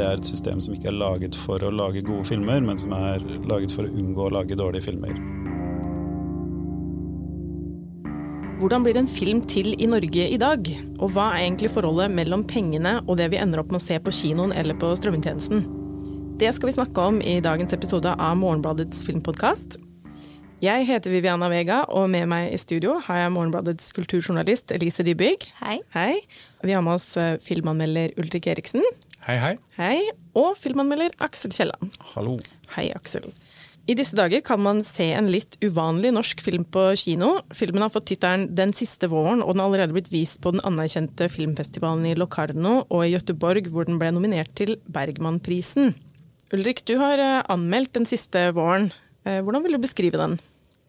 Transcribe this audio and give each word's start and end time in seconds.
det 0.00 0.06
er 0.08 0.16
et 0.16 0.28
system 0.32 0.60
som 0.64 0.74
ikke 0.74 0.88
er 0.88 0.96
laget 0.96 1.36
for 1.36 1.60
å 1.60 1.72
lage 1.74 2.00
gode 2.06 2.24
filmer, 2.30 2.62
men 2.64 2.78
som 2.80 2.94
er 2.96 3.20
laget 3.50 3.74
for 3.74 3.84
å 3.84 3.92
unngå 3.92 4.26
å 4.26 4.32
lage 4.32 4.56
dårlige 4.56 4.88
filmer. 4.88 5.12
Hvordan 8.60 8.84
blir 8.84 8.98
en 9.00 9.08
film 9.08 9.40
til 9.48 9.72
i 9.72 9.88
Norge 9.88 10.26
i 10.28 10.38
dag? 10.40 10.66
Og 11.00 11.12
hva 11.14 11.30
er 11.32 11.46
egentlig 11.46 11.70
forholdet 11.72 12.12
mellom 12.12 12.44
pengene 12.44 12.98
og 13.06 13.16
det 13.20 13.30
vi 13.32 13.40
ender 13.40 13.62
opp 13.62 13.72
med 13.72 13.80
å 13.80 13.84
se 13.86 13.96
på 14.00 14.12
kinoen 14.12 14.52
eller 14.52 14.76
på 14.76 14.92
strømmetjenesten? 15.00 15.64
Det 16.40 16.52
skal 16.56 16.68
vi 16.68 16.76
snakke 16.76 17.06
om 17.08 17.20
i 17.24 17.38
dagens 17.44 17.72
episode 17.76 18.12
av 18.12 18.36
Morgenbladets 18.40 19.04
filmpodkast. 19.04 19.78
Jeg 20.60 20.84
heter 20.88 21.12
Viviana 21.12 21.48
Vega, 21.48 21.82
og 21.88 22.10
med 22.12 22.28
meg 22.28 22.50
i 22.52 22.60
studio 22.60 22.98
har 23.06 23.22
jeg 23.22 23.32
Morgenbladets 23.32 23.92
kulturjournalist 23.96 24.72
Elise 24.76 25.04
Dybygg. 25.08 25.48
Hei. 25.62 25.78
Hei. 25.96 26.20
Vi 26.60 26.76
har 26.76 26.84
med 26.84 26.98
oss 27.00 27.14
eh, 27.16 27.38
filmanmelder 27.40 28.12
Ulrik 28.20 28.48
Eriksen. 28.52 28.84
Hei, 29.30 29.36
hei. 29.38 29.56
Hei. 29.78 29.98
Og 30.34 30.56
filmanmelder 30.58 31.12
Aksel 31.22 31.52
Kielland. 31.54 31.92
Hallo. 32.16 32.32
Hei, 32.74 32.88
Aksel. 32.96 33.28
I 33.86 33.94
disse 33.94 34.16
dager 34.18 34.42
kan 34.42 34.58
man 34.58 34.80
se 34.82 35.06
en 35.14 35.28
litt 35.30 35.54
uvanlig 35.62 36.10
norsk 36.16 36.42
film 36.42 36.64
på 36.66 36.88
kino. 36.98 37.36
Filmen 37.54 37.84
har 37.84 37.92
fått 37.94 38.08
tittelen 38.10 38.48
'Den 38.50 38.74
siste 38.74 39.06
våren', 39.06 39.44
og 39.44 39.54
den 39.54 39.62
har 39.62 39.68
allerede 39.68 39.94
blitt 39.94 40.10
vist 40.10 40.40
på 40.42 40.50
den 40.50 40.64
anerkjente 40.66 41.30
filmfestivalen 41.30 42.10
i 42.10 42.16
Locarno 42.18 42.86
og 42.90 43.06
i 43.06 43.14
Gøteborg, 43.14 43.70
hvor 43.70 43.86
den 43.86 44.02
ble 44.02 44.10
nominert 44.10 44.50
til 44.56 44.80
Bergmanprisen. 44.90 45.94
Ulrik, 46.52 46.82
du 46.84 46.98
har 46.98 47.18
eh, 47.22 47.42
anmeldt 47.46 47.92
'Den 47.92 48.06
siste 48.06 48.50
våren'. 48.50 48.90
Eh, 49.24 49.42
hvordan 49.42 49.62
vil 49.62 49.78
du 49.78 49.78
beskrive 49.78 50.18
den? 50.18 50.40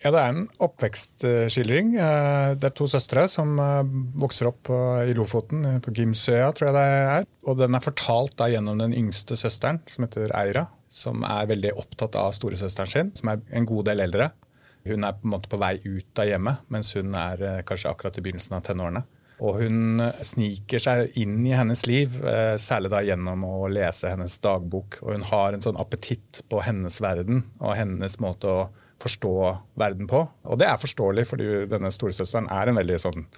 Ja, 0.01 0.09
Det 0.09 0.17
er 0.17 0.31
en 0.33 0.47
oppvekstskildring. 0.65 1.93
Eh, 2.01 2.55
Det 2.57 2.63
er 2.71 2.73
to 2.73 2.87
søstre 2.89 3.27
som 3.29 3.53
eh, 3.59 3.83
vokser 4.17 4.49
opp 4.49 4.69
i 5.05 5.13
Lofoten, 5.13 5.63
eh, 5.65 5.79
på 5.79 5.93
Gimsøya, 5.93 6.51
tror 6.57 6.71
jeg 6.71 6.73
det 6.73 6.85
er. 6.85 7.27
Og 7.45 7.59
den 7.59 7.75
er 7.75 7.85
fortalt 7.85 8.35
da 8.35 8.47
gjennom 8.49 8.79
den 8.81 8.95
yngste 8.97 9.37
søsteren, 9.37 9.81
som 9.85 10.05
heter 10.07 10.33
Eira. 10.33 10.67
Som 10.89 11.21
er 11.23 11.45
veldig 11.45 11.75
opptatt 11.77 12.17
av 12.17 12.33
storesøsteren 12.33 12.89
sin, 12.89 13.11
som 13.15 13.29
er 13.29 13.41
en 13.53 13.65
god 13.69 13.85
del 13.85 14.01
eldre. 14.01 14.31
Hun 14.87 15.05
er 15.05 15.13
på 15.13 15.27
en 15.27 15.35
måte 15.35 15.47
på 15.47 15.61
vei 15.61 15.77
ut 15.85 16.17
av 16.19 16.25
hjemmet, 16.25 16.65
mens 16.73 16.91
hun 16.97 17.13
er 17.13 17.61
kanskje 17.63 17.93
akkurat 17.93 18.17
i 18.17 18.21
begynnelsen 18.25 18.57
av 18.57 18.65
tenårene. 18.65 19.03
Og 19.41 19.61
hun 19.61 20.01
sniker 20.21 20.81
seg 20.81 21.15
inn 21.17 21.45
i 21.45 21.53
hennes 21.53 21.85
liv, 21.85 22.17
særlig 22.61 22.89
da 22.89 22.99
gjennom 23.05 23.45
å 23.45 23.69
lese 23.69 24.09
hennes 24.09 24.37
dagbok. 24.41 24.99
Og 25.05 25.13
hun 25.13 25.25
har 25.29 25.53
en 25.53 25.61
sånn 25.61 25.79
appetitt 25.81 26.41
på 26.49 26.61
hennes 26.65 26.99
verden 27.01 27.45
og 27.61 27.77
hennes 27.77 28.17
måte 28.21 28.49
å 28.49 28.69
forstå 29.01 29.35
verden 29.79 30.09
på. 30.09 30.23
Og 30.45 30.59
det 30.61 30.69
er 30.69 30.81
forståelig, 30.81 31.27
fordi 31.31 31.51
denne 31.71 31.91
storesøsteren 31.93 32.49
er 32.53 32.69
en 32.69 32.79
veldig 32.81 32.99
sånn 33.01 33.29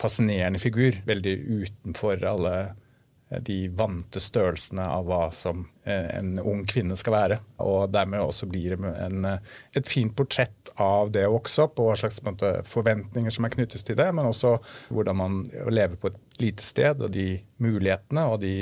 fascinerende 0.00 0.62
figur. 0.62 0.98
Veldig 1.06 1.34
utenfor 1.62 2.24
alle 2.26 2.54
eh, 2.62 3.42
de 3.46 3.58
vante 3.78 4.22
størrelsene 4.22 4.84
av 4.84 5.06
hva 5.08 5.26
som 5.36 5.64
eh, 5.84 6.08
en 6.18 6.34
ung 6.40 6.64
kvinne 6.68 6.96
skal 6.98 7.16
være. 7.16 7.38
Og 7.64 7.92
dermed 7.94 8.24
også 8.24 8.48
blir 8.50 8.74
det 8.74 8.94
en, 9.06 9.28
eh, 9.28 9.52
et 9.78 9.88
fint 9.88 10.14
portrett 10.16 10.72
av 10.82 11.12
det 11.14 11.26
å 11.28 11.36
vokse 11.36 11.66
opp, 11.66 11.78
og 11.78 11.92
hva 11.92 12.00
slags 12.02 12.22
måte, 12.26 12.54
forventninger 12.68 13.34
som 13.34 13.46
er 13.46 13.54
knyttes 13.54 13.86
til 13.86 13.98
det, 14.00 14.08
men 14.16 14.30
også 14.30 14.56
hvordan 14.90 15.20
man 15.20 15.42
lever 15.70 15.98
på 16.00 16.12
et 16.12 16.42
lite 16.42 16.66
sted, 16.66 17.02
og 17.02 17.14
de 17.14 17.36
mulighetene 17.62 18.26
og 18.32 18.42
de 18.42 18.56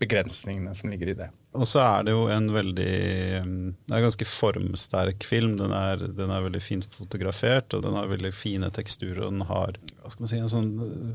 begrensningene 0.00 0.76
som 0.78 0.92
ligger 0.92 1.12
i 1.12 1.20
det. 1.24 1.30
Og 1.58 1.66
så 1.66 1.80
er 1.82 2.06
det 2.06 2.12
jo 2.14 2.28
en 2.30 2.46
veldig 2.54 2.84
Det 2.84 3.40
er 3.40 3.96
en 3.96 4.06
ganske 4.06 4.26
formsterk 4.28 5.26
film. 5.26 5.56
Den 5.58 5.74
er, 5.74 6.04
den 6.14 6.30
er 6.30 6.46
veldig 6.46 6.62
fint 6.62 6.86
fotografert, 6.94 7.74
og 7.74 7.82
den 7.86 7.96
har 7.98 8.10
veldig 8.10 8.32
fine 8.34 8.70
teksturer, 8.74 9.24
og 9.26 9.34
den 9.34 9.46
har 9.48 9.78
hva 10.00 10.12
skal 10.12 10.24
man 10.24 10.30
si, 10.30 10.38
en 10.38 10.52
sånn 10.52 10.70
uh, 10.78 11.14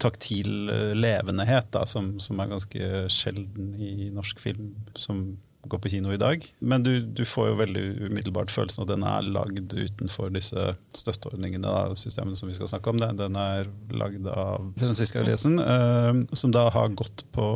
taktil 0.00 0.70
uh, 0.72 0.92
levendehet 0.96 1.68
da, 1.76 1.84
som, 1.88 2.14
som 2.22 2.40
er 2.40 2.54
ganske 2.54 3.04
sjelden 3.12 3.74
i 3.76 4.08
norsk 4.14 4.40
film 4.42 4.72
som 4.96 5.26
går 5.70 5.80
på 5.82 5.92
kino 5.92 6.12
i 6.14 6.20
dag. 6.20 6.44
Men 6.58 6.84
du, 6.84 6.92
du 7.00 7.24
får 7.28 7.50
jo 7.50 7.58
veldig 7.60 7.84
umiddelbart 8.08 8.52
følelsen 8.52 8.82
av 8.82 8.88
at 8.88 8.94
den 8.94 9.06
er 9.08 9.30
lagd 9.36 9.74
utenfor 9.74 10.32
disse 10.34 10.74
støtteordningene, 10.96 11.64
da, 11.64 11.96
systemene 11.98 12.38
som 12.38 12.50
vi 12.50 12.56
skal 12.56 12.70
snakke 12.70 12.92
om. 12.92 13.00
Den 13.02 13.38
er 13.40 13.70
lagd 13.94 14.28
av 14.30 14.70
Franziska 14.80 15.22
Eliassen, 15.22 15.58
eh, 15.62 16.12
som 16.36 16.54
da 16.54 16.66
har 16.74 16.94
gått 16.96 17.24
på 17.34 17.46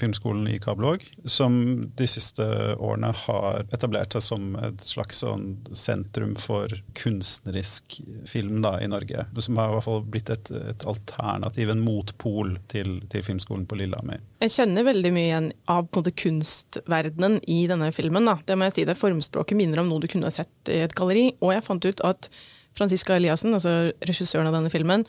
filmskolen 0.00 0.48
i 0.50 0.58
Kabelvåg. 0.62 1.06
Som 1.24 1.60
de 1.96 2.08
siste 2.10 2.46
årene 2.78 3.12
har 3.24 3.66
etablert 3.74 4.16
seg 4.16 4.26
som 4.30 4.54
et 4.60 4.84
slags 4.84 5.22
sånn 5.24 5.52
sentrum 5.76 6.36
for 6.38 6.72
kunstnerisk 6.98 8.00
film 8.28 8.60
da, 8.64 8.76
i 8.80 8.90
Norge. 8.90 9.26
Som 9.40 9.60
har 9.60 9.70
i 9.70 9.78
hvert 9.78 9.88
fall 9.88 10.04
blitt 10.06 10.32
et, 10.32 10.52
et 10.72 10.88
alternativ, 10.88 11.72
en 11.72 11.84
motpol 11.84 12.56
til, 12.72 13.00
til 13.12 13.24
Filmskolen 13.26 13.68
på 13.68 13.78
Lillehammer. 13.80 14.22
Jeg 14.40 14.54
kjenner 14.54 14.86
veldig 14.86 15.10
mye 15.12 15.26
igjen 15.26 15.48
av 15.68 15.90
måte 15.92 16.14
kunstverdenen 16.16 17.42
i 17.44 17.58
denne 17.68 17.90
filmen. 17.92 18.24
Da. 18.24 18.38
Det 18.48 18.56
må 18.56 18.64
jeg 18.70 18.78
si, 18.78 18.84
det 18.88 18.96
Formspråket 18.96 19.58
minner 19.58 19.82
om 19.82 19.90
noe 19.90 20.00
du 20.00 20.08
kunne 20.08 20.30
sett 20.32 20.70
i 20.72 20.78
et 20.86 20.94
galleri. 20.96 21.26
Og 21.44 21.52
jeg 21.52 21.66
fant 21.66 21.84
ut 21.84 22.00
at 22.08 22.30
Franziska 22.78 23.18
Eliassen, 23.18 23.52
altså 23.52 23.90
regissøren 24.08 24.48
av 24.48 24.56
denne 24.56 24.72
filmen, 24.72 25.04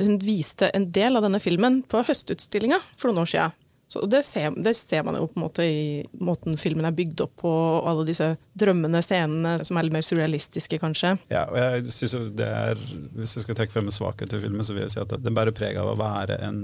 hun 0.00 0.16
viste 0.24 0.72
en 0.74 0.88
del 0.90 1.14
av 1.14 1.22
denne 1.28 1.38
filmen 1.44 1.82
på 1.86 2.02
Høstutstillinga 2.08 2.80
for 2.96 3.12
noen 3.12 3.22
år 3.22 3.30
siden. 3.30 3.61
Så 3.92 4.06
det 4.08 4.22
ser, 4.24 4.54
det 4.56 4.72
ser 4.78 5.02
man 5.04 5.18
jo 5.18 5.26
på 5.28 5.36
en 5.36 5.42
måte 5.44 5.64
i 5.68 5.80
måten 6.16 6.56
filmen 6.56 6.86
er 6.88 6.94
bygd 6.96 7.20
opp 7.26 7.34
på, 7.42 7.50
og 7.52 7.88
alle 7.90 8.06
disse 8.08 8.30
drømmende 8.56 9.02
scenene 9.04 9.58
som 9.68 9.76
er 9.76 9.84
litt 9.84 9.96
mer 9.98 10.06
surrealistiske, 10.06 10.78
kanskje. 10.80 11.10
Ja, 11.28 11.42
og 11.50 11.58
jeg 11.60 11.92
synes 11.92 12.14
jo 12.16 12.20
det 12.40 12.46
er, 12.48 12.80
Hvis 13.18 13.36
jeg 13.36 13.44
skal 13.44 13.58
trekke 13.58 13.74
frem 13.74 13.90
en 13.90 13.92
svakhet 13.92 14.32
til 14.32 14.40
filmen, 14.46 14.64
så 14.64 14.72
vil 14.72 14.86
jeg 14.86 14.94
si 14.94 15.02
at 15.02 15.12
den 15.20 15.36
bærer 15.36 15.52
preg 15.56 15.76
av 15.76 15.90
å 15.90 15.98
være 16.00 16.38
en 16.46 16.62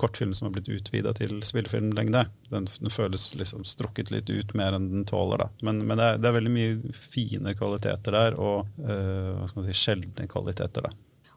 kortfilm 0.00 0.34
som 0.34 0.48
har 0.48 0.56
blitt 0.56 0.72
utvida 0.74 1.14
til 1.14 1.36
spillefilmlengde. 1.46 2.24
Den, 2.50 2.66
den 2.66 2.94
føles 2.94 3.28
liksom 3.38 3.62
strukket 3.68 4.10
litt 4.10 4.32
ut 4.34 4.56
mer 4.58 4.74
enn 4.74 4.90
den 4.90 5.06
tåler. 5.06 5.44
da. 5.44 5.48
Men, 5.62 5.84
men 5.86 6.00
det, 6.00 6.08
er, 6.08 6.18
det, 6.18 6.30
er, 6.30 6.38
veldig 6.40 6.54
mye 6.56 6.98
fine 6.98 7.54
kvaliteter 7.54 8.18
der, 8.18 8.40
og 8.40 8.66
øh, 8.82 9.30
hva 9.38 9.46
skal 9.46 9.62
man 9.62 9.70
si, 9.70 9.78
sjeldne 9.78 10.26
kvaliteter. 10.30 10.90
da. 10.90 10.94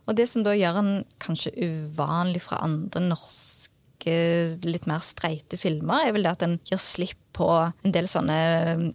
Og 0.07 0.17
det 0.17 0.25
som 0.31 0.41
da 0.41 0.55
gjør 0.55 0.81
den 0.81 0.91
kanskje 1.21 1.53
uvanlig 1.61 2.41
fra 2.47 2.63
andre 2.65 3.03
norske 3.09 3.56
litt 4.65 4.87
mer 4.89 5.03
streite 5.05 5.59
filmer, 5.59 6.07
er 6.07 6.15
vel 6.15 6.27
det 6.27 6.35
at 6.35 6.45
den 6.45 6.57
gir 6.67 6.81
slipp 6.81 7.19
på 7.37 7.49
en 7.67 7.93
del 7.93 8.07
sånne 8.09 8.37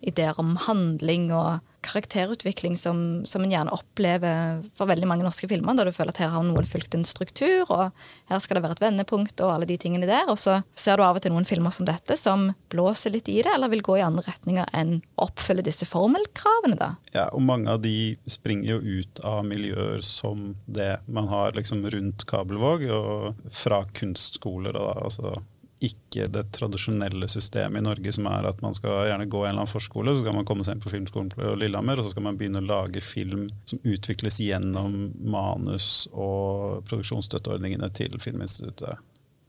ideer 0.02 0.38
om 0.42 0.56
handling 0.66 1.30
og 1.36 1.60
karakterutvikling 1.82 2.76
som, 2.78 3.22
som 3.28 3.44
en 3.44 3.53
gjerne 3.53 3.75
opplever 3.75 4.62
for 4.78 4.91
veldig 4.91 5.09
mange 5.09 5.26
norske 5.26 5.48
filmer, 5.50 5.76
da 5.76 5.87
du 5.87 5.93
føler 5.94 6.15
at 6.15 6.22
her 6.22 6.32
har 6.34 6.44
noen 6.47 6.69
fulgt 6.69 6.94
en 6.97 7.06
struktur, 7.09 7.66
og 7.69 7.91
her 8.31 8.43
skal 8.43 8.59
det 8.59 8.65
være 8.65 8.78
et 8.78 8.84
vendepunkt 8.84 9.43
og 9.44 9.54
alle 9.56 9.69
de 9.69 9.78
tingene 9.81 10.09
der. 10.09 10.28
Og 10.31 10.38
så 10.41 10.60
ser 10.78 10.98
du 10.98 11.04
av 11.06 11.19
og 11.19 11.25
til 11.25 11.34
noen 11.34 11.48
filmer 11.48 11.75
som 11.75 11.88
dette 11.88 12.16
som 12.21 12.50
blåser 12.72 13.15
litt 13.15 13.31
i 13.32 13.41
det, 13.42 13.53
eller 13.54 13.72
vil 13.72 13.84
gå 13.84 13.98
i 13.98 14.04
andre 14.06 14.25
retninger 14.28 14.71
enn 14.78 15.00
oppfylle 15.22 15.65
disse 15.66 15.88
formelkravene, 15.88 16.78
da. 16.78 16.92
Ja, 17.16 17.28
og 17.34 17.44
mange 17.47 17.72
av 17.72 17.82
de 17.84 18.15
springer 18.31 18.76
jo 18.76 19.00
ut 19.03 19.22
av 19.26 19.42
miljøer 19.47 20.03
som 20.06 20.53
det 20.66 20.94
man 21.06 21.31
har 21.32 21.56
liksom 21.59 21.84
rundt 21.92 22.26
Kabelvåg, 22.31 22.87
og 22.92 23.48
fra 23.53 23.82
kunstskoler. 23.97 24.76
Da, 24.76 24.92
altså 25.03 25.34
ikke 25.82 26.28
det 26.32 26.44
tradisjonelle 26.54 27.26
systemet 27.31 27.81
i 27.81 27.84
Norge 27.84 28.12
som 28.15 28.28
er 28.31 28.48
at 28.48 28.62
man 28.65 28.75
skal 28.76 29.09
gjerne 29.09 29.28
gå 29.31 29.43
en 29.43 29.50
eller 29.50 29.65
annen 29.65 29.70
forskole, 29.70 30.15
så 30.15 30.22
skal 30.22 30.37
man 30.37 30.47
komme 30.48 30.66
seg 30.66 30.76
inn 30.76 30.84
på 30.84 30.93
Filmskolen 30.93 31.31
på 31.32 31.54
Lillehammer, 31.59 31.98
og 31.98 32.06
så 32.06 32.15
skal 32.15 32.26
man 32.28 32.38
begynne 32.41 32.62
å 32.62 32.69
lage 32.69 33.03
film 33.04 33.48
som 33.69 33.82
utvikles 33.82 34.41
gjennom 34.42 35.12
manus 35.19 36.06
og 36.12 36.82
produksjonsstøtteordningene 36.91 37.91
til 37.97 38.19
Filminstituttet. 38.22 39.03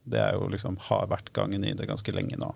Det 0.03 0.19
er 0.19 0.35
jo 0.35 0.49
liksom, 0.51 0.79
har 0.89 1.09
vært 1.11 1.31
gangen 1.35 1.63
i 1.63 1.75
det 1.77 1.87
ganske 1.89 2.15
lenge 2.15 2.39
nå. 2.41 2.51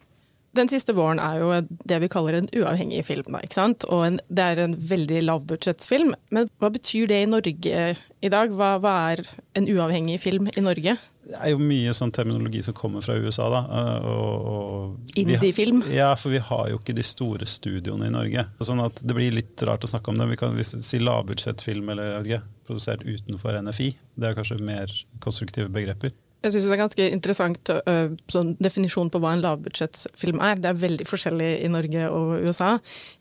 Den 0.56 0.69
siste 0.72 0.94
våren 0.96 1.19
er 1.22 1.41
jo 1.41 1.50
det 1.90 2.00
vi 2.02 2.09
kaller 2.12 2.38
en 2.40 2.47
uavhengig 2.56 3.03
film. 3.06 3.35
Ikke 3.44 3.58
sant? 3.58 3.85
Og 3.91 4.06
en, 4.06 4.22
det 4.30 4.46
er 4.53 4.63
en 4.63 4.78
veldig 4.90 5.22
lavbudsjettsfilm. 5.28 6.16
Men 6.34 6.50
hva 6.62 6.72
betyr 6.74 7.09
det 7.12 7.22
i 7.24 7.30
Norge 7.30 7.84
i 7.97 8.31
dag? 8.34 8.56
Hva, 8.56 8.78
hva 8.81 8.96
er 9.12 9.24
en 9.60 9.69
uavhengig 9.69 10.19
film 10.24 10.50
i 10.54 10.63
Norge? 10.63 10.98
Det 11.27 11.36
er 11.44 11.51
jo 11.51 11.60
mye 11.60 11.92
sånn 11.95 12.13
terminologi 12.16 12.62
som 12.63 12.75
kommer 12.77 13.04
fra 13.04 13.18
USA. 13.19 13.50
da. 13.51 13.62
Og, 14.07 14.51
og 14.51 15.18
Indie-film? 15.19 15.83
Ja, 15.92 16.13
for 16.19 16.31
vi 16.33 16.39
har 16.44 16.69
jo 16.72 16.80
ikke 16.80 16.95
de 16.95 17.06
store 17.06 17.48
studioene 17.50 18.07
i 18.07 18.13
Norge. 18.13 18.48
Sånn 18.63 18.81
at 18.83 19.01
Det 19.04 19.18
blir 19.18 19.36
litt 19.36 19.66
rart 19.68 19.83
å 19.83 19.92
snakke 19.92 20.13
om 20.13 20.22
det. 20.22 20.30
Vi 20.31 20.39
kan 20.39 20.56
si 20.63 21.01
lavbudsjettfilm 21.04 21.92
eller 21.94 22.13
jeg 22.13 22.24
vet 22.24 22.31
ikke, 22.31 22.54
produsert 22.68 23.04
utenfor 23.04 23.60
NFI. 23.68 23.92
Det 24.16 24.30
er 24.30 24.39
kanskje 24.39 24.62
mer 24.63 24.95
konstruktive 25.24 25.69
begreper. 25.74 26.16
Jeg 26.45 26.54
syns 26.54 26.68
det 26.68 26.75
er 26.75 26.81
ganske 26.84 27.06
interessant 27.16 27.72
uh, 27.74 28.13
sånn 28.31 28.54
definisjon 28.62 29.10
på 29.12 29.22
hva 29.24 29.34
en 29.36 29.44
lavbudsjettfilm 29.44 30.42
er. 30.45 30.60
Det 30.62 30.69
er 30.69 30.81
veldig 30.84 31.07
forskjellig 31.10 31.51
i 31.66 31.72
Norge 31.74 32.10
og 32.13 32.45
USA. 32.45 32.75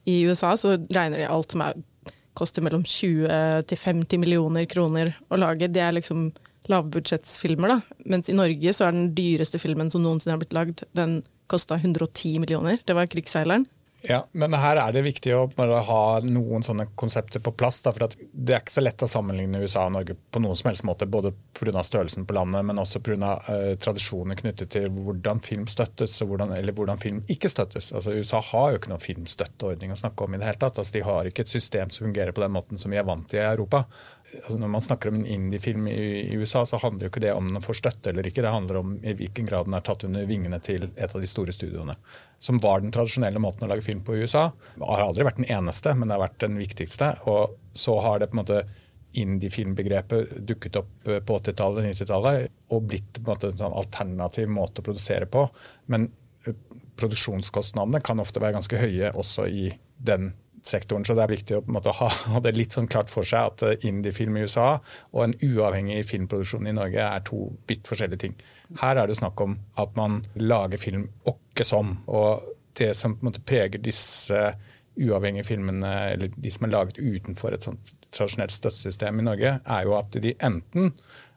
I 0.04 0.18
USA 0.28 0.52
så 0.60 0.74
regner 0.84 1.22
de 1.22 1.28
alt 1.30 1.56
som 1.56 1.64
er, 1.64 1.78
koster 2.36 2.64
mellom 2.64 2.84
20 2.84 3.64
til 3.70 3.80
50 3.80 4.20
millioner 4.20 4.66
kroner 4.68 5.14
å 5.32 5.38
lage. 5.40 5.70
Det 5.72 5.80
er 5.80 5.96
liksom 5.96 6.28
lavbudsjettsfilmer, 6.68 7.72
da. 7.72 8.02
Mens 8.12 8.28
i 8.28 8.36
Norge 8.36 8.74
så 8.76 8.88
er 8.88 8.96
den 8.96 9.14
dyreste 9.16 9.60
filmen 9.62 9.90
som 9.92 10.04
noensinne 10.04 10.34
har 10.34 10.42
blitt 10.42 10.56
lagd, 10.56 10.84
den 10.98 11.22
kosta 11.50 11.78
110 11.78 12.40
millioner. 12.42 12.78
Det 12.84 12.94
var 12.94 13.06
'Krigsseileren'. 13.06 13.66
Ja, 14.08 14.26
Men 14.32 14.54
her 14.54 14.78
er 14.78 14.92
det 14.94 15.02
viktig 15.02 15.32
å 15.34 15.46
ha 15.88 16.02
noen 16.22 16.62
sånne 16.62 16.86
konsepter 16.94 17.42
på 17.42 17.52
plass. 17.58 17.80
Da, 17.82 17.90
for 17.94 18.12
Det 18.14 18.54
er 18.54 18.62
ikke 18.62 18.76
så 18.76 18.84
lett 18.84 19.02
å 19.02 19.08
sammenligne 19.10 19.62
USA 19.64 19.86
og 19.88 19.96
Norge 19.96 20.14
på 20.14 20.42
noen 20.42 20.58
som 20.58 20.70
helst 20.70 20.86
måte. 20.86 21.08
Både 21.10 21.32
pga. 21.58 21.82
størrelsen 21.82 22.26
på 22.26 22.36
landet, 22.36 22.62
men 22.68 22.78
også 22.78 23.02
pga. 23.02 23.32
Uh, 23.48 23.72
tradisjoner 23.82 24.38
knyttet 24.38 24.70
til 24.76 24.86
hvordan 24.92 25.42
film 25.42 25.66
støttes 25.70 26.14
og 26.22 26.30
hvordan, 26.30 26.54
eller 26.54 26.76
hvordan 26.76 27.02
film 27.02 27.22
ikke 27.32 27.50
støttes. 27.50 27.90
Altså 27.92 28.14
USA 28.14 28.42
har 28.52 28.70
jo 28.70 28.80
ikke 28.80 28.92
noen 28.92 29.02
filmstøtteordning 29.02 29.94
å 29.94 29.98
snakke 29.98 30.24
om 30.24 30.36
i 30.36 30.40
det 30.40 30.50
hele 30.50 30.62
tatt. 30.62 30.78
Altså, 30.78 30.98
de 30.98 31.06
har 31.06 31.26
ikke 31.26 31.42
et 31.42 31.54
system 31.56 31.90
som 31.90 32.06
fungerer 32.06 32.36
på 32.36 32.44
den 32.44 32.54
måten 32.54 32.78
som 32.78 32.94
vi 32.94 33.00
er 33.00 33.08
vant 33.08 33.26
til 33.30 33.42
i 33.42 33.48
Europa 33.48 33.86
altså 34.34 34.58
Når 34.58 34.70
man 34.70 34.82
snakker 34.84 35.10
om 35.12 35.20
en 35.20 35.26
indiefilm 35.26 35.86
i, 35.88 35.98
i 36.32 36.36
USA, 36.36 36.64
så 36.66 36.80
handler 36.82 37.06
jo 37.06 37.12
ikke 37.12 37.22
det 37.24 37.32
om 37.34 37.48
den 37.48 37.64
får 37.64 37.78
støtte 37.80 38.10
eller 38.10 38.26
ikke. 38.26 38.42
Det 38.44 38.52
handler 38.52 38.80
om 38.80 38.96
i 39.00 39.14
hvilken 39.16 39.48
grad 39.48 39.68
den 39.68 39.76
er 39.78 39.84
tatt 39.86 40.04
under 40.08 40.26
vingene 40.28 40.58
til 40.64 40.88
et 40.94 41.14
av 41.14 41.22
de 41.22 41.30
store 41.30 41.54
studioene. 41.54 41.94
Som 42.42 42.58
var 42.62 42.82
den 42.82 42.92
tradisjonelle 42.94 43.40
måten 43.42 43.66
å 43.66 43.70
lage 43.70 43.86
film 43.86 44.02
på 44.04 44.16
i 44.16 44.24
USA. 44.26 44.48
Det 44.74 44.88
har 44.90 45.04
aldri 45.06 45.28
vært 45.28 45.40
den 45.40 45.50
eneste, 45.58 45.94
men 45.94 46.08
det 46.08 46.18
har 46.18 46.26
vært 46.26 46.42
den 46.42 46.58
viktigste. 46.60 47.12
Og 47.30 47.56
så 47.76 47.96
har 48.04 48.20
det 48.20 48.30
på 48.32 48.36
en 48.38 48.42
måte 48.42 48.60
indie-filmbegrepet 49.16 50.36
dukket 50.48 50.80
opp 50.82 51.08
eh, 51.08 51.22
på 51.24 51.38
80-tallet 51.40 51.90
90-tallet 51.92 52.48
og 52.74 52.88
blitt 52.90 53.20
en, 53.20 53.26
måte 53.28 53.50
en 53.52 53.60
sånn 53.62 53.76
alternativ 53.76 54.50
måte 54.52 54.82
å 54.82 54.88
produsere 54.90 55.28
på. 55.30 55.46
Men 55.92 56.10
eh, 56.44 56.56
produksjonskostnadene 57.00 58.02
kan 58.04 58.20
ofte 58.20 58.42
være 58.42 58.58
ganske 58.58 58.80
høye 58.80 59.14
også 59.16 59.46
i 59.48 59.70
den 59.96 60.34
sektoren. 60.66 61.04
Så 61.06 61.16
det 61.16 61.24
er 61.24 61.32
viktig 61.32 61.58
å 61.58 61.62
måte, 61.72 61.94
ha, 61.94 62.08
ha, 62.32 62.42
det 62.42 62.54
litt 62.56 62.76
sånn 62.76 62.88
klart 62.90 63.12
for 63.12 63.26
seg 63.28 63.52
at 63.52 63.64
eh, 63.66 63.88
indiefilm 63.88 64.38
i 64.38 64.44
USA 64.46 64.76
og 65.12 65.22
en 65.24 65.36
uavhengig 65.42 66.02
filmproduksjon 66.10 66.68
i 66.68 66.74
Norge 66.76 67.02
er 67.02 67.26
to 67.26 67.48
vidt 67.70 67.88
forskjellige 67.88 68.24
ting. 68.26 68.36
Her 68.82 69.02
er 69.02 69.10
det 69.10 69.18
snakk 69.18 69.40
om 69.44 69.58
at 69.80 69.94
man 69.98 70.20
lager 70.40 70.80
film 70.82 71.08
åkke 71.30 71.66
som. 71.66 71.98
Og 72.10 72.46
det 72.76 72.92
som 72.98 73.16
måte 73.24 73.44
preger 73.46 73.82
disse 73.82 74.48
uavhengige 74.96 75.44
filmene, 75.44 75.92
eller 76.14 76.32
de 76.32 76.50
som 76.52 76.66
er 76.66 76.72
laget 76.72 76.98
utenfor 77.00 77.54
et 77.54 77.64
sånt 77.66 77.94
tradisjonelt 78.14 78.54
støttesystem 78.54 79.20
i 79.20 79.26
Norge, 79.26 79.58
er 79.60 79.86
jo 79.86 79.96
at 79.98 80.16
de 80.24 80.32
enten 80.44 80.92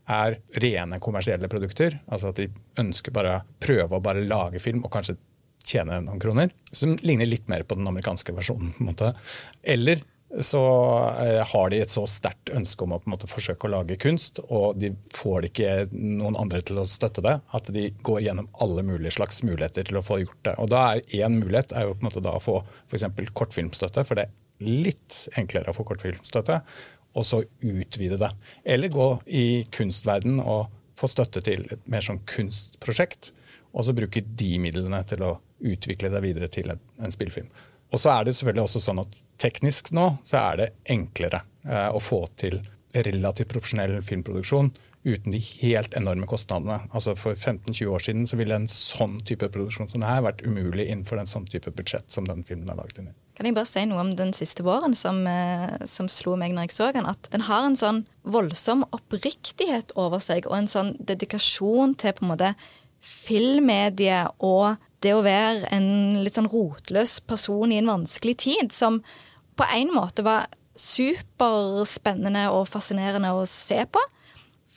er 0.09 0.39
rene 0.63 0.99
kommersielle 1.03 1.49
produkter. 1.51 1.99
Altså 2.09 2.31
at 2.31 2.39
de 2.39 2.47
ønsker 2.81 3.13
bare 3.15 3.35
å 3.35 3.43
prøve 3.61 3.97
å 3.97 4.03
bare 4.03 4.25
lage 4.25 4.61
film 4.63 4.85
og 4.85 4.93
kanskje 4.95 5.19
tjene 5.69 6.01
noen 6.05 6.21
kroner. 6.21 6.53
Som 6.75 6.97
ligner 7.05 7.29
litt 7.29 7.49
mer 7.51 7.65
på 7.67 7.77
den 7.79 7.89
amerikanske 7.89 8.35
versjonen. 8.35 8.73
på 8.75 8.83
en 8.83 8.91
måte. 8.91 9.13
Eller 9.63 10.03
så 10.39 10.61
eh, 11.25 11.47
har 11.47 11.69
de 11.69 11.79
et 11.81 11.89
så 11.89 12.03
sterkt 12.07 12.51
ønske 12.53 12.85
om 12.85 12.93
å 12.93 12.99
på 13.01 13.09
en 13.09 13.13
måte 13.15 13.29
forsøke 13.29 13.65
å 13.65 13.71
lage 13.73 13.97
kunst, 14.01 14.37
og 14.45 14.77
de 14.77 14.91
får 15.15 15.47
ikke 15.49 15.71
noen 15.89 16.37
andre 16.37 16.61
til 16.65 16.77
å 16.77 16.85
støtte 16.89 17.23
det, 17.25 17.39
at 17.41 17.71
de 17.73 17.87
går 18.05 18.21
gjennom 18.27 18.49
alle 18.61 18.83
mulige 18.85 19.15
slags 19.17 19.41
muligheter 19.41 19.89
til 19.89 19.97
å 19.97 20.05
få 20.05 20.19
gjort 20.21 20.43
det. 20.45 20.55
Og 20.61 20.69
da 20.69 20.83
er 20.91 21.17
Én 21.19 21.39
mulighet 21.41 21.73
er 21.73 21.87
jo 21.87 21.95
på 21.95 22.03
en 22.03 22.09
måte 22.11 22.23
da 22.23 22.35
å 22.37 22.43
få 22.43 22.59
f.eks. 22.91 23.07
kortfilmstøtte, 23.33 24.05
for 24.05 24.19
det 24.19 24.27
er 24.29 24.69
litt 24.69 25.17
enklere 25.39 25.73
å 25.73 25.77
få 25.77 25.87
kortfilmstøtte, 25.89 26.61
og 27.17 27.25
så 27.25 27.41
utvide 27.65 28.19
det. 28.21 28.29
Eller 28.69 28.93
gå 28.93 29.09
i 29.25 29.65
kunstverden 29.73 30.37
og 30.43 30.69
få 30.99 31.09
støtte 31.09 31.41
til 31.41 31.65
et 31.73 31.89
mer 31.89 32.05
sånn 32.05 32.21
kunstprosjekt, 32.29 33.31
og 33.73 33.85
så 33.85 33.97
bruke 33.97 34.21
de 34.21 34.55
midlene 34.61 35.01
til 35.09 35.25
å 35.25 35.37
utvikle 35.59 36.11
deg 36.13 36.25
videre 36.25 36.49
til 36.51 36.71
en, 36.73 36.81
en 37.03 37.13
spillfilm. 37.13 37.49
Og 37.89 38.01
så 38.01 38.11
er 38.13 38.27
det 38.27 38.35
selvfølgelig 38.37 38.65
også 38.67 38.83
sånn 38.83 39.01
at 39.01 39.21
teknisk 39.41 39.93
nå 39.97 40.11
så 40.27 40.43
er 40.43 40.59
det 40.61 40.67
enklere 40.93 41.41
eh, 41.65 41.89
å 41.89 42.01
få 42.03 42.25
til 42.39 42.59
relativt 42.93 43.51
profesjonell 43.51 43.99
filmproduksjon 44.05 44.71
uten 45.03 45.31
de 45.31 45.39
helt 45.61 45.93
enorme 45.95 46.27
kostnadene. 46.27 46.81
Altså 46.91 47.13
For 47.17 47.37
15-20 47.37 47.87
år 47.87 48.03
siden 48.03 48.27
så 48.27 48.37
ville 48.39 48.57
en 48.57 48.67
sånn 48.69 49.19
type 49.25 49.47
produksjon 49.53 49.87
som 49.89 50.03
det 50.03 50.09
her 50.09 50.25
vært 50.25 50.43
umulig 50.43 50.89
innenfor 50.89 51.21
en 51.21 51.29
sånn 51.29 51.47
type 51.49 51.71
budsjett 51.75 52.11
som 52.11 52.27
den 52.27 52.43
filmen 52.47 52.69
er 52.69 52.79
laget 52.79 52.99
inn 52.99 53.11
i. 53.11 53.15
Kan 53.39 53.47
jeg 53.47 53.55
bare 53.55 53.69
si 53.69 53.85
noe 53.87 54.01
om 54.03 54.11
den 54.19 54.33
siste 54.35 54.65
våren 54.67 54.95
som, 54.99 55.21
eh, 55.27 55.85
som 55.87 56.09
slo 56.11 56.35
meg 56.35 56.51
når 56.53 56.67
jeg 56.67 56.75
så 56.75 56.91
den? 56.91 57.07
At 57.07 57.31
den 57.31 57.47
har 57.47 57.63
en 57.63 57.79
sånn 57.79 58.03
voldsom 58.27 58.83
oppriktighet 58.91 59.95
over 59.95 60.19
seg, 60.19 60.49
og 60.49 60.57
en 60.57 60.67
sånn 60.67 60.93
dedikasjon 60.99 61.95
til 61.95 62.17
på 62.17 62.27
en 62.27 62.33
måte 62.33 62.53
filmmediet 62.99 64.35
og 64.43 64.75
det 65.03 65.15
å 65.15 65.23
være 65.23 65.69
en 65.75 66.19
litt 66.23 66.35
sånn 66.35 66.49
rotløs 66.51 67.19
person 67.27 67.71
i 67.71 67.79
en 67.79 67.89
vanskelig 67.89 68.35
tid, 68.45 68.73
som 68.75 69.01
på 69.59 69.67
en 69.75 69.93
måte 69.95 70.23
var 70.25 70.47
superspennende 70.79 72.47
og 72.53 72.67
fascinerende 72.71 73.33
å 73.35 73.45
se 73.49 73.81
på. 73.91 74.03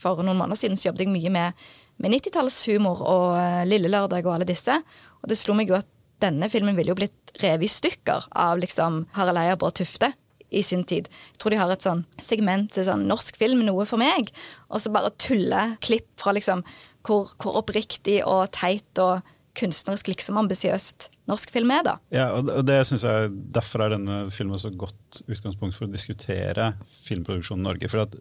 For 0.03 0.23
noen 0.23 0.39
måneder 0.39 0.59
siden 0.59 0.79
så 0.79 0.91
jobbet 0.91 1.07
jeg 1.07 1.15
mye 1.15 1.33
med, 1.35 1.67
med 2.03 2.17
90-tallshumor 2.17 3.03
og 3.07 3.27
uh, 3.39 3.63
Lille 3.69 3.91
Lørdag 3.91 4.27
og 4.27 4.37
alle 4.37 4.49
disse. 4.49 4.75
Og 5.23 5.31
det 5.31 5.39
slo 5.39 5.55
meg 5.59 5.71
jo 5.71 5.79
at 5.79 5.89
denne 6.23 6.49
filmen 6.51 6.77
ville 6.79 6.95
jo 6.95 6.99
blitt 6.99 7.35
revet 7.43 7.67
i 7.67 7.71
stykker 7.71 8.29
av 8.39 8.61
liksom 8.63 9.05
Harald 9.17 9.59
Bård 9.59 9.79
Tufte 9.79 10.13
i 10.53 10.63
sin 10.63 10.85
tid. 10.85 11.09
Jeg 11.33 11.41
tror 11.41 11.55
de 11.55 11.61
har 11.63 11.73
et 11.73 11.85
sånn 11.85 12.05
segment 12.21 12.71
til 12.75 12.87
sånn 12.87 13.07
norsk 13.09 13.39
film, 13.41 13.65
noe 13.67 13.87
for 13.89 14.01
meg. 14.03 14.31
Og 14.69 14.83
så 14.83 14.93
bare 14.93 15.15
tulle 15.23 15.73
klipp 15.85 16.11
fra 16.21 16.35
liksom 16.37 16.65
hvor, 17.07 17.33
hvor 17.41 17.63
oppriktig 17.63 18.21
og 18.29 18.51
teit 18.55 19.01
og 19.03 19.23
kunstnerisk 19.59 20.09
liksom 20.09 20.39
ambisiøst 20.41 21.11
norsk 21.31 21.53
film 21.55 21.71
er. 21.75 21.85
da. 21.87 21.95
Ja, 22.15 22.27
og 22.35 22.65
det 22.67 22.81
synes 22.89 23.05
jeg 23.07 23.31
Derfor 23.55 23.85
er 23.85 23.95
denne 23.97 24.19
filmen 24.35 24.61
så 24.61 24.73
godt 24.73 25.23
utgangspunkt 25.27 25.77
for 25.77 25.87
å 25.87 25.93
diskutere 25.93 26.73
filmproduksjonen 27.05 27.65
i 27.65 27.69
Norge. 27.69 27.93
for 27.93 28.07
at 28.07 28.17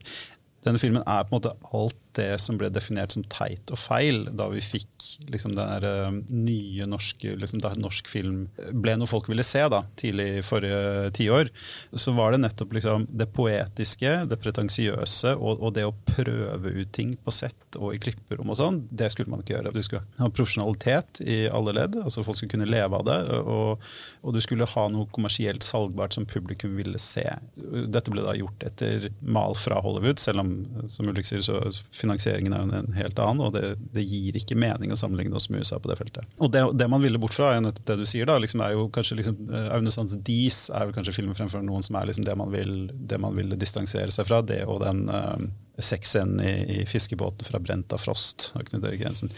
denne 0.66 0.81
filmen 0.81 1.04
er 1.10 1.25
på 1.25 1.34
en 1.34 1.40
måte 1.40 1.56
alt 1.74 1.98
det 2.18 2.36
som 2.44 2.58
ble 2.60 2.68
definert 2.74 3.13
som 3.16 3.24
teit 3.31 3.72
og 3.72 3.80
feil 3.80 4.25
da 4.36 4.50
vi 4.52 4.62
fikk 4.63 5.06
liksom 5.31 5.54
den 5.56 5.86
uh, 5.86 6.12
nye 6.31 6.88
norske 6.90 7.36
liksom, 7.40 7.62
Da 7.63 7.72
norsk 7.80 8.10
film 8.12 8.44
ble 8.84 8.98
noe 9.00 9.10
folk 9.10 9.30
ville 9.31 9.46
se 9.48 9.63
da, 9.72 9.81
tidlig 10.00 10.28
i 10.40 10.44
forrige 10.46 11.12
tiår, 11.18 11.52
så 11.94 12.13
var 12.18 12.34
det 12.34 12.42
nettopp 12.44 12.75
liksom, 12.75 13.08
det 13.08 13.30
poetiske, 13.36 14.12
det 14.28 14.40
pretensiøse 14.42 15.36
og, 15.38 15.62
og, 15.62 15.72
det 15.78 15.86
å 15.88 15.96
prøve 16.08 16.74
ut 16.81 16.92
ting 16.94 17.16
på 17.16 17.34
sett 17.36 17.78
og 17.80 17.96
i 17.96 18.02
klipperom 18.02 18.52
og 18.52 18.60
sånn, 18.60 18.81
det 18.92 19.12
skulle 19.14 19.31
man 19.31 19.44
ikke 19.44 19.56
gjøre. 19.56 19.72
Du 19.72 19.81
skulle 19.86 20.04
ha 20.19 20.30
profesjonalitet 20.30 21.22
i 21.24 21.40
alle 21.52 21.75
ledd, 21.78 21.96
altså 22.04 22.25
folk 22.25 22.40
skulle 22.40 22.57
kunne 22.57 22.69
leve 22.69 23.00
av 23.00 23.07
det, 23.07 23.19
og, 23.40 23.86
og 24.22 24.36
du 24.36 24.42
skulle 24.44 24.68
ha 24.68 24.88
noe 24.92 25.07
kommersielt 25.16 25.64
salgbart 25.66 26.18
som 26.18 26.28
publikum 26.28 26.75
ville 26.80 27.00
se. 27.02 27.25
Dette 27.56 28.12
ble 28.12 28.25
da 28.25 28.36
gjort 28.36 28.68
etter 28.68 29.10
mal 29.22 29.56
fra 29.56 29.80
Hollywood, 29.84 30.19
selv 30.22 30.44
om 30.44 30.50
som 30.92 31.07
Ulrik 31.09 31.27
sier, 31.27 31.42
så 31.45 31.59
finansieringen 31.95 32.53
er 32.56 32.74
en 32.80 32.94
helt 32.98 33.19
annen, 33.21 33.44
og 33.45 33.56
det, 33.56 33.75
det, 33.95 34.03
gir 34.07 34.38
ikke 34.38 34.57
mening 34.59 34.94
å 34.94 35.00
sammenligne 35.00 35.38
oss 35.38 35.50
med 35.51 35.63
USA 35.63 35.80
på 35.81 35.92
det 35.92 35.98
feltet. 36.00 36.27
Og 36.42 36.51
det, 36.53 36.63
det 36.80 36.88
man 36.92 37.03
ville 37.03 37.21
bort 37.21 37.36
fra, 37.38 37.53
er 37.56 37.63
nettopp 37.63 37.88
det 37.92 37.98
du 38.01 38.06
sier, 38.09 38.27
da, 38.30 38.38
liksom 38.42 38.63
er 38.65 38.75
jo 38.75 38.88
kanskje 38.94 39.19
liksom, 39.21 39.39
eh, 39.50 39.71
Aune 39.75 39.94
Sands 39.94 40.18
Dis 40.27 40.63
er 40.69 40.88
vel 40.88 40.95
kanskje 40.98 41.15
filmen 41.19 41.38
fremfor 41.38 41.63
noen 41.65 41.86
som 41.86 41.98
er 42.00 42.09
liksom 42.09 42.27
det, 42.27 42.38
man 42.39 42.53
vil, 42.53 42.75
det 42.94 43.19
man 43.21 43.38
vil 43.38 43.56
distansere 43.59 44.13
seg 44.13 44.30
fra. 44.30 44.42
Det 44.45 44.62
og 44.69 44.81
den 44.83 45.03
uh, 45.12 45.36
sexscenen 45.81 46.42
i, 46.44 46.54
i, 46.81 46.86
fiskebåten 46.89 47.47
fra 47.47 47.62
Brenta 47.63 47.99
Frost 48.02 48.52
av 48.57 48.66
Knut 48.68 48.87
Erik 48.87 49.04
Jensen. 49.06 49.33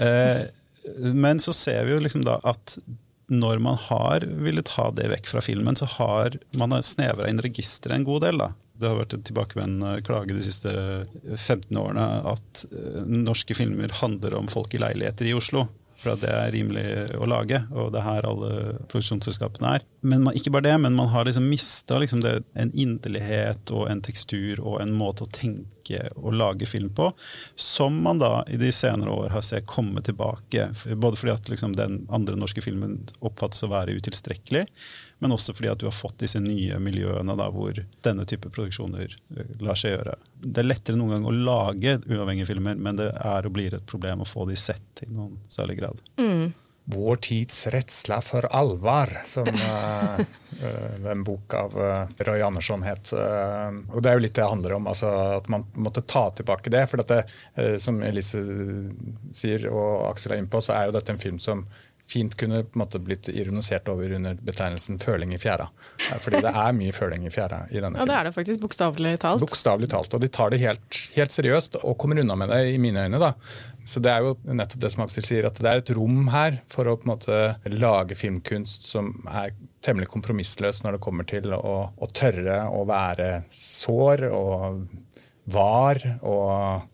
Uh, 0.00 0.44
men 1.14 1.40
så 1.40 1.54
ser 1.56 1.86
vi 1.86 1.96
jo 1.96 2.02
liksom 2.02 2.26
da 2.26 2.38
at 2.44 2.76
når 3.32 3.58
man 3.58 3.78
har 3.80 4.26
villet 4.44 4.68
ha 4.76 4.90
det 4.92 5.08
vekk 5.08 5.30
fra 5.30 5.40
filmen, 5.44 5.76
så 5.76 5.88
har 5.96 6.36
man 6.58 6.74
snevra 6.84 7.28
inn 7.30 7.40
registeret 7.42 7.96
en 7.96 8.04
god 8.04 8.26
del. 8.26 8.42
da. 8.42 8.50
Det 8.74 8.90
har 8.90 8.98
vært 8.98 9.14
en 9.14 9.24
tilbakevendende 9.26 10.02
klage 10.06 10.34
de 10.34 10.42
siste 10.44 10.72
15 11.36 11.78
årene 11.78 12.06
at 12.34 12.64
eh, 12.72 13.00
norske 13.06 13.56
filmer 13.56 13.92
handler 14.00 14.36
om 14.38 14.50
folk 14.50 14.74
i 14.74 14.82
leiligheter 14.82 15.30
i 15.30 15.36
Oslo. 15.36 15.68
For 16.00 16.14
at 16.14 16.24
det 16.24 16.32
er 16.34 16.50
rimelig 16.52 16.86
å 17.22 17.26
lage, 17.30 17.60
og 17.70 17.92
det 17.94 18.00
er 18.00 18.08
her 18.08 18.26
alle 18.28 18.50
produksjonsselskapene 18.90 19.76
er. 19.78 19.84
Men 20.02 20.24
man, 20.26 20.34
ikke 20.36 20.50
bare 20.52 20.66
det, 20.66 20.74
men 20.82 20.96
man 20.98 21.12
har 21.12 21.28
liksom 21.28 21.46
mista 21.48 22.00
liksom 22.02 22.24
en 22.26 22.72
inderlighet 22.74 23.70
og 23.72 23.86
en 23.92 24.02
tekstur 24.04 24.60
og 24.60 24.80
en 24.82 24.92
måte 24.98 25.24
å 25.24 25.30
tenke 25.32 25.70
å 26.16 26.32
lage 26.34 26.66
film 26.66 26.90
på, 26.94 27.10
som 27.54 27.96
man 28.02 28.18
da 28.22 28.44
i 28.48 28.56
de 28.60 28.70
senere 28.72 29.10
år 29.10 29.34
har 29.34 29.44
sett 29.44 29.66
komme 29.66 30.02
tilbake. 30.02 30.70
Både 30.94 31.20
fordi 31.20 31.34
at 31.34 31.50
liksom 31.52 31.76
den 31.76 32.04
andre 32.10 32.36
norske 32.40 32.62
filmen 32.64 33.00
oppfattes 33.20 33.64
å 33.66 33.70
være 33.72 33.96
utilstrekkelig, 33.98 34.64
men 35.24 35.34
også 35.34 35.54
fordi 35.56 35.70
at 35.72 35.80
du 35.80 35.86
har 35.88 35.94
fått 35.96 36.18
disse 36.24 36.40
nye 36.42 36.78
miljøene 36.82 37.36
da, 37.38 37.48
hvor 37.52 37.78
denne 38.04 38.26
type 38.28 38.50
produksjoner 38.52 39.14
eh, 39.36 39.54
lar 39.64 39.78
seg 39.78 39.94
gjøre. 39.94 40.18
Det 40.44 40.64
er 40.64 40.68
lettere 40.68 41.00
noen 41.00 41.16
gang 41.16 41.28
å 41.28 41.36
lage 41.36 41.98
uavhengige 42.08 42.50
filmer, 42.50 42.76
men 42.76 43.00
det 43.00 43.12
er 43.14 43.46
og 43.46 43.54
blir 43.56 43.76
et 43.76 43.86
problem 43.88 44.24
å 44.24 44.28
få 44.28 44.48
de 44.50 44.58
sett 44.58 45.04
i 45.06 45.10
noen 45.12 45.38
særlig 45.52 45.78
grad. 45.80 46.02
Mm. 46.20 46.52
Vår 46.84 47.16
tids 47.24 47.66
redsla 47.72 48.18
for 48.20 48.46
alvor, 48.52 49.08
som 49.24 49.48
uh, 49.48 50.18
uh, 50.62 51.06
en 51.10 51.24
bok 51.24 51.54
av 51.56 51.78
uh, 51.78 52.24
Roy 52.28 52.42
Andersson 52.44 52.84
het. 52.84 53.14
og 53.14 54.02
Det 54.02 54.10
er 54.10 54.18
jo 54.18 54.24
litt 54.26 54.34
det 54.36 54.44
det 54.44 54.50
handler 54.50 54.76
om, 54.76 54.90
altså, 54.92 55.08
at 55.38 55.48
man 55.48 55.64
måtte 55.72 56.04
ta 56.04 56.26
tilbake 56.36 56.72
det. 56.72 56.84
For 56.90 57.00
dette, 57.00 57.22
som 57.80 58.02
Elise 58.04 58.42
sier 59.32 59.64
og 59.72 60.10
Aksel 60.10 60.34
er 60.34 60.42
inne 60.42 60.52
på, 60.52 60.60
så 60.64 60.76
er 60.76 60.88
jo 60.88 60.96
dette 60.98 61.14
en 61.14 61.22
film 61.22 61.40
som 61.40 61.64
fint 62.06 62.36
kunne 62.36 62.62
på 62.62 62.76
en 62.76 62.82
måte 62.82 62.98
blitt 63.00 63.28
ironisert 63.32 63.88
over 63.88 64.12
under 64.12 64.34
betegnelsen 64.34 64.98
'føling 64.98 65.34
i 65.34 65.38
fjæra'. 65.38 65.68
Fordi 66.20 66.40
det 66.44 66.52
er 66.52 66.72
mye 66.76 66.92
føling 66.92 67.26
i 67.26 67.30
fjæra 67.32 67.64
i 67.70 67.80
denne 67.80 67.96
filmen. 67.96 68.00
Ja, 68.00 68.04
det 68.04 68.18
er 68.18 68.24
det 68.24 68.34
faktisk, 68.34 68.60
bokstavelig 68.60 69.18
talt. 69.20 69.40
Bokstavelig 69.40 69.88
talt, 69.90 70.14
Og 70.14 70.20
de 70.20 70.28
tar 70.28 70.50
det 70.50 70.60
helt, 70.60 71.00
helt, 71.16 71.32
seriøst 71.32 71.80
og 71.82 71.96
kommer 71.98 72.20
unna 72.20 72.36
med 72.36 72.48
det, 72.48 72.74
i 72.74 72.78
mine 72.78 73.06
øyne. 73.06 73.18
da. 73.18 73.32
Så 73.84 74.00
det 74.00 74.12
er 74.12 74.24
jo 74.24 74.34
nettopp 74.48 74.80
det 74.80 74.90
som 74.94 75.04
Aksel 75.04 75.26
sier, 75.26 75.46
at 75.48 75.58
det 75.60 75.70
er 75.70 75.82
et 75.82 75.92
rom 75.96 76.28
her 76.32 76.60
for 76.72 76.88
å 76.88 76.96
på 76.96 77.06
en 77.06 77.12
måte 77.12 77.40
lage 77.72 78.16
filmkunst 78.16 78.88
som 78.88 79.12
er 79.28 79.52
temmelig 79.84 80.08
kompromissløs 80.14 80.82
når 80.84 80.96
det 80.96 81.04
kommer 81.04 81.28
til 81.28 81.52
å, 81.52 81.74
å 81.92 82.10
tørre 82.16 82.62
å 82.72 82.84
være 82.88 83.28
sår 83.52 84.24
og 84.30 84.86
var 85.52 86.00
og 86.24 86.88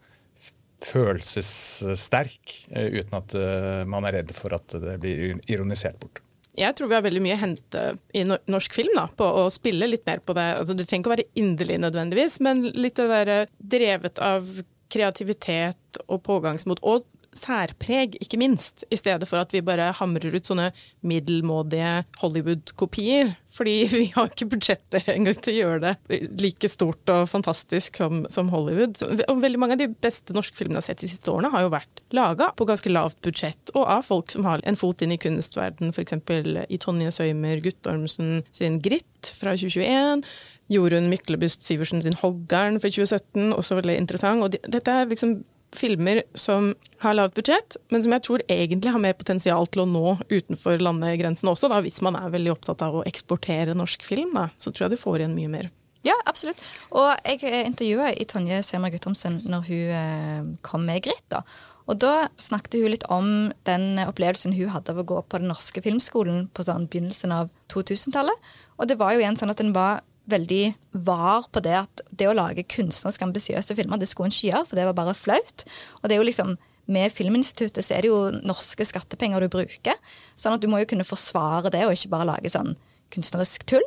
følelsessterk 0.81 2.57
eh, 2.73 2.99
uten 2.99 3.21
at 3.21 3.37
eh, 3.37 3.85
man 3.89 4.07
er 4.09 4.21
redd 4.21 4.35
for 4.35 4.57
at 4.57 4.75
det 4.75 4.97
blir 5.03 5.39
ironisert 5.51 6.01
bort. 6.01 6.23
Jeg 6.59 6.75
tror 6.77 6.91
vi 6.91 6.97
har 6.97 7.05
veldig 7.05 7.23
mye 7.23 7.37
å 7.37 7.41
hente 7.45 7.83
i 8.17 8.25
norsk 8.27 8.75
film 8.75 8.97
da, 8.97 9.07
på 9.17 9.27
å 9.45 9.47
spille 9.55 9.87
litt 9.87 10.03
mer 10.09 10.21
på 10.25 10.35
det. 10.37 10.49
Altså, 10.59 10.75
det 10.75 10.89
trenger 10.89 11.05
ikke 11.05 11.13
å 11.13 11.15
være 11.15 11.29
inderlig 11.39 11.79
nødvendigvis, 11.85 12.41
men 12.45 12.65
litt 12.75 12.99
det 12.99 13.07
der 13.13 13.53
drevet 13.77 14.19
av 14.25 14.49
kreativitet 14.93 16.03
og 16.07 16.23
pågangsmot. 16.27 16.83
Og 16.87 17.07
særpreg, 17.37 18.17
ikke 18.23 18.39
minst, 18.41 18.85
i 18.91 18.99
stedet 18.99 19.29
for 19.29 19.41
at 19.43 19.53
vi 19.55 19.63
bare 19.65 19.91
hamrer 20.01 20.35
ut 20.35 20.49
sånne 20.49 20.71
middelmådige 21.07 22.05
Hollywood-kopier. 22.23 23.35
Fordi 23.55 23.75
vi 24.01 24.05
har 24.15 24.31
ikke 24.31 24.49
budsjettet 24.55 25.09
engang 25.11 25.39
til 25.39 25.55
å 25.55 25.59
gjøre 25.61 25.95
det 26.11 26.21
like 26.43 26.71
stort 26.71 27.13
og 27.13 27.29
fantastisk 27.31 28.01
som, 28.01 28.25
som, 28.33 28.51
Hollywood. 28.55 28.99
Og 29.29 29.43
veldig 29.45 29.63
mange 29.63 29.79
av 29.79 29.83
de 29.83 29.91
beste 30.03 30.35
norske 30.37 30.59
filmene 30.59 30.81
jeg 30.81 30.83
har 30.83 30.89
sett 30.91 31.05
de 31.07 31.13
siste 31.13 31.33
årene, 31.33 31.53
har 31.55 31.67
jo 31.67 31.75
vært 31.75 32.05
laga 32.17 32.51
på 32.59 32.67
ganske 32.69 32.93
lavt 32.93 33.21
budsjett, 33.25 33.75
og 33.77 33.85
av 33.87 34.07
folk 34.07 34.33
som 34.35 34.47
har 34.49 34.63
en 34.67 34.79
fot 34.79 35.03
inn 35.05 35.15
i 35.15 35.21
kunstverden, 35.21 35.95
f.eks. 35.95 36.19
i 36.67 36.81
Tonje 36.83 37.15
Søymer 37.15 37.63
Guttormsen 37.65 38.41
sin 38.57 38.81
Gritt 38.83 39.35
fra 39.39 39.55
2021. 39.59 40.27
Jorunn 40.71 41.11
Myklebust 41.11 41.65
Syversen 41.67 42.03
sin 42.03 42.15
'Hoggern' 42.15 42.81
for 42.81 42.89
2017, 42.89 43.53
også 43.53 43.81
veldig 43.81 43.97
interessant. 43.99 44.43
Og 44.45 44.55
dette 44.71 44.91
er 44.91 45.11
liksom 45.11 45.41
filmer 45.75 46.23
som 46.35 46.75
har 46.99 47.15
lavt 47.15 47.35
budsjett, 47.35 47.77
men 47.91 48.03
som 48.03 48.15
jeg 48.15 48.25
tror 48.27 48.43
egentlig 48.49 48.93
har 48.93 49.03
mer 49.03 49.15
potensial 49.19 49.67
til 49.71 49.85
å 49.85 49.91
nå 49.91 50.17
utenfor 50.31 50.83
landegrensene 50.83 51.53
også, 51.53 51.71
da, 51.71 51.81
hvis 51.85 52.01
man 52.03 52.19
er 52.19 52.33
veldig 52.33 52.55
opptatt 52.57 52.83
av 52.83 53.01
å 53.01 53.05
eksportere 53.07 53.77
norsk 53.79 54.03
film. 54.07 54.35
Da, 54.35 54.49
så 54.59 54.73
tror 54.73 54.89
jeg 54.89 54.97
du 54.97 55.03
får 55.03 55.23
igjen 55.23 55.37
mye 55.37 55.53
mer. 55.53 55.71
Ja, 56.07 56.17
absolutt. 56.25 56.61
Og 56.97 57.11
jeg 57.29 57.43
eh, 57.45 57.67
intervjua 57.69 58.15
i 58.17 58.25
Tonje 58.29 58.63
Semer 58.65 58.93
Guttormsen 58.93 59.43
når 59.45 59.67
hun 59.69 59.91
eh, 59.99 60.47
kom 60.65 60.87
med 60.89 61.05
Grit. 61.05 61.27
da. 61.33 61.43
Og 61.91 61.99
da 62.01 62.31
snakket 62.41 62.79
hun 62.81 62.93
litt 62.95 63.05
om 63.13 63.27
den 63.69 64.01
opplevelsen 64.07 64.55
hun 64.57 64.71
hadde 64.73 64.95
av 64.95 65.03
å 65.03 65.09
gå 65.11 65.19
på 65.27 65.41
den 65.43 65.51
norske 65.51 65.83
filmskolen 65.85 66.47
på 66.55 66.65
sånn 66.65 66.87
begynnelsen 66.89 67.35
av 67.35 67.51
2000-tallet. 67.73 68.49
Og 68.79 68.89
det 68.89 68.97
var 69.01 69.13
jo 69.13 69.21
igjen 69.21 69.37
sånn 69.37 69.53
at 69.53 69.61
den 69.61 69.75
var 69.77 70.01
veldig 70.33 70.65
var 71.07 71.47
på 71.53 71.63
det 71.65 71.77
at 71.83 72.03
det 72.11 72.29
å 72.31 72.37
lage 72.37 72.67
kunstnerisk 72.71 73.23
ambisiøse 73.27 73.77
filmer, 73.79 74.01
det 74.01 74.09
skulle 74.11 74.31
en 74.31 74.35
ikke 74.35 74.51
gjøre, 74.51 74.67
for 74.69 74.79
det 74.79 74.87
var 74.89 74.99
bare 74.99 75.17
flaut. 75.19 75.65
Og 76.01 76.09
det 76.09 76.17
er 76.17 76.23
jo 76.23 76.29
liksom 76.29 76.57
med 76.91 77.13
Filminstituttet 77.15 77.87
så 77.87 77.95
er 77.97 78.05
det 78.05 78.11
jo 78.11 78.21
norske 78.43 78.85
skattepenger 78.87 79.45
du 79.45 79.51
bruker. 79.53 79.99
Sånn 80.39 80.57
at 80.57 80.63
du 80.63 80.67
må 80.71 80.81
jo 80.83 80.89
kunne 80.91 81.07
forsvare 81.07 81.71
det, 81.73 81.85
og 81.87 81.95
ikke 81.95 82.11
bare 82.15 82.29
lage 82.33 82.51
sånn 82.51 82.75
kunstnerisk 83.11 83.65
tull. 83.71 83.85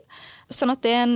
Sånn 0.51 0.71
at 0.73 0.83
det 0.83 0.93
en 0.97 1.15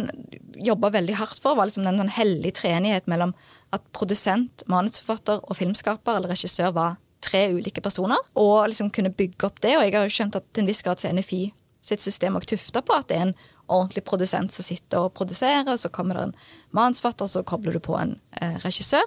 jobba 0.64 0.92
veldig 0.96 1.18
hardt 1.20 1.42
for, 1.44 1.58
var 1.60 1.70
liksom 1.70 1.88
den 1.88 2.00
sånn 2.02 2.14
hellige 2.16 2.60
treenighet 2.62 3.08
mellom 3.12 3.34
at 3.76 3.84
produsent, 3.96 4.64
manusforfatter 4.72 5.44
og 5.44 5.60
filmskaper 5.60 6.18
eller 6.20 6.32
regissør 6.32 6.74
var 6.76 6.98
tre 7.24 7.48
ulike 7.56 7.84
personer, 7.84 8.20
og 8.40 8.70
liksom 8.72 8.92
kunne 8.96 9.14
bygge 9.16 9.48
opp 9.50 9.62
det. 9.64 9.76
Og 9.78 9.84
jeg 9.86 9.96
har 9.96 10.08
jo 10.08 10.16
skjønt 10.20 10.40
at 10.40 10.48
til 10.52 10.64
en 10.64 10.72
viss 10.72 10.84
grad 10.86 11.02
så 11.02 11.10
er 11.10 11.18
NFI 11.18 11.42
sitt 11.88 12.04
system 12.04 12.38
òg 12.38 12.48
tufta 12.50 12.84
på 12.84 12.96
at 12.96 13.10
det 13.10 13.18
er 13.18 13.30
en 13.30 13.38
ordentlig 13.68 14.04
produsent 14.08 14.56
som 14.56 14.66
sitter 14.66 15.06
og 15.06 15.14
produserer, 15.18 15.76
så 15.78 15.92
kommer 15.94 16.18
det 16.18 16.26
en 16.28 16.36
manusforfatter, 16.76 17.30
så 17.32 17.46
kobler 17.48 17.76
du 17.76 17.82
på 17.84 17.98
en 18.00 18.16
eh, 18.42 18.58
regissør. 18.64 19.06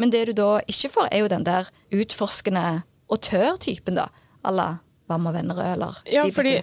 Men 0.00 0.12
det 0.12 0.26
du 0.28 0.34
da 0.36 0.54
ikke 0.68 0.92
får, 0.92 1.10
er 1.10 1.24
jo 1.24 1.32
den 1.32 1.46
der 1.48 1.68
utforskende 1.92 2.82
autørtypen, 3.12 3.98
da. 3.98 4.08
à 4.42 4.50
la 4.50 4.78
Vam 5.10 5.26
og 5.28 5.34
Vennerød 5.34 5.74
eller 5.74 5.98
ja, 6.08 6.22
fordi 6.32 6.54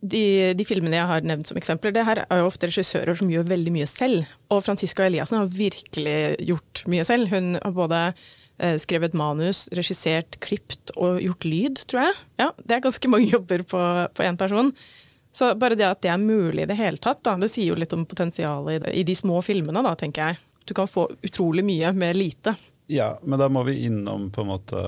de, 0.00 0.22
de, 0.56 0.64
filmene 0.64 0.96
jeg 0.96 1.08
har 1.10 1.24
nevnt 1.26 1.50
som 1.50 1.58
eksempler, 1.58 1.92
det 1.92 2.06
her 2.06 2.22
er 2.22 2.40
jo 2.40 2.46
ofte 2.48 2.70
regissører 2.70 3.18
som 3.18 3.28
gjør 3.28 3.48
veldig 3.50 3.72
mye 3.74 3.88
selv. 3.90 4.30
Og 4.48 4.62
Franziska 4.64 5.04
Eliassen 5.04 5.40
har 5.40 5.50
virkelig 5.52 6.38
gjort 6.48 6.84
mye 6.88 7.04
selv. 7.04 7.28
Hun 7.34 7.58
har 7.58 7.74
både 7.76 8.00
eh, 8.62 8.78
skrevet 8.80 9.16
manus, 9.18 9.66
regissert, 9.76 10.38
klipt 10.40 10.94
og 10.96 11.20
gjort 11.20 11.44
lyd, 11.44 11.84
tror 11.90 12.06
jeg. 12.06 12.18
Ja, 12.40 12.50
Det 12.62 12.78
er 12.78 12.86
ganske 12.86 13.12
mange 13.12 13.28
jobber 13.34 13.66
på 13.68 13.84
én 14.24 14.40
person. 14.40 14.72
Så 15.32 15.52
bare 15.54 15.78
det 15.78 15.86
at 15.86 16.02
det 16.02 16.10
er 16.10 16.18
mulig 16.18 16.64
i 16.64 16.70
det 16.70 16.78
hele 16.78 16.98
tatt, 16.98 17.22
da, 17.26 17.36
det 17.38 17.50
sier 17.52 17.70
jo 17.70 17.78
litt 17.78 17.94
om 17.94 18.06
potensialet 18.08 18.88
i, 18.90 19.04
de 19.06 19.14
små 19.16 19.38
filmene, 19.46 19.82
da, 19.86 19.94
tenker 19.98 20.32
jeg. 20.32 20.42
Du 20.66 20.74
kan 20.74 20.90
få 20.90 21.06
utrolig 21.22 21.64
mye 21.66 21.92
med 21.96 22.18
lite. 22.18 22.54
Ja, 22.90 23.14
men 23.22 23.38
da 23.38 23.48
må 23.48 23.62
vi 23.68 23.84
innom 23.86 24.30
på 24.34 24.42
en 24.42 24.50
måte 24.50 24.82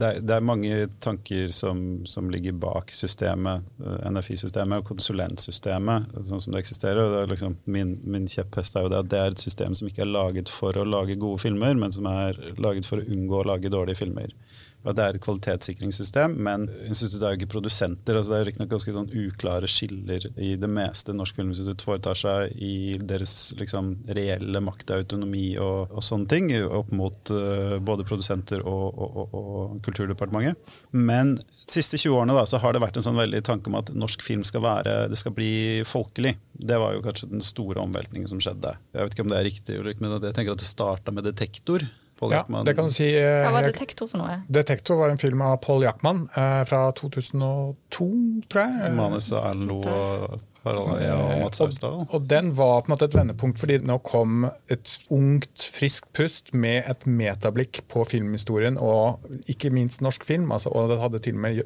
det 0.00 0.08
er, 0.08 0.20
det 0.24 0.32
er, 0.32 0.44
mange 0.46 0.76
tanker 1.04 1.50
som, 1.52 1.80
som 2.08 2.30
ligger 2.32 2.54
bak 2.56 2.88
systemet, 2.96 3.66
eh, 3.84 4.06
NFI-systemet 4.08 4.80
og 4.80 4.86
konsulentsystemet, 4.88 6.14
sånn 6.24 6.40
som 6.40 6.54
det 6.54 6.62
eksisterer. 6.62 7.10
Det 7.12 7.34
liksom, 7.34 7.58
min, 7.68 7.98
min, 8.08 8.28
kjepphest 8.30 8.78
er 8.78 8.86
jo 8.86 8.92
det 8.94 9.02
at 9.02 9.10
det 9.12 9.20
er 9.20 9.34
et 9.34 9.44
system 9.44 9.76
som 9.76 9.90
ikke 9.90 10.06
er 10.06 10.12
laget 10.14 10.48
for 10.52 10.78
å 10.78 10.86
lage 10.88 11.18
gode 11.20 11.42
filmer, 11.42 11.76
men 11.76 11.92
som 11.92 12.08
er 12.08 12.38
laget 12.56 12.88
for 12.88 13.02
å 13.02 13.12
unngå 13.12 13.42
å 13.42 13.48
lage 13.50 13.72
dårlige 13.72 14.00
filmer 14.00 14.32
at 14.80 14.96
det 14.96 15.04
er 15.04 15.16
et 15.16 15.24
kvalitetssikringssystem, 15.24 16.36
men 16.40 16.64
instituttet 16.86 17.26
er 17.26 17.34
jo 17.34 17.40
ikke 17.40 17.52
produsenter. 17.54 18.16
altså 18.16 18.32
Det 18.32 18.38
er 18.38 18.46
riktignok 18.48 18.70
ganske 18.72 18.94
sånn 18.96 19.10
uklare 19.26 19.68
skiller 19.68 20.24
i 20.40 20.54
det 20.60 20.70
meste 20.72 21.12
Norsk 21.16 21.36
Filminstitutt 21.36 21.84
foretar 21.84 22.16
seg 22.16 22.54
i 22.56 22.96
deres 22.96 23.52
liksom, 23.60 23.92
reelle 24.08 24.62
makt 24.64 24.94
og 24.94 25.04
autonomi 25.04 25.52
og, 25.60 25.92
og, 25.92 26.00
sånne 26.04 26.30
ting, 26.32 26.48
opp 26.64 26.94
mot 26.96 27.34
uh, 27.34 27.76
både 27.84 28.08
produsenter 28.08 28.64
og, 28.64 28.86
og, 28.96 29.20
og, 29.36 29.76
Kulturdepartementet. 29.84 30.56
Men 30.96 31.34
de 31.36 31.70
siste 31.70 32.00
20 32.00 32.16
årene 32.16 32.34
da, 32.36 32.46
så 32.48 32.58
har 32.62 32.74
det 32.74 32.82
vært 32.82 32.96
en 32.98 33.04
sånn 33.04 33.20
veldig 33.20 33.42
tanke 33.46 33.70
om 33.70 33.76
at 33.78 33.92
norsk 33.92 34.24
film 34.24 34.42
skal 34.48 34.64
være, 34.64 34.96
det 35.12 35.18
skal 35.20 35.34
bli 35.36 35.52
folkelig. 35.86 36.34
Det 36.52 36.80
var 36.80 36.96
jo 36.96 37.04
kanskje 37.04 37.30
den 37.30 37.44
store 37.44 37.84
omveltningen 37.84 38.30
som 38.30 38.40
skjedde. 38.42 38.74
Jeg 38.94 39.04
vet 39.04 39.16
ikke 39.16 39.26
om 39.28 39.32
det 39.32 39.40
er 39.40 39.48
riktig, 39.50 39.80
men 40.00 40.16
jeg 40.16 40.36
tenker 40.36 40.56
at 40.56 40.62
det 40.62 40.68
starta 40.68 41.14
med 41.14 41.28
Detektor 41.28 41.84
Paul 42.20 42.34
ja, 42.36 42.44
Det 42.66 42.74
kan 42.76 42.90
du 42.90 42.92
si. 42.92 43.08
Eh, 43.16 43.40
Hva 43.46 43.54
var 43.56 43.64
Detektor 43.64 44.10
for 44.10 44.20
noe? 44.20 44.42
Detektor 44.52 45.00
var 45.00 45.12
en 45.14 45.20
film 45.20 45.40
av 45.46 45.56
Paul 45.64 45.86
Jackman 45.86 46.26
eh, 46.36 46.60
fra 46.68 46.84
2002, 47.00 48.08
tror 48.52 48.60
jeg. 48.66 48.94
Manus 48.98 49.30
av 49.32 49.56
Lo 49.56 49.80
og 49.80 50.40
Harald 50.60 50.90
Eia 50.98 51.14
og 51.16 51.30
Mats 51.40 51.62
Haugstad. 51.62 51.94
Og, 52.02 52.10
og 52.12 52.26
den 52.28 52.50
var 52.56 52.82
på 52.82 52.90
en 52.90 52.92
måte 52.92 53.06
et 53.08 53.16
vendepunkt, 53.16 53.56
fordi 53.62 53.78
nå 53.88 53.96
kom 54.04 54.44
et 54.72 54.92
ungt, 55.12 55.64
friskt 55.72 56.10
pust 56.16 56.52
med 56.52 56.84
et 56.90 57.06
metablikk 57.08 57.80
på 57.88 58.04
filmhistorien, 58.08 58.76
og 58.76 59.24
ikke 59.50 59.72
minst 59.72 60.04
norsk 60.04 60.26
film. 60.28 60.50
Altså, 60.52 60.72
og 60.76 60.92
det 60.92 61.00
hadde 61.00 61.22
til 61.24 61.38
og 61.38 61.46
med 61.46 61.62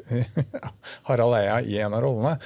Harald 1.08 1.38
Eia 1.40 1.58
i 1.66 1.80
en 1.82 1.96
av 1.98 2.04
rollene. 2.06 2.36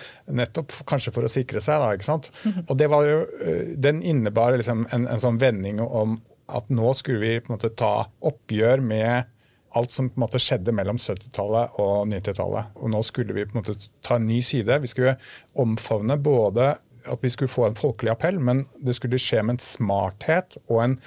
Nettopp 0.40 0.72
kanskje 0.88 1.12
for 1.12 1.28
å 1.28 1.32
sikre 1.32 1.60
seg, 1.64 1.82
da. 1.84 1.92
ikke 1.92 2.08
sant? 2.08 2.32
Og 2.68 2.74
det 2.80 2.88
var 2.90 3.04
jo, 3.04 3.20
eh, 3.44 3.74
Den 3.76 4.00
innebar 4.00 4.56
liksom 4.56 4.86
en, 4.94 5.04
en 5.08 5.20
sånn 5.20 5.38
vending 5.40 5.80
om 5.84 6.18
at 6.49 6.71
nå 6.73 6.93
skulle 6.97 7.21
vi 7.23 7.40
på 7.40 7.52
en 7.52 7.59
måte 7.59 7.75
ta 7.76 8.09
oppgjør 8.25 8.83
med 8.85 9.28
alt 9.76 9.93
som 9.93 10.09
på 10.09 10.17
en 10.17 10.25
måte 10.25 10.40
skjedde 10.40 10.73
mellom 10.75 10.99
70-tallet 11.00 11.76
og 11.83 12.09
90-tallet. 12.09 12.75
Og 12.81 12.93
nå 12.95 13.02
skulle 13.07 13.37
vi 13.37 13.45
på 13.47 13.57
en 13.57 13.61
måte 13.61 13.76
ta 14.05 14.17
en 14.17 14.28
ny 14.28 14.40
side. 14.45 14.81
Vi 14.83 14.90
skulle 14.90 15.19
omfavne 15.61 16.17
både 16.21 16.71
at 17.09 17.25
vi 17.25 17.31
skulle 17.33 17.52
få 17.52 17.69
en 17.69 17.78
folkelig 17.78 18.12
appell, 18.14 18.40
men 18.40 18.64
det 18.85 18.97
skulle 18.97 19.21
skje 19.21 19.45
med 19.45 19.57
en 19.57 19.64
smarthet 19.64 20.59
og 20.67 20.83
en, 20.85 20.99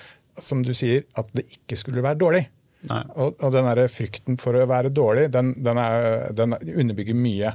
som 0.42 0.62
du 0.66 0.74
sier, 0.78 1.04
at 1.20 1.30
det 1.36 1.48
ikke 1.58 1.78
skulle 1.80 2.06
være 2.06 2.22
dårlig. 2.22 2.46
Og, 2.90 3.36
og, 3.38 3.52
den 3.54 3.68
der 3.68 3.84
frykten 3.94 4.40
for 4.42 4.58
å 4.58 4.66
være 4.66 4.90
dårlig, 4.90 5.28
den, 5.34 5.52
den, 5.62 5.78
er, 5.78 6.32
den, 6.34 6.56
underbygger 6.58 7.18
mye. 7.18 7.52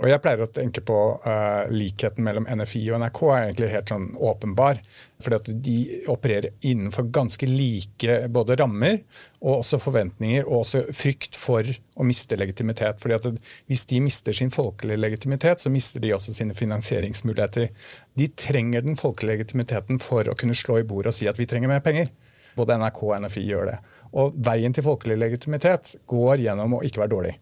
Og 0.00 0.08
jeg 0.08 0.22
pleier 0.24 0.40
å 0.46 0.48
tenke 0.48 0.80
på 0.88 0.96
uh, 1.20 1.68
likheten 1.68 2.24
mellom 2.24 2.48
NFI 2.48 2.86
og 2.88 3.02
NRK 3.02 3.20
er 3.26 3.42
egentlig 3.42 3.68
helt 3.74 3.92
sånn 3.92 4.06
åpenbar. 4.16 4.80
Fordi 5.20 5.36
at 5.36 5.50
de 5.66 5.74
opererer 6.08 6.54
innenfor 6.64 7.10
ganske 7.12 7.44
like 7.44 8.22
både 8.32 8.56
rammer 8.62 9.02
og 9.42 9.58
også 9.58 9.82
forventninger, 9.84 10.48
og 10.48 10.62
også 10.62 10.82
frykt 10.96 11.36
for 11.36 11.68
å 12.00 12.08
miste 12.08 12.40
legitimitet. 12.40 13.04
Fordi 13.04 13.18
at 13.18 13.28
Hvis 13.68 13.84
de 13.92 14.00
mister 14.00 14.32
sin 14.36 14.52
folkelige 14.52 15.00
legitimitet, 15.00 15.60
så 15.60 15.68
mister 15.68 16.00
de 16.00 16.14
også 16.16 16.32
sine 16.32 16.56
finansieringsmuligheter. 16.56 17.68
De 18.16 18.32
trenger 18.32 18.88
den 18.88 18.96
folkelige 18.96 19.36
legitimiteten 19.36 20.00
for 20.00 20.24
å 20.24 20.36
kunne 20.36 20.56
slå 20.56 20.80
i 20.80 20.88
bordet 20.88 21.12
og 21.12 21.20
si 21.20 21.28
at 21.28 21.38
vi 21.38 21.48
trenger 21.48 21.68
mer 21.68 21.84
penger. 21.84 22.08
Både 22.56 22.76
NRK 22.80 23.02
og 23.04 23.16
NFI 23.26 23.44
gjør 23.44 23.74
det. 23.74 23.78
Og 24.18 24.34
veien 24.42 24.74
til 24.74 24.86
folkelig 24.86 25.18
legitimitet 25.20 25.94
går 26.10 26.42
gjennom 26.42 26.78
å 26.78 26.82
ikke 26.86 27.04
være 27.04 27.14
dårlig. 27.14 27.34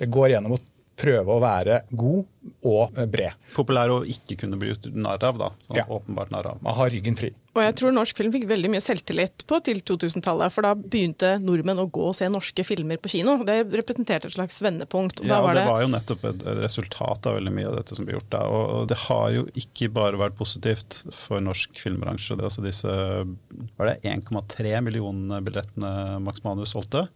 Det 0.00 0.08
går 0.08 0.34
gjennom 0.34 0.56
å 0.56 0.60
prøve 1.00 1.34
å 1.34 1.42
være 1.42 1.82
god 1.90 2.40
og 2.64 2.96
bred. 3.12 3.36
Populær 3.54 3.92
å 3.92 4.00
ikke 4.08 4.36
kunne 4.42 4.58
bli 4.60 4.70
gjort 4.72 4.88
narr 4.96 5.22
av, 5.28 5.38
da. 5.40 5.50
Sånn 5.64 5.80
ja. 5.80 5.84
åpenbart 5.92 6.32
narr 6.32 6.52
av. 6.52 6.60
Man 6.64 6.76
har 6.76 6.92
ryggen 6.92 7.16
fri. 7.18 7.32
Og 7.50 7.64
jeg 7.64 7.74
tror 7.80 7.94
norsk 7.94 8.20
film 8.20 8.30
fikk 8.30 8.44
veldig 8.46 8.70
mye 8.70 8.82
selvtillit 8.84 9.44
på 9.50 9.58
til 9.66 9.80
2000-tallet. 9.86 10.54
For 10.54 10.64
da 10.64 10.72
begynte 10.78 11.32
nordmenn 11.42 11.82
å 11.82 11.88
gå 11.90 12.06
og 12.10 12.14
se 12.16 12.28
norske 12.30 12.64
filmer 12.66 13.00
på 13.02 13.10
kino. 13.12 13.38
Det 13.46 13.58
representerte 13.72 14.30
et 14.30 14.36
slags 14.36 14.60
vendepunkt. 14.62 15.24
Og 15.24 15.28
ja, 15.32 15.40
og 15.42 15.52
det, 15.56 15.64
var 15.66 15.82
jo 15.82 15.90
nettopp 15.90 16.26
et, 16.30 16.44
et, 16.46 16.60
resultat 16.62 17.28
av 17.28 17.36
veldig 17.40 17.54
mye 17.56 17.70
av 17.72 17.78
dette 17.80 17.98
som 17.98 18.06
ble 18.06 18.16
gjort 18.16 18.30
da. 18.32 18.44
Og, 18.48 18.86
det 18.90 19.00
har 19.08 19.26
jo 19.34 19.46
ikke 19.58 19.90
bare 19.96 20.20
vært 20.20 20.38
positivt 20.38 21.02
for 21.16 21.42
norsk 21.44 21.82
filmbransje. 21.82 22.38
Det 22.38 22.46
altså 22.48 22.64
disse 22.64 22.98
var 23.76 23.90
det 23.90 23.98
1,3 24.14 24.76
millioner 24.86 25.42
billettene 25.44 26.20
Max 26.22 26.44
Manus 26.46 26.76
solgte. 26.76 27.08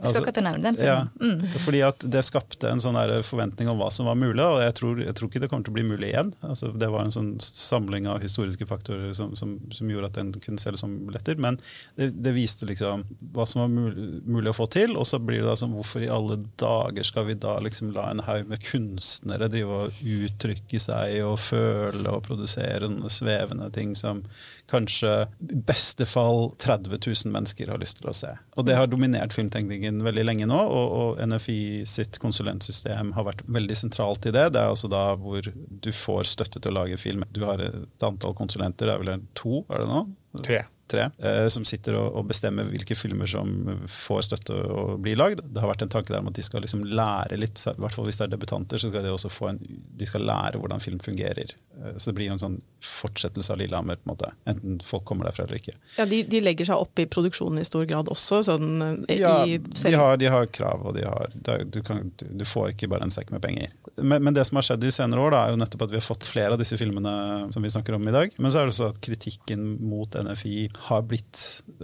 Jeg 0.00 0.14
skal 0.14 0.28
altså, 0.30 0.42
nevne 0.44 0.64
den 0.64 0.78
filmen. 0.78 1.08
Ja, 1.20 1.34
mm. 1.36 1.58
Fordi 1.60 1.80
at 1.84 2.04
det 2.14 2.22
skapte 2.24 2.70
en 2.70 2.80
sånn 2.80 2.96
forventning 3.26 3.68
om 3.68 3.80
hva 3.80 3.90
som 3.92 4.08
var 4.08 4.16
mulig, 4.16 4.42
og 4.44 4.62
jeg 4.62 4.74
tror, 4.78 5.02
jeg 5.04 5.16
tror 5.18 5.28
ikke 5.28 5.42
det 5.42 5.50
kommer 5.52 5.66
til 5.66 5.74
å 5.74 5.76
bli 5.76 5.84
mulig 5.90 6.10
igjen. 6.10 6.32
Altså, 6.46 6.70
det 6.72 6.88
var 6.92 7.04
en 7.04 7.14
sånn 7.14 7.30
samling 7.44 8.08
av 8.08 8.24
historiske 8.24 8.68
faktorer 8.68 9.12
som, 9.16 9.34
som, 9.36 9.58
som 9.76 9.90
gjorde 9.92 10.10
at 10.10 10.16
den 10.16 10.32
kunne 10.40 10.62
selges 10.62 10.84
som 10.84 10.94
billetter. 11.08 11.36
Men 11.42 11.60
det, 11.98 12.10
det, 12.16 12.32
viste 12.36 12.68
liksom 12.68 13.04
hva 13.34 13.46
som 13.48 13.64
var 13.64 13.72
mulig, 13.74 14.06
mulig, 14.24 14.52
å 14.52 14.56
få 14.56 14.68
til, 14.72 14.96
og 14.96 15.08
så 15.08 15.20
blir 15.20 15.42
det 15.42 15.50
da 15.50 15.58
sånn 15.60 15.76
hvorfor 15.76 16.06
i 16.06 16.12
alle 16.12 16.40
dager 16.60 17.06
skal 17.06 17.28
vi 17.28 17.36
da 17.40 17.58
liksom 17.60 17.92
la 17.96 18.08
en 18.10 18.24
haug 18.24 18.48
med 18.48 18.64
kunstnere 18.64 19.50
drive 19.52 19.84
og 19.84 20.00
uttrykke 20.00 20.80
seg 20.80 21.20
og 21.26 21.36
føle 21.42 22.08
og 22.08 22.24
produsere 22.24 22.88
svevende 23.10 23.68
ting 23.74 23.92
som 23.98 24.22
kanskje 24.70 25.12
i 25.44 25.58
beste 25.68 26.06
fall 26.08 26.50
30 26.62 26.96
000 26.96 27.34
mennesker 27.34 27.72
har 27.72 27.80
lyst 27.82 28.00
til 28.00 28.10
å 28.10 28.16
se. 28.16 28.32
Og 28.56 28.66
det 28.68 28.78
har 28.78 28.90
dominert 28.90 29.34
filmtenkningen 29.36 30.02
veldig 30.06 30.26
lenge 30.26 30.48
nå, 30.50 30.60
og, 30.60 30.96
og 31.00 31.22
NFI 31.30 31.60
sitt 31.88 32.20
konsulentsystem 32.22 33.14
har 33.16 33.28
vært 33.28 33.44
veldig 33.50 33.78
sentralt 33.82 34.30
i 34.30 34.34
det. 34.34 34.48
Det 34.54 34.62
er 34.62 34.72
altså 34.72 34.90
da 34.90 35.04
hvor 35.20 35.46
du 35.50 35.92
får 35.94 36.34
støtte 36.34 36.62
til 36.62 36.72
å 36.72 36.80
lage 36.82 37.00
film. 37.00 37.26
Du 37.34 37.44
har 37.48 37.62
et 37.64 38.06
antall 38.06 38.36
konsulenter, 38.38 38.88
det 38.88 38.96
er 38.96 39.04
vel 39.04 39.24
to, 39.38 39.64
er 39.70 39.84
det 39.84 39.90
nå? 39.90 40.04
Tre 40.46 40.64
tre, 40.90 41.06
eh, 41.22 41.46
som 41.52 41.66
sitter 41.68 41.96
og, 41.98 42.20
bestemmer 42.30 42.68
hvilke 42.70 42.96
filmer 42.98 43.30
som 43.30 43.52
får 43.90 44.26
støtte 44.28 44.54
og 44.54 45.00
blir 45.04 45.18
lagd. 45.18 45.42
Det 45.46 45.62
har 45.62 45.70
vært 45.72 45.86
en 45.86 45.92
tanke 45.92 46.12
der 46.12 46.22
om 46.22 46.30
at 46.30 46.38
de 46.38 46.44
skal 46.46 46.64
liksom 46.64 46.84
lære 46.86 47.38
litt, 47.40 47.58
i 47.58 47.76
hvert 47.80 47.96
fall 47.96 48.08
hvis 48.08 48.20
det 48.20 48.28
er 48.28 48.34
debutanter, 48.34 48.80
så 48.80 48.90
skal 48.90 49.06
de 49.06 49.14
også 49.14 49.32
få 49.32 49.50
en, 49.52 49.60
de 50.00 50.08
skal 50.08 50.26
lære 50.26 50.60
hvordan 50.60 50.82
film 50.82 51.00
fungerer. 51.02 51.54
Eh, 51.80 51.96
så 51.96 52.10
det 52.10 52.18
blir 52.18 52.32
en 52.32 52.42
sånn 52.42 52.58
fortsettelse 52.84 53.52
av 53.52 53.60
Lillehammer, 53.60 54.00
på 54.00 54.08
en 54.08 54.12
måte, 54.14 54.32
enten 54.48 54.80
folk 54.84 55.04
kommer 55.08 55.28
derfra 55.28 55.46
eller 55.46 55.60
ikke. 55.60 55.76
Ja, 55.98 56.06
De, 56.08 56.22
de 56.28 56.42
legger 56.42 56.70
seg 56.70 56.80
opp 56.80 57.00
i 57.02 57.06
produksjonen 57.10 57.60
i 57.62 57.66
stor 57.66 57.86
grad 57.88 58.10
også? 58.12 58.42
Sånn, 58.46 58.70
i, 59.08 59.20
ja, 59.20 59.34
de 59.44 59.94
har, 59.96 60.16
de 60.20 60.30
har, 60.32 60.48
krav, 60.50 60.86
og 60.88 60.96
de 60.96 61.04
har, 61.06 61.30
du, 61.64 61.80
kan, 61.86 62.08
du, 62.18 62.44
får 62.48 62.74
ikke 62.74 62.90
bare 62.90 63.06
en 63.06 63.14
sekk 63.14 63.32
med 63.34 63.42
penger. 63.44 63.72
Men, 63.96 64.22
men, 64.24 64.34
det 64.36 64.46
som 64.48 64.58
har 64.58 64.66
skjedd 64.66 64.82
de 64.84 64.92
senere 64.94 65.22
år, 65.22 65.34
da, 65.34 65.42
er 65.44 65.54
jo 65.54 65.60
nettopp 65.60 65.86
at 65.86 65.94
vi 65.94 66.00
har 66.00 66.06
fått 66.06 66.26
flere 66.28 66.56
av 66.56 66.62
disse 66.62 66.78
filmene 66.80 67.14
som 67.54 67.64
vi 67.64 67.72
snakker 67.72 67.96
om 67.96 68.08
i 68.08 68.14
dag. 68.14 68.34
Men 68.38 68.52
så 68.52 68.60
er 68.60 68.68
det 68.68 68.74
også 68.74 68.90
at 68.94 69.00
kritikken 69.04 69.66
mot 69.90 70.16
NFI 70.16 70.56
har 70.86 71.02
blitt 71.08 71.38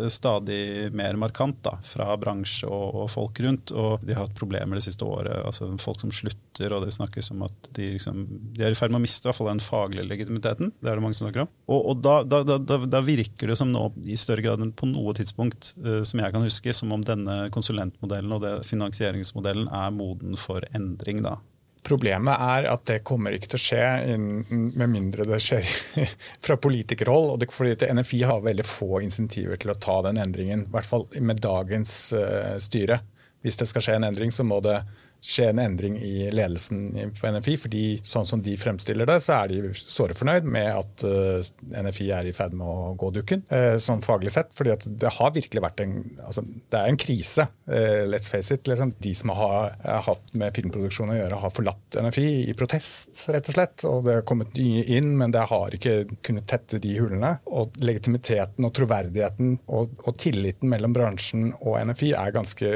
stadig 0.09 0.93
mer 0.97 1.17
markant 1.21 1.59
da, 1.65 1.77
fra 1.85 2.09
bransje 2.21 2.69
og, 2.69 3.03
og, 3.03 3.07
folk 3.13 3.41
rundt. 3.45 3.73
Og 3.77 4.05
de 4.07 4.15
har 4.17 4.27
hatt 4.27 4.37
problemer 4.39 4.79
det 4.79 4.87
siste 4.87 5.07
året. 5.07 5.43
altså 5.47 5.69
Folk 5.83 6.01
som 6.03 6.13
slutter, 6.15 6.73
og 6.73 6.85
det 6.87 6.95
snakkes 6.97 7.31
om 7.35 7.45
at 7.47 7.71
de, 7.77 7.93
liksom, 7.97 8.23
de 8.57 8.67
er 8.67 8.75
i 8.75 8.79
ferd 8.79 8.95
med 8.95 9.01
å 9.01 9.05
miste 9.05 9.27
i 9.27 9.31
hvert 9.31 9.41
fall 9.41 9.53
den 9.53 9.65
faglige 9.65 10.07
legitimiteten. 10.09 10.73
Det 10.81 10.91
er 10.91 10.99
det 10.99 11.05
mange 11.05 11.19
som 11.19 11.27
snakker 11.27 11.47
om. 11.47 11.53
Og, 11.69 11.81
og 11.93 12.05
da, 12.05 12.17
da, 12.25 12.43
da, 12.47 12.79
da, 12.87 13.03
virker 13.07 13.53
det 13.53 13.59
som 13.61 13.73
nå, 13.73 13.89
i 14.07 14.19
større 14.21 14.45
grad 14.45 14.65
enn 14.65 14.75
på 14.77 14.89
noe 14.91 15.15
tidspunkt, 15.17 15.75
uh, 15.85 16.01
som 16.07 16.23
jeg 16.23 16.35
kan 16.35 16.47
huske, 16.47 16.77
som 16.77 16.95
om 16.97 17.05
denne 17.05 17.47
konsulentmodellen 17.55 18.37
og 18.37 18.43
det 18.45 18.55
finansieringsmodellen 18.69 19.69
er 19.73 19.93
moden 19.95 20.39
for 20.41 20.65
endring. 20.77 21.23
da. 21.27 21.39
Problemet 21.87 22.43
er 22.43 22.67
at 22.73 22.83
det 22.91 23.05
kommer 23.07 23.35
ikke 23.37 23.53
til 23.53 23.61
å 23.61 23.63
skje 23.63 24.17
med 24.51 24.91
mindre 24.91 25.27
det 25.29 25.39
skjer 25.43 25.67
fra 26.45 26.57
politikerhold. 26.59 27.33
og 27.35 27.41
det, 27.43 27.51
fordi 27.55 27.93
NFI 27.95 28.23
har 28.27 28.43
veldig 28.43 28.67
få 28.67 29.03
insentiver 29.07 29.61
til 29.63 29.71
å 29.71 29.79
ta 29.79 30.01
den 30.09 30.19
endringen, 30.23 30.67
i 30.67 30.75
hvert 30.75 30.89
fall 30.89 31.07
med 31.21 31.43
dagens 31.45 31.93
uh, 32.17 32.57
styre. 32.63 33.01
Hvis 33.47 33.61
det 33.61 33.69
skal 33.71 33.85
skje 33.85 33.99
en 34.01 34.09
endring, 34.09 34.35
så 34.35 34.43
må 34.47 34.59
det 34.65 34.81
skje 35.25 35.49
en 35.51 35.61
endring 35.63 35.97
i 36.03 36.29
ledelsen 36.35 37.13
på 37.17 37.31
NFI. 37.35 37.57
fordi 37.61 37.85
sånn 38.07 38.27
som 38.29 38.43
de 38.43 38.57
fremstiller 38.61 39.09
det, 39.09 39.19
så 39.25 39.41
er 39.41 39.53
de 39.53 39.73
såre 39.77 40.17
fornøyd 40.17 40.47
med 40.49 40.69
at 40.73 41.05
eh, 41.07 41.51
NFI 41.83 42.09
er 42.15 42.29
i 42.29 42.35
ferd 42.37 42.57
med 42.57 42.67
å 42.67 42.95
gå 42.99 43.11
dukken, 43.15 43.45
uh, 43.51 43.77
sånn 43.83 44.05
faglig 44.05 44.33
sett. 44.35 44.53
fordi 44.57 44.77
det 44.87 45.13
har 45.19 45.35
virkelig 45.35 45.63
vært 45.63 45.83
en 45.85 45.97
altså, 46.25 46.45
det 46.45 46.79
er 46.79 46.91
en 46.91 47.01
krise. 47.01 47.47
Uh, 47.69 48.05
let's 48.09 48.31
face 48.33 48.55
it. 48.55 48.67
Liksom. 48.69 48.95
De 49.03 49.15
som 49.17 49.33
har, 49.37 49.77
har 49.83 50.05
hatt 50.07 50.35
med 50.39 50.55
filmproduksjon 50.57 51.13
å 51.13 51.19
gjøre, 51.19 51.41
har 51.43 51.55
forlatt 51.55 51.99
NFI 52.07 52.27
i 52.51 52.57
protest, 52.59 53.27
rett 53.33 53.51
og 53.51 53.59
slett. 53.59 53.87
Og 53.89 54.07
det 54.07 54.19
har 54.19 54.27
kommet 54.29 54.57
nye 54.59 54.85
inn, 54.99 55.13
men 55.19 55.35
det 55.35 55.47
har 55.51 55.75
ikke 55.77 55.97
kunnet 56.27 56.49
tette 56.51 56.81
de 56.83 56.95
hullene. 56.99 57.37
Og 57.47 57.77
legitimiteten 57.83 58.67
og 58.67 58.75
troverdigheten 58.77 59.57
og, 59.67 59.97
og 60.05 60.21
tilliten 60.21 60.71
mellom 60.73 60.95
bransjen 60.97 61.51
og 61.61 61.81
NFI 61.91 62.13
er 62.17 62.35
ganske 62.37 62.73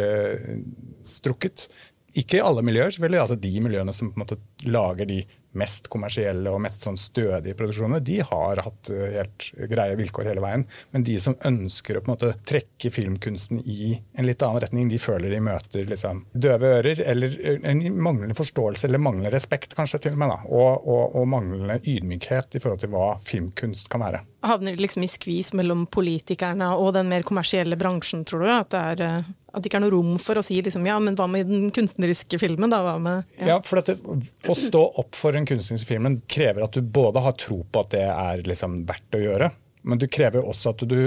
strukket. 1.06 1.68
Ikke 2.18 2.40
i 2.40 2.42
alle 2.42 2.64
miljøer, 2.66 2.90
selvfølgelig. 2.94 3.20
altså 3.20 3.36
De 3.38 3.52
miljøene 3.62 3.94
som 3.94 4.10
på 4.10 4.18
en 4.18 4.24
måte 4.24 4.40
lager 4.66 5.06
de 5.06 5.20
mest 5.58 5.88
kommersielle 5.90 6.50
og 6.50 6.60
mest 6.62 6.84
sånn 6.86 6.98
stødige 6.98 7.56
produksjonene, 7.58 8.00
de 8.06 8.20
har 8.22 8.62
hatt 8.62 8.90
eh, 8.94 9.16
helt 9.16 9.46
greie 9.70 9.96
vilkår 9.98 10.30
hele 10.30 10.44
veien. 10.44 10.64
Men 10.94 11.06
de 11.06 11.16
som 11.22 11.36
ønsker 11.46 11.98
å 11.98 12.04
på 12.04 12.10
en 12.10 12.14
måte 12.14 12.32
trekke 12.46 12.92
filmkunsten 12.94 13.62
i 13.64 13.96
en 13.98 14.28
litt 14.28 14.42
annen 14.46 14.62
retning, 14.62 14.90
de 14.90 15.00
føler 15.02 15.34
de 15.34 15.42
møter 15.44 15.90
liksom 15.90 16.24
døve 16.32 16.74
ører, 16.78 17.02
eller 17.02 17.38
en 17.58 17.82
manglende 17.98 18.38
forståelse 18.38 18.86
eller 18.88 19.02
manglende 19.02 19.34
respekt, 19.34 19.74
kanskje, 19.78 20.04
til 20.06 20.18
og 20.18 20.22
med. 20.22 20.34
da, 20.34 20.42
og, 20.46 20.86
og, 20.86 21.16
og 21.18 21.30
manglende 21.30 21.80
ydmykhet 21.82 22.54
i 22.54 22.62
forhold 22.62 22.84
til 22.84 22.94
hva 22.94 23.08
filmkunst 23.26 23.90
kan 23.90 24.06
være. 24.06 24.22
Havner 24.46 24.78
liksom 24.80 25.04
i 25.04 25.10
skvis 25.10 25.52
mellom 25.56 25.84
politikerne 25.92 26.70
og 26.76 26.94
den 26.96 27.10
mer 27.12 27.26
kommersielle 27.28 27.76
bransjen, 27.80 28.22
tror 28.28 28.44
du? 28.44 28.50
At 28.54 28.70
det 28.72 28.80
er 28.80 29.02
eh, 29.04 29.30
at 29.50 29.62
det 29.62 29.70
ikke 29.70 29.80
er 29.80 29.84
noe 29.84 29.94
rom 29.94 30.12
for 30.22 30.38
å 30.38 30.42
si 30.46 30.60
liksom, 30.62 30.84
ja, 30.86 30.96
men 31.02 31.16
hva 31.18 31.26
med 31.30 31.48
den 31.50 31.72
kunstneriske 31.74 32.38
filmen? 32.38 32.70
da? 32.70 32.80
Med, 33.02 33.26
ja. 33.38 33.48
ja. 33.54 33.56
for 33.66 33.82
det, 33.82 33.96
Å 34.00 34.56
stå 34.56 34.82
opp 35.02 35.18
for 35.18 35.34
den 35.34 35.48
kunstneriske 35.48 35.90
filmen 35.90 36.20
krever 36.30 36.66
at 36.66 36.76
du 36.76 36.86
både 36.86 37.22
har 37.24 37.34
tro 37.40 37.62
på 37.66 37.82
at 37.82 37.90
det 37.96 38.04
er 38.06 38.44
liksom 38.46 38.84
verdt 38.88 39.18
å 39.18 39.22
gjøre, 39.24 39.50
men 39.82 40.00
du 40.00 40.06
krever 40.12 40.46
også 40.46 40.74
at 40.74 40.86
du, 40.86 40.98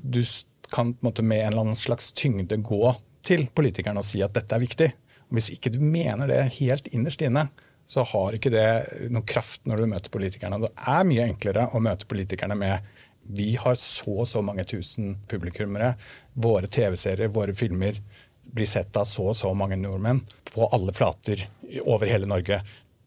du 0.00 0.20
kan 0.72 0.94
en 0.94 1.04
måte, 1.04 1.24
med 1.26 1.44
en 1.44 1.52
eller 1.52 1.64
annen 1.66 1.78
slags 1.78 2.12
tyngde 2.16 2.60
gå 2.64 2.94
til 3.26 3.48
politikerne 3.52 4.00
og 4.00 4.06
si 4.06 4.22
at 4.24 4.34
dette 4.36 4.56
er 4.56 4.64
viktig. 4.64 4.90
Hvis 5.34 5.50
ikke 5.54 5.72
du 5.74 5.80
mener 5.82 6.30
det 6.30 6.40
helt 6.56 6.88
innerst 6.94 7.20
inne, 7.26 7.50
så 7.90 8.04
har 8.06 8.36
ikke 8.36 8.52
det 8.54 8.66
noen 9.10 9.26
kraft 9.26 9.64
når 9.66 9.82
du 9.82 9.90
møter 9.90 10.12
politikerne. 10.14 10.60
Det 10.62 10.70
er 10.78 11.06
mye 11.08 11.26
enklere 11.26 11.66
å 11.74 11.82
møte 11.82 12.06
politikerne 12.10 12.54
med 12.58 12.90
vi 13.30 13.52
har 13.58 13.74
så 13.78 14.14
og 14.22 14.28
så 14.30 14.42
mange 14.42 14.64
tusen 14.64 15.16
publikummere. 15.30 15.92
Våre 16.40 16.70
TV-serier, 16.70 17.32
våre 17.34 17.54
filmer 17.54 17.98
blir 18.50 18.68
sett 18.70 18.96
av 18.96 19.08
så 19.10 19.28
og 19.30 19.36
så 19.38 19.50
mange 19.54 19.78
nordmenn 19.78 20.22
på 20.52 20.68
alle 20.72 20.94
flater 20.94 21.44
over 21.82 22.10
hele 22.10 22.30
Norge. 22.30 22.60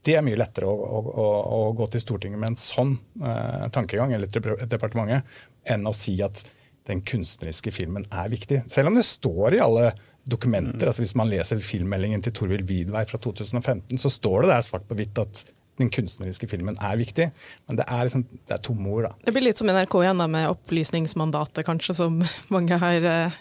Det 0.03 0.17
er 0.19 0.25
mye 0.25 0.39
lettere 0.39 0.67
å, 0.67 0.99
å, 0.99 1.27
å 1.57 1.61
gå 1.79 1.87
til 1.91 2.03
Stortinget 2.03 2.39
med 2.39 2.53
en 2.53 2.59
sånn 2.59 2.97
eh, 3.23 3.67
tankegang, 3.73 4.11
eller 4.15 4.31
til 4.31 4.43
departementet, 4.67 5.23
enn 5.63 5.87
å 5.87 5.95
si 5.95 6.17
at 6.23 6.43
den 6.87 6.99
kunstneriske 7.07 7.71
filmen 7.71 8.05
er 8.11 8.31
viktig. 8.31 8.65
Selv 8.71 8.91
om 8.91 8.99
det 8.99 9.07
står 9.07 9.55
i 9.55 9.63
alle 9.63 9.93
dokumenter. 10.29 10.85
Mm. 10.85 10.87
altså 10.91 11.03
Hvis 11.03 11.17
man 11.19 11.31
leser 11.31 11.59
filmmeldingen 11.63 12.23
til 12.23 12.33
Torvild 12.35 12.69
Widvey 12.69 13.09
fra 13.09 13.19
2015, 13.19 13.97
så 13.97 14.11
står 14.11 14.45
det 14.45 14.53
der 14.53 14.65
svart 14.69 14.87
på 14.87 14.97
hvitt 14.99 15.19
at 15.21 15.43
den 15.81 15.89
kunstneriske 15.89 16.47
filmen 16.51 16.77
er 16.77 16.97
viktig, 16.99 17.29
men 17.67 17.77
det 17.79 17.85
er, 17.87 18.05
liksom, 18.05 18.25
det 18.45 18.53
er 18.55 18.61
tomme 18.61 18.91
ord. 18.93 19.07
Da. 19.07 19.13
Det 19.25 19.33
blir 19.33 19.47
litt 19.47 19.57
som 19.57 19.69
NRK 19.71 19.95
igjen 20.03 20.21
da, 20.21 20.27
med 20.29 20.49
opplysningsmandatet, 20.51 21.63
kanskje, 21.65 21.95
som 21.97 22.19
mange 22.53 22.77
har 22.81 23.07
eh, 23.09 23.37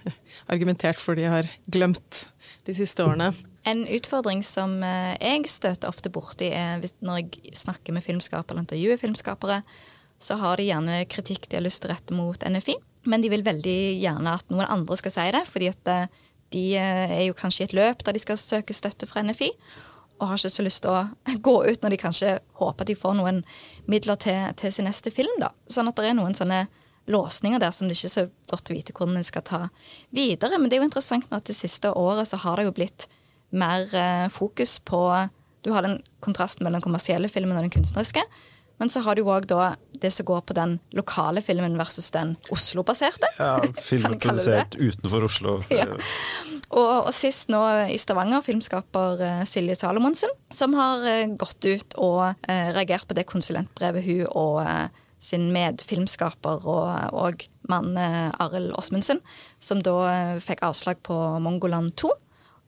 argumentert 0.52 1.00
for 1.00 1.18
de 1.18 1.28
har 1.28 1.50
glemt 1.68 2.26
de 2.66 2.76
siste 2.76 3.04
årene. 3.04 3.32
En 3.68 3.84
utfordring 3.84 4.40
som 4.46 4.78
eh, 4.86 5.12
jeg 5.20 5.50
støter 5.52 5.92
ofte 5.92 6.12
borti, 6.12 6.48
er 6.56 6.80
når 7.04 7.20
jeg 7.20 7.58
snakker 7.66 7.94
med 7.94 8.06
filmskapere 8.06 8.56
eller 8.56 8.64
intervjuer 8.64 9.02
filmskapere, 9.02 9.60
så 10.22 10.38
har 10.40 10.56
de 10.56 10.70
gjerne 10.70 11.02
kritikk 11.10 11.50
de 11.50 11.58
har 11.58 11.66
lyst 11.66 11.82
til 11.82 11.90
å 11.90 11.94
rette 11.96 12.16
mot 12.16 12.48
NFI, 12.48 12.78
men 13.10 13.22
de 13.22 13.30
vil 13.32 13.44
veldig 13.44 13.78
gjerne 13.98 14.36
at 14.38 14.52
noen 14.54 14.70
andre 14.70 14.96
skal 14.98 15.14
si 15.14 15.30
det, 15.34 15.44
fordi 15.50 15.68
at 15.68 15.92
eh, 15.92 16.20
de 16.52 16.66
eh, 16.78 17.16
er 17.20 17.24
jo 17.26 17.38
kanskje 17.38 17.64
i 17.64 17.68
et 17.70 17.74
løp 17.76 18.04
der 18.06 18.16
de 18.16 18.22
skal 18.22 18.40
søke 18.40 18.76
støtte 18.76 19.08
fra 19.10 19.24
NFI 19.24 19.50
og 20.22 20.28
har 20.30 20.38
ikke 20.38 20.54
så 20.54 20.64
lyst 20.64 20.84
til 20.84 20.94
å 20.94 21.02
gå 21.48 21.56
ut 21.66 21.82
når 21.82 21.94
de 21.94 22.00
kanskje 22.04 22.36
håper 22.60 22.84
at 22.84 22.92
de 22.92 22.98
får 22.98 23.18
noen 23.18 23.42
midler 23.90 24.20
til, 24.22 24.54
til 24.60 24.74
sin 24.74 24.86
neste 24.86 25.10
film. 25.14 25.34
da. 25.42 25.50
Sånn 25.72 25.90
at 25.90 25.98
det 25.98 26.12
er 26.12 26.18
noen 26.18 26.36
sånne 26.38 26.66
låsninger 27.10 27.58
der 27.58 27.72
som 27.74 27.88
det 27.88 27.96
ikke 27.96 28.10
er 28.10 28.14
så 28.14 28.26
godt 28.52 28.70
å 28.70 28.76
vite 28.76 28.94
hvordan 28.94 29.18
de 29.18 29.26
skal 29.26 29.44
ta 29.46 29.60
videre. 30.14 30.58
Men 30.58 30.70
det 30.70 30.78
er 30.78 30.84
jo 30.84 30.90
interessant 30.90 31.26
nå 31.30 31.40
at 31.40 31.50
det 31.50 31.58
siste 31.58 31.90
året 31.98 32.30
så 32.30 32.38
har 32.44 32.60
det 32.60 32.68
jo 32.68 32.76
blitt 32.76 33.08
mer 33.52 33.88
eh, 33.90 34.28
fokus 34.32 34.78
på 34.86 35.02
Du 35.62 35.70
har 35.70 35.82
den 35.82 36.00
kontrasten 36.22 36.64
mellom 36.64 36.80
den 36.80 36.86
kommersielle 36.86 37.28
filmen 37.30 37.56
og 37.58 37.66
den 37.66 37.74
kunstneriske. 37.74 38.22
Men 38.82 38.90
så 38.90 38.98
har 39.06 39.14
du 39.14 39.22
òg 39.30 39.46
det 40.02 40.10
som 40.10 40.26
går 40.26 40.40
på 40.48 40.54
den 40.58 40.72
lokale 40.96 41.38
filmen 41.44 41.76
versus 41.78 42.10
den 42.10 42.32
Oslo-baserte. 42.50 43.28
Ja, 43.38 43.60
filmen 43.90 44.18
produsert 44.18 44.74
utenfor 44.74 45.28
Oslo. 45.28 45.60
Ja. 45.72 45.86
Og, 46.72 46.88
og, 47.06 47.10
sist 47.14 47.50
nå 47.52 47.60
i 47.92 47.98
Stavanger, 48.00 48.42
filmskaper 48.42 49.20
uh, 49.20 49.42
Silje 49.46 49.76
Salomonsen, 49.76 50.32
som 50.50 50.74
har 50.74 51.04
uh, 51.04 51.34
gått 51.38 51.66
ut 51.68 51.96
og 52.00 52.22
uh, 52.32 52.68
reagert 52.72 53.06
på 53.06 53.16
det 53.18 53.26
konsulentbrevet 53.28 54.06
hun 54.06 54.24
og 54.30 54.62
sin 55.22 55.50
medfilmskaper 55.54 56.64
og, 56.66 57.14
og 57.14 57.44
mann 57.70 57.94
Arild 57.94 58.72
Åsmundsen, 58.74 59.20
som 59.62 59.84
da 59.86 59.94
fikk 60.42 60.64
avslag 60.66 60.98
på 61.06 61.14
Mongoland 61.44 61.92
2. 62.02 62.10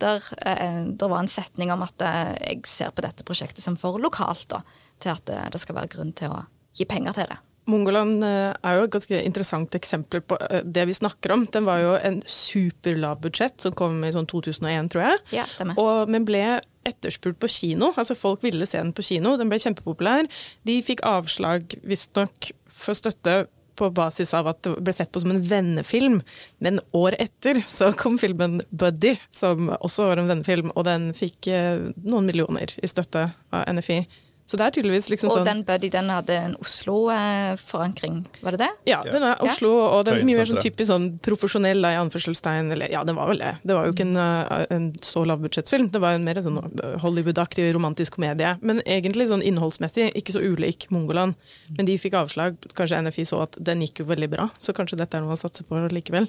Der, 0.03 0.25
der, 0.41 1.09
var 1.09 1.21
en 1.23 1.31
setning 1.31 1.71
om 1.71 1.85
at 1.87 2.03
jeg 2.03 2.65
ser 2.67 2.91
på 2.91 3.05
dette 3.05 3.25
prosjektet 3.25 3.63
som 3.63 3.77
for 3.79 4.01
lokalt. 4.03 4.49
da 4.51 4.59
til 5.05 5.15
at 5.15 5.27
det, 5.29 5.41
det 5.55 5.63
skal 5.63 5.79
være 5.79 5.93
grunn 5.97 6.15
til 6.17 6.33
å 6.35 6.45
gi 6.75 6.87
penger 6.89 7.17
til 7.17 7.31
det. 7.33 7.41
Mongoland 7.71 8.21
eh, 8.27 8.53
er 8.53 8.77
jo 8.77 8.85
et 8.85 8.93
ganske 8.93 9.21
interessant 9.25 9.77
eksempel 9.79 10.21
på 10.29 10.37
eh, 10.51 10.67
det 10.69 10.85
vi 10.91 10.97
snakker 10.97 11.33
om. 11.33 11.47
Den 11.49 11.65
var 11.65 11.81
jo 11.81 11.95
en 11.97 12.21
superlav 12.29 13.23
budsjett 13.25 13.65
som 13.65 13.73
kom 13.77 14.03
i 14.05 14.13
sånn 14.13 14.29
2001, 14.29 14.91
tror 14.93 15.07
jeg. 15.07 15.23
Ja, 15.39 15.47
stemmer. 15.49 15.81
Og, 15.81 16.13
men 16.13 16.27
ble 16.29 16.43
etterspurt 16.85 17.41
på 17.41 17.49
kino. 17.49 17.95
altså 17.97 18.17
Folk 18.19 18.45
ville 18.45 18.69
se 18.69 18.83
den 18.83 18.93
på 18.97 19.07
kino. 19.07 19.39
Den 19.41 19.49
ble 19.49 19.63
kjempepopulær. 19.63 20.29
De 20.69 20.77
fikk 20.85 21.01
avslag, 21.09 21.79
visstnok, 21.89 22.53
for 22.69 23.01
støtte 23.01 23.47
på 23.77 23.91
basis 23.95 24.35
av 24.37 24.49
at 24.51 24.63
det 24.67 24.75
ble 24.85 24.95
sett 24.95 25.13
på 25.13 25.23
som 25.23 25.35
en 25.35 25.43
vennefilm. 25.43 26.21
Men 26.65 26.81
året 26.97 27.21
etter 27.23 27.63
så 27.67 27.93
kom 27.93 28.19
filmen 28.19 28.61
'Buddy', 28.71 29.19
som 29.31 29.71
også 29.81 30.11
var 30.11 30.23
en 30.23 30.31
vennefilm, 30.31 30.73
og 30.75 30.87
den 30.89 31.13
fikk 31.15 31.49
eh, 31.49 31.91
noen 32.03 32.27
millioner 32.27 32.71
i 32.83 32.91
støtte 32.91 33.31
av 33.53 33.67
NFI. 33.75 34.05
Så 34.45 34.59
det 34.61 34.65
er 34.67 34.73
tydeligvis 34.77 35.07
liksom 35.09 35.31
Og 35.31 35.39
sånn 35.39 35.47
den 35.49 35.63
Buddy 35.65 35.89
den 35.89 36.11
hadde 36.13 36.35
en 36.37 36.55
Oslo-forankring, 36.61 38.19
var 38.45 38.53
det 38.53 38.61
det? 38.61 38.69
Ja, 38.91 38.99
den 39.07 39.25
er 39.25 39.41
Oslo, 39.41 39.71
og 39.87 40.05
den 40.05 40.19
er 40.19 40.27
mye 40.29 40.37
mer 40.37 40.49
sånn 40.51 40.61
typisk 40.61 40.91
sånn 40.91 41.07
profesjonell, 41.25 41.81
da, 41.81 41.95
i 41.95 42.01
anførselstegn. 42.03 42.69
Eller 42.75 42.93
ja, 42.93 43.05
den 43.09 43.17
var 43.17 43.31
vel 43.33 43.41
det. 43.41 43.55
Det 43.65 43.77
var 43.77 43.89
jo 43.89 43.95
ikke 43.95 44.05
en, 44.05 44.17
eh, 44.21 44.67
en 44.75 44.91
så 45.01 45.25
lavbudsjettfilm, 45.29 45.91
Det 45.95 46.03
var 46.03 46.19
en 46.19 46.25
mer 46.29 46.43
sånn 46.45 46.61
Hollywood-aktig 47.01 47.71
romantisk 47.75 48.19
komedie. 48.19 48.59
Men 48.61 48.83
egentlig 48.85 49.29
sånn 49.33 49.45
innholdsmessig 49.45 50.13
ikke 50.15 50.37
så 50.37 50.45
ulik 50.45 50.91
Mongoland. 50.91 51.35
Men 51.77 51.87
de 51.87 51.97
fikk 51.99 52.19
avslag. 52.21 52.59
Kanskje 52.75 53.01
NFI 53.01 53.25
så 53.25 53.43
at 53.43 53.57
den 53.59 53.81
gikk 53.81 54.05
jo 54.05 54.11
veldig 54.13 54.31
bra, 54.31 54.51
så 54.61 54.77
kanskje 54.77 55.01
dette 55.01 55.17
er 55.17 55.25
noe 55.25 55.33
å 55.33 55.41
satse 55.41 55.65
på 55.65 55.81
likevel. 55.89 56.29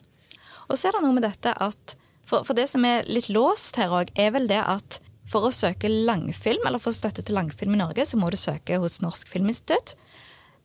Og 0.69 0.77
så 0.79 0.87
er 0.87 0.97
det 0.97 1.03
noe 1.03 1.13
med 1.13 1.23
dette 1.27 1.51
at 1.51 1.95
For, 2.25 2.41
for 2.41 2.57
det 2.57 2.65
som 2.71 2.83
er 2.89 3.03
litt 3.05 3.27
låst 3.29 3.75
her 3.77 3.91
òg, 3.93 4.09
er 4.17 4.31
vel 4.33 4.47
det 4.47 4.57
at 4.57 4.99
for 5.29 5.47
å 5.47 5.53
søke 5.53 5.89
langfilm, 5.89 6.65
eller 6.67 6.81
få 6.81 6.93
støtte 6.93 7.23
til 7.25 7.37
langfilm 7.37 7.73
i 7.75 7.81
Norge, 7.81 8.05
så 8.05 8.19
må 8.19 8.29
du 8.29 8.37
søke 8.37 8.77
hos 8.81 8.99
Norsk 9.01 9.31
Filminstitutt. 9.33 9.95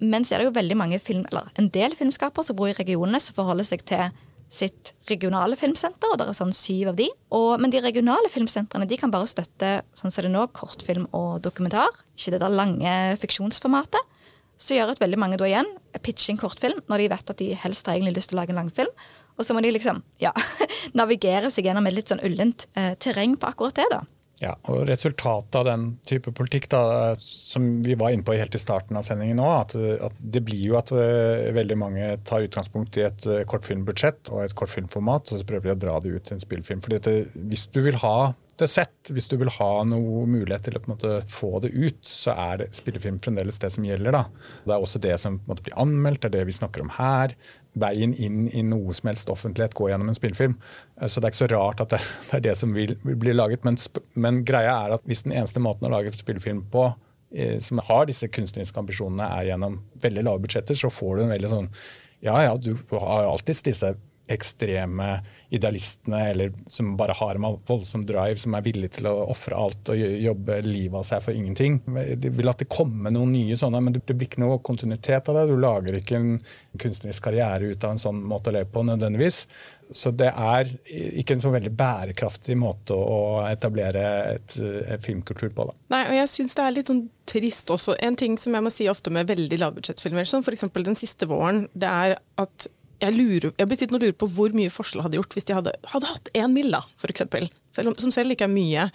Men 0.00 0.24
så 0.24 0.34
er 0.34 0.42
det 0.42 0.50
jo 0.50 0.56
veldig 0.56 0.76
mange 0.80 0.98
film, 1.02 1.26
eller 1.28 1.48
en 1.60 1.70
del 1.72 1.96
filmskapere 1.96 2.44
som 2.44 2.56
bor 2.56 2.70
i 2.70 2.76
regionene, 2.76 3.20
som 3.20 3.36
forholder 3.36 3.68
seg 3.68 3.84
til 3.88 4.10
sitt 4.50 4.92
regionale 5.06 5.54
filmsenter, 5.56 6.10
og 6.10 6.18
det 6.18 6.26
er 6.26 6.36
sånn 6.36 6.54
syv 6.56 6.90
av 6.90 6.96
de. 6.98 7.06
Og, 7.36 7.52
men 7.62 7.72
de 7.72 7.82
regionale 7.84 8.30
filmsentrene 8.32 8.88
de 8.90 8.98
kan 8.98 9.12
bare 9.12 9.28
støtte 9.30 9.76
sånn 9.94 10.10
som 10.10 10.24
det 10.24 10.30
er 10.32 10.34
nå, 10.34 10.46
kortfilm 10.56 11.06
og 11.16 11.38
dokumentar. 11.44 11.92
Ikke 12.16 12.34
det 12.34 12.42
der 12.42 12.52
lange 12.52 12.94
fiksjonsformatet. 13.22 14.18
Så 14.60 14.76
gjør 14.76 14.92
at 14.92 15.00
veldig 15.00 15.20
mange 15.20 15.38
da 15.40 15.46
igjen 15.48 15.68
pitcher 16.04 16.34
en 16.34 16.40
kortfilm 16.40 16.82
når 16.90 17.00
de 17.00 17.10
vet 17.14 17.32
at 17.32 17.38
de 17.40 17.52
helst 17.62 17.86
har 17.88 17.96
egentlig 17.96 18.18
lyst 18.18 18.32
til 18.32 18.36
å 18.36 18.42
lage 18.42 18.52
en 18.52 18.60
langfilm. 18.60 18.90
Og 19.38 19.46
så 19.46 19.54
må 19.56 19.62
de 19.64 19.70
liksom 19.72 20.02
ja, 20.20 20.34
navigere 21.00 21.48
seg 21.52 21.70
gjennom 21.70 21.86
et 21.88 21.96
litt 21.96 22.10
sånn 22.10 22.20
ullent 22.26 22.66
eh, 22.74 22.92
terreng 23.00 23.38
på 23.40 23.48
akkurat 23.54 23.78
det. 23.78 23.86
da. 23.94 24.02
Ja, 24.40 24.54
og 24.72 24.86
Resultatet 24.88 25.56
av 25.58 25.66
den 25.68 25.82
type 26.08 26.32
politikk, 26.32 26.70
da, 26.72 27.12
som 27.20 27.66
vi 27.84 27.96
var 28.00 28.14
inne 28.14 28.24
på 28.24 28.32
helt 28.38 28.54
i 28.56 28.60
starten 28.60 28.96
av 28.96 29.04
sendingen 29.04 29.36
nå, 29.36 29.48
at, 29.52 29.74
at 29.76 30.16
det 30.16 30.40
blir 30.48 30.62
jo 30.70 30.78
at 30.80 30.92
eh, 30.96 31.50
veldig 31.52 31.76
mange 31.76 32.06
tar 32.28 32.46
utgangspunkt 32.46 32.96
i 32.96 33.04
et 33.04 33.26
eh, 33.28 33.42
kortfilmbudsjett 33.48 34.32
og 34.32 34.46
et 34.46 34.56
kortfilmformat, 34.56 35.28
og 35.28 35.42
så 35.42 35.48
prøver 35.48 35.68
de 35.68 35.74
å 35.74 35.82
dra 35.84 35.98
det 36.00 36.14
ut 36.14 36.24
til 36.24 36.38
en 36.38 36.44
spillfilm. 36.46 36.80
Fordi 36.80 37.00
at 37.02 37.36
Hvis 37.52 37.66
du 37.68 37.82
vil 37.84 38.00
ha 38.00 38.32
det 38.60 38.68
sett, 38.70 39.10
hvis 39.10 39.28
du 39.30 39.36
vil 39.40 39.50
ha 39.56 39.70
noe 39.88 40.24
mulighet 40.28 40.66
til 40.66 40.76
å 40.76 40.82
på 40.82 40.90
en 40.90 40.94
måte 40.94 41.14
få 41.32 41.50
det 41.64 41.72
ut, 41.74 42.00
så 42.06 42.34
er 42.36 42.60
det 42.62 42.68
spillefilm 42.76 43.18
fremdeles 43.24 43.60
det 43.62 43.72
som 43.74 43.86
gjelder. 43.86 44.14
da. 44.14 44.24
Det 44.66 44.74
er 44.76 44.84
også 44.84 45.00
det 45.02 45.16
som 45.22 45.38
på 45.38 45.44
en 45.48 45.54
måte 45.54 45.66
blir 45.66 45.78
anmeldt, 45.80 46.22
det 46.22 46.30
er 46.30 46.36
det 46.38 46.46
vi 46.50 46.58
snakker 46.60 46.84
om 46.84 46.92
her 46.98 47.34
veien 47.78 48.14
inn 48.18 48.48
i 48.48 48.62
noe 48.66 48.94
som 48.96 49.10
helst 49.10 49.30
offentlighet 49.30 49.76
går 49.78 49.92
gjennom 49.92 50.10
en 50.10 50.18
spillefilm. 50.18 50.56
Eh, 51.00 51.06
Så 51.06 51.20
det 51.20 51.28
er 51.28 51.34
ikke 51.34 51.44
så 51.44 51.50
rart 51.54 51.80
at 51.84 51.94
det, 51.94 52.00
det 52.30 52.36
er 52.40 52.46
det 52.50 52.56
som 52.58 52.74
vil, 52.74 52.96
vil 53.04 53.18
bli 53.20 53.34
laget. 53.36 53.64
Men, 53.64 53.78
men 54.14 54.42
greia 54.44 54.74
er 54.86 54.96
at 54.98 55.06
hvis 55.06 55.24
den 55.26 55.36
eneste 55.36 55.62
måten 55.62 55.86
å 55.88 55.94
lage 55.94 56.12
spillefilm 56.16 56.64
på, 56.72 56.88
eh, 57.34 57.58
som 57.62 57.82
har 57.86 58.06
disse 58.10 58.28
kunstneriske 58.28 58.80
ambisjonene, 58.80 59.28
er 59.38 59.52
gjennom 59.52 59.80
veldig 60.02 60.26
lave 60.26 60.44
budsjetter, 60.46 60.78
så 60.78 60.90
får 60.92 61.16
du 61.16 61.26
en 61.26 61.34
veldig 61.36 61.52
sånn 61.56 61.72
Ja 62.20 62.36
ja, 62.44 62.56
du 62.60 62.74
har 62.92 63.24
alltids 63.24 63.62
disse 63.64 63.94
ekstreme 64.30 65.08
idealistene 65.50 66.20
eller 66.30 66.52
som 66.70 66.92
bare 66.96 67.16
har 67.18 67.34
en 67.34 67.46
voldsom 67.66 68.04
drive, 68.06 68.38
som 68.38 68.54
er 68.54 68.64
villige 68.66 68.96
til 68.98 69.08
å 69.10 69.16
ofre 69.32 69.58
alt 69.58 69.90
og 69.90 69.98
jobbe 69.98 70.60
livet 70.66 71.00
av 71.00 71.06
seg 71.08 71.24
for 71.24 71.36
ingenting. 71.36 71.80
De 72.20 72.30
vil 72.30 72.52
at 72.52 72.62
det 72.62 72.70
kommer 72.70 73.10
noen 73.14 73.34
nye 73.34 73.58
sånne, 73.58 73.82
men 73.82 73.96
det 73.96 74.04
blir 74.06 74.28
ikke 74.28 74.44
noe 74.44 74.60
kontinuitet 74.66 75.30
av 75.30 75.40
det. 75.40 75.48
Du 75.50 75.58
lager 75.60 75.98
ikke 75.98 76.20
en 76.20 76.32
kunstnerisk 76.78 77.26
karriere 77.26 77.72
ut 77.72 77.84
av 77.84 77.96
en 77.96 78.02
sånn 78.06 78.22
måte 78.22 78.52
å 78.52 78.58
leve 78.60 78.70
på 78.70 78.86
nødvendigvis. 78.86 79.44
Så 79.90 80.12
det 80.14 80.30
er 80.30 80.70
ikke 80.86 81.34
en 81.34 81.42
så 81.42 81.50
veldig 81.50 81.72
bærekraftig 81.74 82.54
måte 82.58 82.94
å 82.94 83.40
etablere 83.48 84.04
et, 84.36 84.54
et 84.86 85.02
filmkultur 85.02 85.50
på. 85.50 85.66
Da. 85.66 85.78
Nei, 85.96 86.04
og 86.12 86.18
jeg 86.20 86.30
syns 86.30 86.54
det 86.54 86.66
er 86.66 86.76
litt 86.76 86.92
sånn 86.92 87.08
trist 87.30 87.72
også. 87.74 87.96
En 87.98 88.18
ting 88.18 88.36
som 88.38 88.54
jeg 88.54 88.66
må 88.66 88.70
si 88.70 88.86
ofte 88.90 89.10
med 89.14 89.30
veldig 89.30 89.58
lavbudsjettfilmer, 89.64 90.28
som 90.30 90.46
f.eks. 90.46 90.68
den 90.78 90.98
siste 90.98 91.26
våren, 91.30 91.64
det 91.74 91.90
er 91.90 92.20
at 92.38 92.70
jeg, 93.00 93.14
lurer, 93.16 93.52
jeg 93.56 93.68
blir 93.68 93.78
sittende 93.78 93.98
og 93.98 94.04
lurer 94.04 94.18
på 94.20 94.28
hvor 94.34 94.54
mye 94.56 94.72
forskjell 94.72 95.02
hadde 95.04 95.18
gjort 95.18 95.36
hvis 95.36 95.48
de 95.48 95.56
hadde, 95.56 95.72
hadde 95.92 96.10
hatt 96.10 96.30
én 96.36 96.52
mill., 96.54 96.76
f.eks. 97.00 97.24
Som 97.72 98.12
selv 98.12 98.34
ikke 98.34 98.46
er 98.48 98.52
mye, 98.52 98.86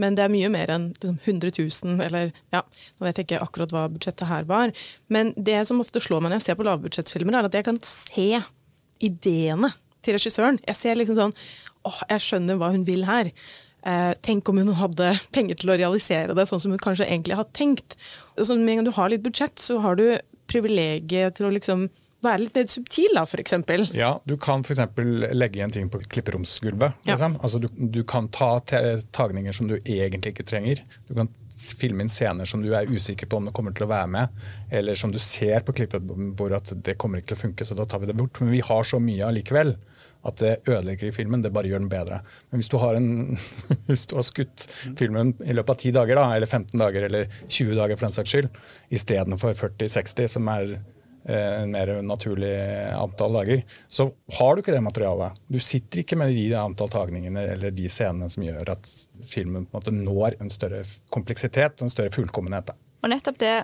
men 0.00 0.16
det 0.16 0.24
er 0.24 0.32
mye 0.32 0.50
mer 0.52 0.72
enn 0.72 0.90
liksom, 0.94 1.18
100 1.26 1.52
000, 1.58 2.00
eller 2.06 2.32
ja, 2.54 2.62
nå 2.64 3.06
vet 3.06 3.20
jeg 3.20 3.28
ikke 3.28 3.42
akkurat 3.44 3.74
hva 3.74 3.86
budsjettet 3.92 4.30
her 4.30 4.48
var. 4.48 4.74
Men 5.12 5.34
det 5.36 5.60
som 5.68 5.82
ofte 5.82 6.02
slår 6.02 6.24
meg 6.24 6.32
når 6.32 6.40
jeg 6.40 6.48
ser 6.48 6.60
på 6.60 6.68
lavbudsjettfilmer, 6.68 7.36
er 7.36 7.50
at 7.50 7.58
jeg 7.58 7.68
kan 7.68 7.80
se 7.86 8.28
ideene 9.00 9.72
til 10.04 10.16
regissøren. 10.16 10.60
Jeg 10.66 10.78
ser 10.78 11.00
liksom 11.00 11.18
sånn 11.18 11.36
åh, 11.88 12.00
jeg 12.12 12.24
skjønner 12.24 12.60
hva 12.60 12.72
hun 12.74 12.86
vil 12.88 13.06
her. 13.08 13.32
Eh, 13.88 14.12
tenk 14.24 14.48
om 14.50 14.60
hun 14.60 14.74
hadde 14.76 15.14
penger 15.34 15.60
til 15.60 15.72
å 15.72 15.78
realisere 15.80 16.36
det 16.36 16.46
sånn 16.48 16.60
som 16.62 16.74
hun 16.74 16.82
kanskje 16.82 17.08
egentlig 17.08 17.38
har 17.38 17.48
tenkt. 17.56 17.96
Så 18.36 18.56
med 18.56 18.74
en 18.74 18.80
gang 18.80 18.90
du 18.90 18.96
har 18.96 19.12
litt 19.12 19.24
budsjett, 19.24 19.56
så 19.60 19.80
har 19.84 19.96
du 20.00 20.06
privilegiet 20.50 21.38
til 21.38 21.48
å 21.48 21.54
liksom 21.54 21.88
være 22.24 22.42
litt 22.44 22.56
mer 22.58 22.70
subtil, 22.70 23.14
da, 23.16 23.24
f.eks. 23.24 23.54
Ja, 23.96 24.10
Du 24.28 24.36
kan 24.40 24.64
f.eks. 24.64 24.80
legge 25.32 25.60
igjen 25.60 25.74
ting 25.74 25.90
på 25.92 26.02
klipperomsgulvet. 26.04 26.98
Ja. 27.04 27.14
Liksom. 27.14 27.38
Altså, 27.40 27.60
du, 27.62 27.68
du 27.72 28.02
kan 28.08 28.28
ta 28.32 28.52
tagninger 28.60 29.56
som 29.56 29.70
du 29.70 29.78
egentlig 29.80 30.34
ikke 30.34 30.48
trenger. 30.52 30.82
Du 31.08 31.14
kan 31.16 31.30
filme 31.60 32.04
inn 32.04 32.12
scener 32.12 32.48
som 32.48 32.62
du 32.64 32.70
er 32.76 32.88
usikker 32.88 33.28
på 33.28 33.40
om 33.40 33.48
det 33.48 33.54
kommer 33.56 33.74
til 33.76 33.86
å 33.86 33.90
være 33.90 34.10
med. 34.12 34.42
Eller 34.72 34.98
som 34.98 35.12
du 35.12 35.20
ser 35.22 35.64
på 35.66 35.74
klippebordet 35.76 36.60
at 36.60 36.84
det 36.86 36.98
kommer 37.00 37.20
ikke 37.20 37.34
til 37.34 37.40
å 37.40 37.44
funke, 37.46 37.68
så 37.68 37.76
da 37.78 37.88
tar 37.88 38.02
vi 38.02 38.10
det 38.10 38.18
bort. 38.18 38.40
Men 38.40 38.54
vi 38.54 38.62
har 38.64 38.86
så 38.88 39.00
mye 39.02 39.26
allikevel 39.28 39.74
at 40.28 40.36
det 40.42 40.52
ødelegger 40.68 41.08
i 41.08 41.14
filmen. 41.16 41.42
Det 41.44 41.52
bare 41.54 41.70
gjør 41.70 41.82
den 41.84 41.92
bedre. 41.92 42.20
Men 42.50 42.60
hvis 42.60 42.70
du 42.72 42.76
har, 42.82 42.96
en, 42.98 43.38
hvis 43.88 44.06
du 44.10 44.16
har 44.18 44.26
skutt 44.28 44.66
filmen 44.98 45.34
i 45.40 45.56
løpet 45.56 45.76
av 45.76 45.84
10 45.88 45.96
dager, 45.96 46.20
da, 46.20 46.28
eller 46.36 46.50
15 46.50 46.76
dager, 46.80 47.08
eller 47.08 47.36
20 47.46 47.76
dager 47.78 47.96
for 47.96 48.08
den 48.08 48.16
saks 48.18 48.34
skyld, 48.34 48.50
istedenfor 48.92 49.56
40-60, 49.56 50.32
som 50.36 50.50
er 50.52 50.76
en 51.24 51.72
mer 51.74 51.90
naturlig 52.06 52.54
antall 52.96 53.38
dager, 53.40 53.64
så 53.88 54.08
har 54.38 54.54
du 54.54 54.62
ikke 54.62 54.74
det 54.74 54.82
materialet. 54.84 55.40
Du 55.52 55.58
sitter 55.62 56.02
ikke 56.02 56.18
med 56.20 56.32
de 56.34 56.46
antall 56.58 56.92
tagningene 56.92 57.44
eller 57.54 57.74
de 57.76 57.88
scenene 57.92 58.30
som 58.32 58.44
gjør 58.46 58.72
at 58.76 58.92
filmen 59.28 59.66
på 59.66 59.76
en 59.76 59.80
måte 59.80 59.96
når 59.96 60.40
en 60.40 60.52
større 60.52 60.84
kompleksitet 61.12 61.80
og 61.80 61.88
en 61.88 61.92
større 61.92 62.14
fullkommenhet. 62.14 62.72
Og 63.00 63.08
nettopp 63.08 63.38
det 63.40 63.54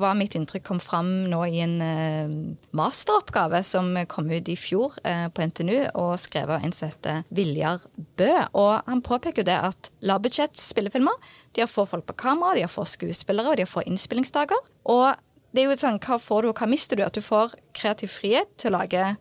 var 0.00 0.16
mitt 0.18 0.34
inntrykk 0.36 0.66
kom 0.66 0.80
fram 0.82 1.08
nå 1.32 1.40
i 1.48 1.62
en 1.64 1.78
eh, 1.84 2.32
masteroppgave 2.76 3.62
som 3.64 3.94
kom 4.08 4.28
ut 4.28 4.50
i 4.52 4.56
fjor 4.58 4.98
eh, 5.08 5.28
på 5.32 5.46
NTNU, 5.48 5.78
og 5.96 6.20
skrevet 6.20 6.58
av 6.58 6.66
en 6.66 6.76
som 6.76 7.22
Viljar 7.32 7.86
Bø. 8.20 8.30
Og 8.52 8.74
han 8.84 9.04
påpeker 9.04 9.48
det 9.48 9.56
at 9.70 9.92
lavbudsjett 10.04 10.60
spillefilmer 10.60 11.32
de 11.56 11.64
har 11.64 11.72
få 11.72 11.86
folk 11.88 12.04
på 12.10 12.18
kamera, 12.20 12.58
de 12.58 12.66
har 12.66 12.72
få 12.72 12.84
skuespillere, 12.88 13.48
og 13.48 13.56
de 13.56 13.64
har 13.64 13.72
få 13.72 13.84
innspillingsdager. 13.88 14.60
Og 14.92 15.08
det 15.52 15.62
er 15.62 15.68
jo 15.68 15.76
sånn, 15.76 16.00
hva 16.00 16.18
får 16.20 16.42
du, 16.42 16.48
og 16.48 16.60
hva 16.60 16.68
mister 16.70 16.96
du? 16.96 17.04
At 17.04 17.16
du 17.16 17.20
får 17.24 17.54
kreativ 17.76 18.14
frihet 18.14 18.48
til 18.60 18.72
å 18.72 18.78
lage 18.78 19.12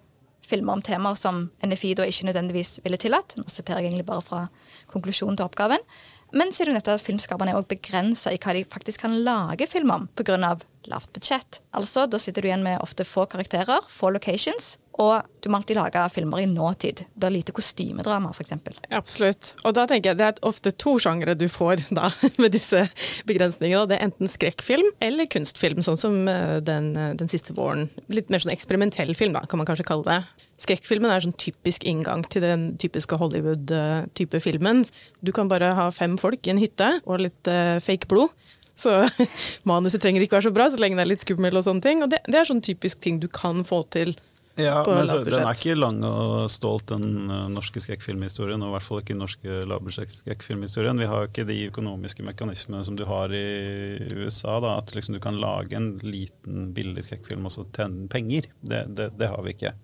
filmer 0.48 0.78
om 0.78 0.84
temaer 0.84 1.20
som 1.20 1.46
NFI 1.64 1.94
da 2.00 2.08
ikke 2.08 2.28
nødvendigvis 2.30 2.80
ville 2.86 3.00
tillatt. 3.00 3.36
Nå 3.40 3.48
siterer 3.52 3.82
jeg 3.82 3.92
egentlig 3.92 4.08
bare 4.10 4.26
fra 4.26 4.42
konklusjonen 4.92 5.40
til 5.40 5.48
oppgaven. 5.48 5.84
Men 6.36 6.54
så 6.56 6.64
er 6.64 6.72
det 6.72 6.78
nettopp 6.78 7.00
at 7.02 7.04
filmskaperne 7.04 7.52
er 7.52 7.60
også 7.60 7.74
begrensa 7.74 8.32
i 8.32 8.40
hva 8.40 8.56
de 8.56 8.64
faktisk 8.72 9.04
kan 9.04 9.18
lage 9.26 9.68
film 9.68 9.92
om 9.92 10.08
pga. 10.16 10.38
lavt 10.88 11.12
budsjett. 11.14 11.62
Altså, 11.74 12.08
Da 12.10 12.18
sitter 12.18 12.42
du 12.42 12.48
igjen 12.48 12.64
med 12.64 12.82
ofte 12.82 13.06
få 13.06 13.28
karakterer, 13.30 13.84
få 13.88 14.10
locations, 14.10 14.78
og 15.00 15.24
du 15.42 15.48
må 15.50 15.58
alltid 15.58 15.78
lage 15.80 16.02
filmer 16.14 16.42
i 16.44 16.48
nåtid. 16.50 17.04
Det 17.08 17.22
blir 17.22 17.34
lite 17.38 17.54
kostymedrama, 17.56 18.34
f.eks. 18.36 18.54
Absolutt. 18.94 19.54
Og 19.64 19.74
da 19.78 19.86
tenker 19.90 20.12
jeg 20.12 20.20
det 20.20 20.28
er 20.28 20.42
ofte 20.46 20.74
to 20.76 20.98
sjangere 21.02 21.36
du 21.38 21.48
får 21.50 21.86
da, 21.90 22.12
med 22.42 22.54
disse 22.54 22.84
begrensningene. 23.30 23.88
Det 23.90 23.98
er 23.98 24.10
enten 24.10 24.32
skrekkfilm 24.32 24.92
eller 25.02 25.30
kunstfilm, 25.32 25.82
sånn 25.86 26.00
som 26.00 26.20
eh, 26.30 26.60
den, 26.66 26.92
eh, 27.00 27.14
den 27.18 27.32
siste 27.32 27.56
våren. 27.58 27.88
Litt 28.12 28.30
mer 28.34 28.44
sånn 28.44 28.54
eksperimentell 28.54 29.16
film, 29.18 29.38
da, 29.38 29.46
kan 29.50 29.62
man 29.62 29.70
kanskje 29.70 29.88
kalle 29.88 30.08
det. 30.08 30.48
Skrekkfilmen 30.62 31.10
er 31.10 31.24
sånn 31.24 31.38
typisk 31.42 31.88
inngang 31.88 32.28
til 32.30 32.46
den 32.46 32.72
typiske 32.82 33.18
Hollywood-type 33.18 34.44
filmen. 34.44 34.84
Du 35.26 35.34
kan 35.34 35.50
bare 35.50 35.72
ha 35.78 35.90
fem 35.96 36.20
folk 36.22 36.46
i 36.46 36.54
en 36.54 36.62
hytte 36.62 36.94
og 37.08 37.24
litt 37.24 37.50
uh, 37.50 37.80
fake 37.82 38.12
blod. 38.12 38.36
Så 38.78 38.94
manuset 39.70 40.02
trenger 40.04 40.24
ikke 40.24 40.38
være 40.38 40.50
så 40.50 40.56
bra 40.56 40.68
så 40.70 40.80
lenge 40.82 41.00
det 41.00 41.06
er 41.06 41.12
litt 41.14 41.24
skummelt 41.26 41.58
og 41.58 41.66
sånne 41.66 41.86
ting. 41.86 42.04
Og 42.06 42.12
det, 42.14 42.22
det 42.30 42.40
er 42.40 42.50
sånn 42.50 42.64
typisk 42.66 43.02
ting 43.04 43.18
du 43.22 43.30
kan 43.32 43.66
få 43.68 43.82
til 43.94 44.14
Ja, 44.60 44.82
men 44.84 45.08
så, 45.08 45.22
Den 45.24 45.46
er 45.46 45.56
ikke 45.56 45.78
lang 45.78 46.02
og 46.04 46.50
stolt, 46.52 46.90
den 46.92 47.30
uh, 47.32 47.48
norske 47.52 47.82
skrekkfilmhistorien. 47.84 48.62
Og 48.62 48.72
i 48.72 48.76
hvert 48.76 48.86
fall 48.86 49.02
ikke 49.02 49.16
den 49.16 49.24
norske 49.24 49.62
lavbudsjettskrekkfilmhistorien. 49.72 51.00
Vi 51.00 51.08
har 51.08 51.24
jo 51.24 51.32
ikke 51.32 51.48
de 51.48 51.58
økonomiske 51.70 52.26
mekanismene 52.28 52.84
som 52.88 52.98
du 53.00 53.06
har 53.08 53.32
i 53.36 53.46
USA. 54.12 54.60
Da, 54.64 54.76
at 54.82 54.92
liksom 54.98 55.16
du 55.16 55.22
kan 55.24 55.40
lage 55.42 55.78
en 55.80 55.94
liten, 56.04 56.72
billig 56.76 57.06
skrekkfilm 57.08 57.48
og 57.48 57.56
så 57.56 57.66
tjene 57.72 58.10
penger. 58.12 58.52
Det, 58.60 58.86
det, 58.98 59.12
det 59.20 59.32
har 59.32 59.48
vi 59.48 59.56
ikke. 59.56 59.76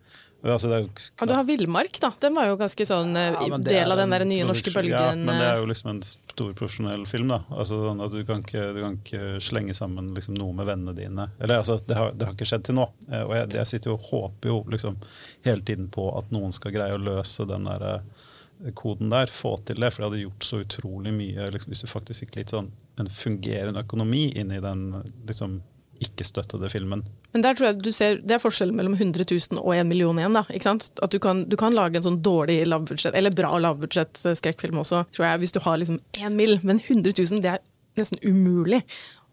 Altså, 0.44 0.70
Ja, 0.70 1.26
du 1.26 1.34
har 1.34 1.44
Villmark, 1.44 1.98
da. 2.00 2.12
Den 2.22 2.36
var 2.38 2.48
jo 2.48 2.58
ganske 2.60 2.86
sånn 2.86 3.16
eh, 3.18 3.34
Ja, 3.50 3.58
del 3.58 3.92
av 3.92 3.98
den 3.98 4.14
der 4.14 4.26
nye 4.30 4.46
norske 4.46 4.72
bølgen. 4.74 4.94
Ja, 4.94 5.16
men 5.16 5.34
det 5.34 5.44
eh, 5.48 5.54
er 5.56 5.62
jo 5.64 5.66
liksom 5.72 5.90
en 5.96 6.02
stor 6.06 6.54
profesjonell 6.54 7.06
film. 7.10 7.28
da 7.34 7.40
Altså 7.50 7.80
sånn 7.82 8.04
at 8.06 8.14
Du 8.14 8.22
kan 8.28 8.44
ikke, 8.46 8.68
du 8.76 8.82
kan 8.84 8.98
ikke 9.02 9.42
slenge 9.44 9.74
sammen 9.78 10.14
liksom 10.16 10.38
noe 10.38 10.54
med 10.54 10.70
vennene 10.70 10.94
dine. 10.98 11.28
Eller 11.42 11.64
altså, 11.64 11.80
Det 11.82 11.98
har, 11.98 12.14
det 12.14 12.30
har 12.30 12.38
ikke 12.38 12.50
skjedd 12.50 12.68
til 12.70 12.78
nå. 12.78 12.88
Eh, 13.12 13.24
Og 13.26 13.36
jeg, 13.36 13.52
jeg 13.58 13.72
sitter 13.74 13.92
jo 13.92 13.98
og 13.98 14.10
håper 14.12 14.54
jo 14.54 14.58
liksom 14.76 15.00
hele 15.48 15.62
tiden 15.66 15.90
på 15.94 16.08
at 16.18 16.30
noen 16.36 16.54
skal 16.56 16.76
greie 16.76 16.96
å 16.96 17.02
løse 17.02 17.48
den 17.50 17.66
der 17.68 17.88
eh, 17.96 18.28
koden 18.78 19.10
der, 19.14 19.28
få 19.30 19.56
til 19.66 19.82
det. 19.82 19.92
For 19.94 20.04
det 20.04 20.12
hadde 20.12 20.22
gjort 20.28 20.46
så 20.46 20.62
utrolig 20.64 21.14
mye 21.18 21.50
liksom, 21.54 21.74
hvis 21.74 21.84
du 21.86 21.90
faktisk 21.90 22.26
fikk 22.26 22.38
litt 22.40 22.54
sånn 22.54 22.70
en 22.98 23.10
fungerende 23.10 23.84
økonomi 23.86 24.28
inn 24.38 24.54
i 24.54 24.62
den 24.62 24.88
liksom 25.28 25.60
ikke-støttede 26.04 26.70
filmen. 26.72 27.04
Men 27.34 27.44
der 27.46 27.58
tror 27.58 27.70
jeg 27.70 27.82
du 27.84 27.92
ser, 27.92 28.18
Det 28.22 28.38
er 28.38 28.44
forskjellen 28.44 28.76
mellom 28.78 28.94
100 28.98 29.26
000 29.30 29.62
og 29.62 29.74
1 29.76 29.88
million 29.90 30.18
igjen. 30.18 30.34
da, 30.38 30.44
ikke 30.50 30.70
sant? 30.70 30.90
At 31.02 31.12
du 31.12 31.20
kan, 31.20 31.46
du 31.50 31.58
kan 31.60 31.76
lage 31.76 31.98
en 32.00 32.06
sånn 32.06 32.22
dårlig 32.26 32.62
lavbudsjett, 32.68 33.16
eller 33.18 33.32
bra 33.36 33.54
lavbudsjett 33.58 34.22
skrekkfilm 34.40 34.80
også, 34.84 35.06
tror 35.16 35.26
jeg, 35.30 35.40
hvis 35.44 35.56
du 35.56 35.60
har 35.66 35.78
liksom 35.82 36.00
1 36.18 36.36
mill. 36.38 36.60
Men 36.64 36.80
100 36.80 37.14
000, 37.18 37.42
det 37.46 37.56
er 37.58 37.64
nesten 37.98 38.20
umulig. 38.24 38.84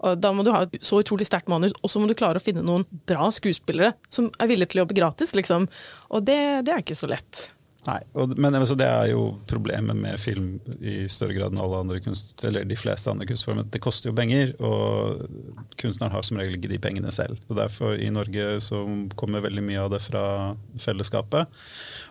Og 0.04 0.20
Da 0.20 0.32
må 0.32 0.44
du 0.44 0.52
ha 0.52 0.62
et 0.66 0.78
så 0.84 1.00
utrolig 1.00 1.26
sterkt 1.28 1.48
manus, 1.48 1.72
og 1.82 1.90
så 1.90 2.00
må 2.00 2.08
du 2.08 2.14
klare 2.18 2.40
å 2.40 2.44
finne 2.44 2.64
noen 2.64 2.84
bra 3.08 3.30
skuespillere 3.32 3.94
som 4.12 4.30
er 4.38 4.50
villige 4.50 4.72
til 4.72 4.80
å 4.80 4.84
jobbe 4.84 4.98
gratis. 4.98 5.34
liksom. 5.34 5.68
Og 6.10 6.24
det, 6.24 6.64
det 6.66 6.74
er 6.74 6.82
ikke 6.84 6.98
så 6.98 7.08
lett. 7.08 7.50
Nei, 7.84 7.98
og, 8.16 8.32
men 8.40 8.56
altså, 8.56 8.76
Det 8.78 8.86
er 8.88 9.10
jo 9.12 9.24
problemet 9.48 9.96
med 9.98 10.20
film 10.20 10.54
i 10.80 11.04
større 11.12 11.36
grad 11.36 11.52
enn 11.52 11.60
alle 11.60 11.82
andre 11.84 12.00
kunst, 12.04 12.32
eller 12.46 12.64
de 12.68 12.78
fleste 12.78 13.12
andre 13.12 13.26
kunstformer. 13.28 13.66
Det 13.68 13.82
koster 13.84 14.08
jo 14.08 14.16
penger, 14.16 14.54
og 14.64 15.26
kunstneren 15.80 16.14
har 16.14 16.24
som 16.24 16.40
regel 16.40 16.56
ikke 16.56 16.72
de 16.72 16.80
pengene 16.80 17.12
selv. 17.14 17.36
Så 17.48 17.58
Derfor 17.58 17.98
i 18.00 18.08
Norge 18.12 18.58
så 18.64 18.80
kommer 19.20 19.44
veldig 19.44 19.66
mye 19.66 19.84
av 19.84 19.92
det 19.92 20.00
fra 20.04 20.24
fellesskapet, 20.80 21.60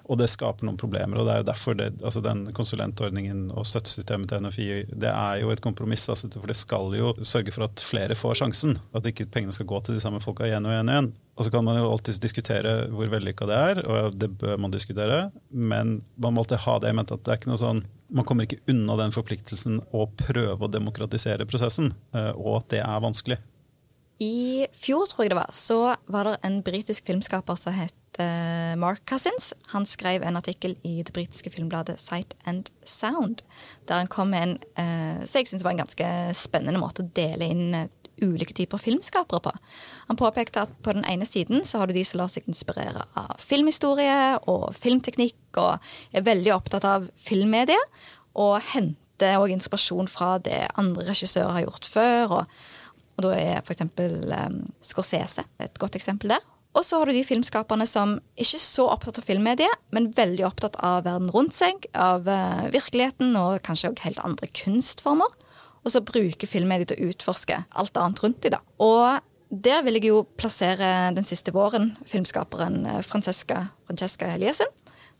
og 0.05 0.21
det 0.21 0.29
skaper 0.29 0.67
noen 0.67 0.79
problemer. 0.79 1.19
og 1.19 1.27
det 1.27 1.33
er 1.33 1.43
jo 1.43 1.49
derfor 1.49 1.79
det, 1.79 1.89
altså 2.03 2.21
Den 2.23 2.45
konsulentordningen 2.53 3.49
og 3.51 3.65
støttesystemet 3.65 4.29
til 4.29 4.45
NFI 4.45 4.69
det 4.93 5.09
er 5.09 5.41
jo 5.41 5.51
et 5.53 5.61
kompromiss. 5.63 6.05
Altså, 6.09 6.29
for 6.35 6.49
det 6.49 6.59
skal 6.59 6.93
jo 6.97 7.13
sørge 7.25 7.53
for 7.55 7.65
at 7.65 7.81
flere 7.83 8.15
får 8.15 8.43
sjansen. 8.43 8.77
At 8.93 9.07
ikke 9.09 9.29
pengene 9.31 9.55
skal 9.55 9.69
gå 9.69 9.79
til 9.81 9.97
de 9.97 10.03
samme 10.03 10.21
folka 10.23 10.45
igjen 10.47 10.67
og 10.67 10.75
igjen 10.75 10.89
og 10.89 10.97
igjen. 10.97 11.13
Og 11.33 11.47
så 11.47 11.51
kan 11.53 11.65
man 11.65 11.79
jo 11.79 11.89
alltid 11.89 12.21
diskutere 12.21 12.73
hvor 12.93 13.09
vellykka 13.09 13.47
det 13.49 13.57
er, 13.57 13.79
og 13.89 14.17
det 14.21 14.29
bør 14.37 14.59
man 14.61 14.73
diskutere. 14.73 15.31
Men 15.49 16.01
man 16.15 16.35
må 16.35 16.43
alltid 16.43 16.61
ha 16.67 16.77
det 16.81 16.91
i 16.93 16.97
mente 16.97 17.17
at 17.17 17.25
det 17.25 17.33
er 17.33 17.41
ikke 17.41 17.53
noe 17.53 17.61
sånn 17.61 17.81
man 18.13 18.25
kommer 18.29 18.45
ikke 18.45 18.61
unna 18.69 18.95
den 18.99 19.13
forpliktelsen 19.15 19.79
å 19.95 20.05
prøve 20.19 20.67
å 20.67 20.71
demokratisere 20.71 21.47
prosessen, 21.49 21.93
eh, 22.13 22.31
og 22.37 22.61
at 22.61 22.69
det 22.75 22.83
er 22.85 23.03
vanskelig. 23.03 23.39
I 24.21 24.67
fjor, 24.77 25.07
tror 25.09 25.25
jeg 25.25 25.33
det 25.33 25.39
var, 25.39 25.49
så 25.55 25.79
var 26.13 26.29
det 26.29 26.37
en 26.45 26.59
britisk 26.63 27.09
filmskaper 27.09 27.57
som 27.59 27.73
het 27.75 28.21
eh, 28.21 28.75
Mark 28.79 29.01
Cousins. 29.09 29.49
Han 29.73 29.87
skrev 29.89 30.23
en 30.23 30.37
artikkel 30.37 30.77
i 30.85 30.99
det 31.01 31.15
britiske 31.15 31.49
filmbladet 31.55 31.97
Sight 31.99 32.37
and 32.45 32.69
Sound, 32.85 33.41
der 33.89 34.03
han 34.03 34.11
kom 34.13 34.31
med 34.35 34.47
en 34.47 34.55
som 34.63 35.27
Så 35.27 35.39
jeg 35.39 35.49
syns 35.49 35.63
var 35.65 35.73
en 35.73 35.81
ganske 35.81 36.07
spennende 36.37 36.79
måte 36.81 37.01
å 37.01 37.11
dele 37.17 37.49
inn 37.49 37.75
eh, 37.77 37.89
ulike 38.23 38.55
typer 38.57 38.81
filmskapere 38.81 39.43
på. 39.45 39.53
Han 40.09 40.19
påpekte 40.19 40.65
at 40.65 40.75
på 40.85 40.95
den 40.95 41.05
ene 41.09 41.27
siden 41.29 41.65
så 41.67 41.81
har 41.81 41.89
du 41.89 41.95
de 41.97 42.05
som 42.07 42.21
lar 42.21 42.31
seg 42.31 42.47
inspirere 42.49 43.05
av 43.19 43.35
filmhistorie 43.41 44.37
og 44.51 44.69
filmteknikk, 44.79 45.39
og 45.61 46.15
er 46.15 46.25
veldig 46.25 46.55
opptatt 46.55 46.87
av 46.87 47.09
filmmedie, 47.19 47.79
og 48.39 48.57
henter 48.73 49.37
òg 49.39 49.53
inspirasjon 49.53 50.09
fra 50.09 50.37
det 50.43 50.65
andre 50.79 51.05
regissører 51.11 51.59
har 51.59 51.67
gjort 51.67 51.91
før. 51.93 52.39
og 52.39 52.55
og 53.13 53.27
da 53.27 53.35
er 53.37 53.61
f.eks. 53.61 53.83
Um, 53.85 54.59
Scorsese 54.81 55.45
et 55.61 55.79
godt 55.81 55.97
eksempel 55.99 56.33
der. 56.33 56.49
Og 56.73 56.81
så 56.81 56.97
har 56.97 57.05
du 57.05 57.13
de 57.13 57.25
filmskaperne 57.25 57.85
som 57.85 58.15
ikke 58.33 58.57
er 58.57 58.63
så 58.63 58.87
opptatt 58.89 59.19
av 59.21 59.27
filmmediet, 59.27 59.81
men 59.93 60.09
veldig 60.17 60.47
opptatt 60.47 60.79
av 60.81 61.03
verden 61.05 61.29
rundt 61.33 61.53
seg, 61.53 61.85
av 61.93 62.25
uh, 62.25 62.65
virkeligheten 62.73 63.35
og 63.37 63.59
kanskje 63.65 63.91
også 63.91 64.07
helt 64.07 64.23
andre 64.25 64.49
kunstformer. 64.57 65.29
Og 65.83 65.91
så 65.91 66.01
bruker 66.05 66.49
filmmediet 66.49 66.93
til 66.93 66.99
å 66.99 67.11
utforske 67.11 67.59
alt 67.79 67.99
annet 67.99 68.21
rundt 68.23 68.41
dem. 68.45 68.55
da. 68.55 68.61
Og 68.83 69.19
der 69.53 69.83
vil 69.85 69.99
jeg 69.99 70.09
jo 70.09 70.23
plassere 70.39 71.11
den 71.13 71.27
siste 71.29 71.53
våren, 71.53 71.91
filmskaperen 72.09 72.85
uh, 72.87 73.01
Francesca, 73.05 73.67
Francesca 73.85 74.31
Eliassen, 74.33 74.71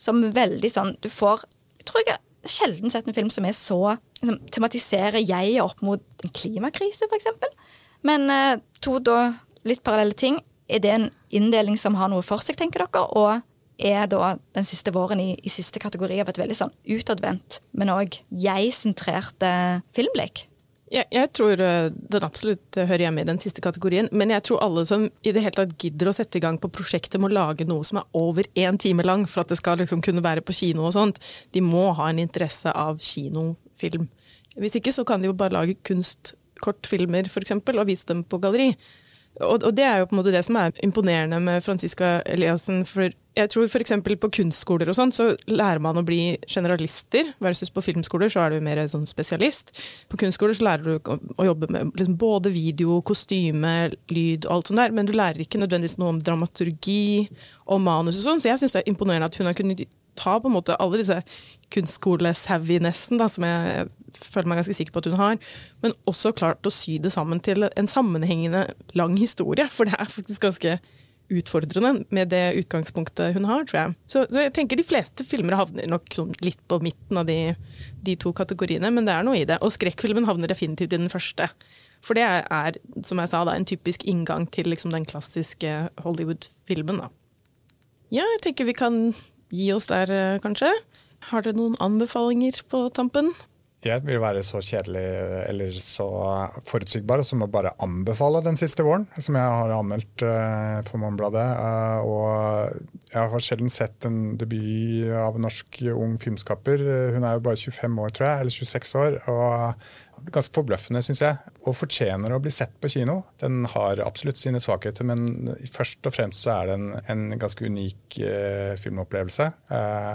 som 0.02 0.23
veldig 0.34 0.69
sånn 0.73 0.95
Du 1.04 1.10
får 1.12 1.43
Jeg 1.78 1.86
tror 1.86 2.08
jeg 2.08 2.17
sjelden 2.49 2.91
sett 2.91 3.08
en 3.08 3.15
film 3.15 3.30
som 3.32 3.45
er 3.47 3.56
så 3.56 3.95
liksom, 4.21 4.39
tematiserer 4.52 5.21
jeg 5.23 5.62
opp 5.63 5.80
mot 5.86 6.02
en 6.23 6.34
klimakrise, 6.36 7.08
f.eks. 7.08 7.30
Men 8.04 8.28
eh, 8.32 8.60
to 8.84 8.97
da 8.99 9.34
litt 9.67 9.84
parallelle 9.86 10.17
ting. 10.17 10.41
Er 10.67 10.82
det 10.84 10.91
en 10.91 11.10
inndeling 11.32 11.78
som 11.80 11.95
har 11.99 12.12
noe 12.12 12.23
for 12.26 12.43
seg, 12.43 12.58
tenker 12.60 12.84
dere? 12.84 13.06
Og 13.15 13.84
er 13.84 14.08
da 14.12 14.36
den 14.56 14.67
siste 14.67 14.93
våren 14.95 15.21
i, 15.23 15.34
i 15.39 15.52
siste 15.52 15.80
kategori 15.82 16.19
av 16.23 16.32
et 16.32 16.39
veldig 16.39 16.58
sånn 16.58 16.73
utadvendt, 16.84 17.62
men 17.71 17.91
òg 17.93 18.19
jeg-sentrerte 18.30 19.54
filmblikk? 19.95 20.47
Jeg, 20.93 21.08
jeg 21.10 21.29
tror 21.34 21.62
eh, 21.65 21.88
den 21.89 22.25
absolutt 22.25 22.77
hører 22.77 23.08
hjemme 23.08 23.23
i 23.23 23.27
den 23.27 23.39
siste 23.41 23.63
kategorien, 23.65 24.10
men 24.13 24.29
jeg 24.29 24.45
tror 24.45 24.62
alle 24.62 24.84
som 24.86 25.08
i 25.25 25.32
det 25.34 25.41
hele 25.41 25.58
tatt 25.58 25.73
gidder 25.82 26.12
å 26.12 26.13
sette 26.13 26.38
i 26.38 26.43
gang 26.43 26.60
på 26.62 26.69
prosjektet, 26.73 27.17
må 27.21 27.32
lage 27.34 27.65
noe 27.65 27.86
som 27.88 27.97
er 28.03 28.19
over 28.19 28.45
én 28.53 28.77
time 28.77 29.06
lang 29.06 29.25
for 29.25 29.41
at 29.41 29.49
det 29.49 29.58
skal 29.58 29.82
liksom 29.82 30.03
kunne 30.06 30.21
være 30.25 30.45
på 30.45 30.53
kino 30.53 30.86
og 30.86 30.93
sånt. 30.93 31.17
De 31.56 31.63
må 31.65 31.88
ha 31.97 32.12
en 32.12 32.21
interesse 32.21 32.69
av 32.69 33.01
kinofilm. 33.01 34.06
Hvis 34.62 34.77
ikke 34.77 34.93
så 34.93 35.06
kan 35.08 35.23
de 35.23 35.32
jo 35.32 35.38
bare 35.38 35.56
lage 35.56 35.79
kunstkortfilmer 35.88 37.32
for 37.32 37.41
eksempel, 37.41 37.82
og 37.82 37.89
vise 37.89 38.06
dem 38.12 38.21
på 38.21 38.38
galleri. 38.43 38.75
Og, 39.41 39.63
og 39.63 39.71
det 39.73 39.86
er 39.88 39.97
jo 39.97 40.12
på 40.12 40.13
en 40.13 40.21
måte 40.21 40.34
det 40.36 40.43
som 40.45 40.60
er 40.62 40.77
imponerende 40.86 41.39
med 41.41 41.65
Franziska 41.65 42.19
Eliassen. 42.29 42.84
For 42.86 43.10
jeg 43.33 43.49
tror 43.49 43.65
f.eks. 43.65 43.93
på 44.21 44.29
kunstskoler 44.37 44.89
og 44.91 44.97
sånt, 44.97 45.15
så 45.17 45.31
lærer 45.49 45.81
man 45.81 45.97
å 45.97 46.05
bli 46.05 46.35
generalister, 46.45 47.31
versus 47.41 47.71
på 47.73 47.81
filmskoler 47.81 48.29
så 48.29 48.43
er 48.43 48.53
du 48.53 48.65
mer 48.65 48.83
sånn 48.91 49.07
spesialist. 49.09 49.73
På 50.11 50.19
kunstskoler 50.21 50.57
så 50.57 50.67
lærer 50.67 50.85
du 50.85 51.09
å, 51.09 51.47
jobbe 51.47 51.71
med 51.73 51.97
liksom 51.97 52.19
både 52.21 52.53
video, 52.53 52.99
kostyme, 53.05 53.89
lyd 54.13 54.45
og 54.45 54.57
alt 54.57 54.69
sånt 54.69 54.83
der, 54.83 54.93
men 54.93 55.09
du 55.09 55.15
lærer 55.17 55.41
ikke 55.41 55.61
nødvendigvis 55.61 55.97
noe 56.01 56.13
om 56.13 56.21
dramaturgi 56.21 57.27
og 57.65 57.81
manus 57.81 58.21
og 58.21 58.27
sånn, 58.27 58.43
så 58.43 58.51
jeg 58.51 58.61
syns 58.61 58.77
det 58.77 58.83
er 58.83 58.93
imponerende 58.93 59.31
at 59.31 59.41
hun 59.41 59.49
har 59.49 59.57
kunnet 59.57 59.85
ta 60.19 60.37
på 60.37 60.45
en 60.45 60.53
måte 60.53 60.77
alle 60.77 60.99
disse 61.01 61.17
kunstskole-savvinessen 61.73 63.17
som 63.17 63.45
jeg 63.47 63.87
føler 64.13 64.49
meg 64.51 64.59
ganske 64.61 64.75
sikker 64.77 64.93
på 64.93 65.01
at 65.01 65.09
hun 65.09 65.17
har, 65.17 65.39
men 65.81 65.95
også 66.09 66.35
klart 66.37 66.69
å 66.69 66.73
sy 66.73 66.99
det 67.01 67.15
sammen 67.15 67.41
til 67.41 67.65
en 67.65 67.89
sammenhengende 67.89 68.67
lang 68.93 69.17
historie. 69.17 69.65
For 69.73 69.89
det 69.89 69.97
er 69.97 70.11
faktisk 70.11 70.45
ganske 70.45 70.77
utfordrende 71.31 72.03
med 72.13 72.29
det 72.33 72.53
utgangspunktet 72.59 73.33
hun 73.38 73.47
har, 73.47 73.63
tror 73.69 73.79
jeg. 73.79 73.95
Så, 74.12 74.25
så 74.31 74.43
jeg 74.43 74.53
tenker 74.55 74.79
de 74.79 74.86
fleste 74.86 75.25
filmer 75.27 75.57
havner 75.57 75.88
nok 75.89 76.12
sånn 76.15 76.33
litt 76.43 76.59
på 76.69 76.79
midten 76.83 77.19
av 77.21 77.27
de, 77.29 77.55
de 78.05 78.17
to 78.19 78.33
kategoriene, 78.36 78.91
men 78.93 79.07
det 79.07 79.15
er 79.15 79.27
noe 79.27 79.39
i 79.39 79.47
det. 79.47 79.59
Og 79.63 79.73
skrekkfilmen 79.75 80.27
havner 80.29 80.51
definitivt 80.51 80.93
i 80.93 81.01
den 81.01 81.12
første. 81.13 81.49
For 82.03 82.19
det 82.19 82.25
er, 82.27 82.79
som 83.07 83.21
jeg 83.21 83.31
sa, 83.31 83.43
da, 83.47 83.55
en 83.55 83.67
typisk 83.67 84.03
inngang 84.09 84.49
til 84.51 84.67
liksom, 84.71 84.91
den 84.95 85.07
klassiske 85.07 85.88
Hollywood-filmen. 86.03 87.05
Ja, 88.13 88.25
jeg 88.36 88.43
tenker 88.43 88.67
vi 88.67 88.75
kan 88.77 88.99
gi 89.53 89.71
oss 89.73 89.88
der, 89.89 90.12
eh, 90.12 90.41
kanskje. 90.43 90.73
Har 91.31 91.45
dere 91.45 91.55
noen 91.55 91.77
anbefalinger 91.79 92.59
på 92.67 92.89
tampen? 92.93 93.31
Jeg 93.83 94.03
vil 94.05 94.21
være 94.23 94.39
så 94.47 94.61
kjedelig 94.63 95.03
eller 95.49 95.73
så 95.83 96.05
forutsigbar 96.69 97.19
som 97.27 97.43
å 97.43 97.49
bare 97.51 97.73
anbefale 97.83 98.39
Den 98.45 98.55
siste 98.59 98.85
våren, 98.85 99.09
som 99.17 99.35
jeg 99.35 99.57
har 99.59 99.73
anmeldt 99.75 100.23
uh, 100.23 100.79
for 100.87 101.01
Morgenbladet. 101.01 101.47
Uh, 101.59 102.07
og 102.07 103.09
jeg 103.11 103.33
har 103.33 103.43
sjelden 103.43 103.73
sett 103.73 104.07
en 104.07 104.37
debut 104.39 105.11
av 105.19 105.35
en 105.35 105.43
norsk 105.47 105.81
ung 105.91 106.15
filmskaper. 106.21 106.79
Uh, 106.79 107.17
hun 107.17 107.27
er 107.27 107.35
jo 107.35 107.43
bare 107.49 107.59
25 107.59 107.99
år, 108.05 108.15
tror 108.15 108.29
jeg, 108.29 108.45
eller 108.45 108.55
26 108.55 108.95
år. 109.03 109.19
og 109.33 110.31
Ganske 110.31 110.55
forbløffende, 110.55 111.01
syns 111.03 111.19
jeg. 111.25 111.53
Og 111.67 111.75
fortjener 111.75 112.31
å 112.31 112.39
bli 112.39 112.53
sett 112.55 112.77
på 112.79 112.87
kino. 112.93 113.17
Den 113.43 113.65
har 113.73 113.99
absolutt 114.05 114.39
sine 114.39 114.61
svakheter, 114.63 115.03
men 115.09 115.51
først 115.73 116.07
og 116.07 116.15
fremst 116.15 116.45
så 116.45 116.53
er 116.53 116.69
det 116.69 116.77
en, 116.79 116.87
en 117.11 117.25
ganske 117.41 117.67
unik 117.67 118.21
filmopplevelse. 118.79 119.49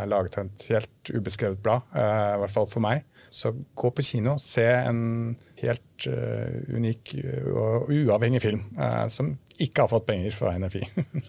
laget 0.09 0.41
av 0.41 0.49
et 0.49 0.67
helt 0.71 1.13
ubeskrevet 1.13 1.61
blad, 1.61 1.85
i 1.93 2.41
hvert 2.41 2.57
fall 2.57 2.71
for 2.71 2.87
meg. 2.87 3.05
Så 3.31 3.53
gå 3.77 3.91
på 3.93 4.05
kino, 4.05 4.37
se 4.41 4.65
en 4.65 5.37
helt 5.61 6.07
uh, 6.09 6.59
unik 6.75 7.15
og 7.53 7.93
uavhengig 7.93 8.43
film 8.45 8.65
uh, 8.79 9.07
som 9.13 9.35
ikke 9.59 9.85
har 9.85 9.93
fått 9.93 10.09
penger 10.09 10.35
fra 10.37 10.55
NFI. 10.59 10.85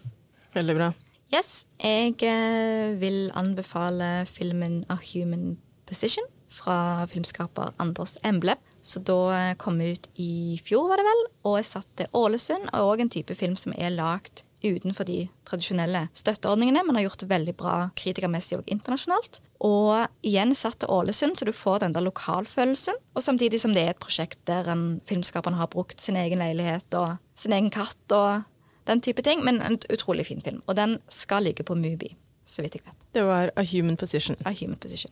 Veldig 0.57 0.75
bra. 0.77 0.89
Yes, 1.33 1.65
jeg 1.77 2.15
uh, 2.23 2.95
vil 3.01 3.29
anbefale 3.37 4.25
filmen 4.29 4.83
A 4.89 4.97
Human 5.11 5.57
Position 5.89 6.25
fra 6.49 7.05
filmskaper 7.09 7.75
Anders 7.81 8.17
Emble. 8.25 8.55
Så 8.81 9.01
da 9.03 9.53
kom 9.59 9.81
ut 9.83 10.07
i 10.17 10.57
fjor, 10.65 10.87
var 10.89 11.01
det 11.01 11.05
vel, 11.05 11.25
og 11.45 11.57
jeg 11.59 11.67
satt 11.67 11.89
til 11.99 12.15
Ålesund. 12.15 12.71
Og 12.71 12.93
òg 12.93 13.03
en 13.03 13.11
type 13.11 13.35
film 13.37 13.57
som 13.59 13.75
er 13.75 13.91
lagd 13.93 14.45
utenfor 14.63 15.07
de 15.07 15.27
tradisjonelle 15.47 16.05
støtteordningene, 16.17 16.83
men 16.85 16.97
har 16.97 17.05
gjort 17.07 17.23
det 17.23 17.29
veldig 17.31 17.55
bra 17.59 17.75
kritikermessig 17.99 18.59
og 18.59 18.71
internasjonalt. 18.71 19.39
Og 19.65 20.05
igjen 20.25 20.53
satt 20.55 20.79
til 20.83 20.91
Ålesund, 20.93 21.37
så 21.39 21.47
du 21.47 21.53
får 21.55 21.83
den 21.83 21.95
der 21.95 22.05
lokalfølelsen. 22.05 22.99
Og 23.15 23.23
samtidig 23.23 23.61
som 23.63 23.75
det 23.75 23.85
er 23.85 23.93
et 23.95 24.01
prosjekt 24.03 24.39
der 24.49 24.69
en 24.71 25.01
filmskaperne 25.07 25.59
har 25.59 25.71
brukt 25.71 26.01
sin 26.03 26.19
egen 26.19 26.39
leilighet 26.43 26.95
og 26.99 27.17
sin 27.39 27.55
egen 27.55 27.71
katt 27.73 28.15
og 28.15 28.47
den 28.89 29.03
type 29.05 29.23
ting. 29.25 29.43
Men 29.45 29.61
en 29.63 29.79
utrolig 29.91 30.27
fin 30.29 30.41
film. 30.43 30.63
Og 30.67 30.79
den 30.79 30.99
skal 31.11 31.47
ligge 31.47 31.63
på 31.67 31.75
Mubi, 31.75 32.15
så 32.45 32.63
vidt 32.63 32.79
jeg 32.79 32.87
vet. 32.87 33.05
Det 33.15 33.25
var 33.27 33.53
A 33.55 33.65
Human 33.71 33.97
Position. 33.97 34.39
A 34.45 34.55
Human 34.55 34.79
Position. 34.79 35.11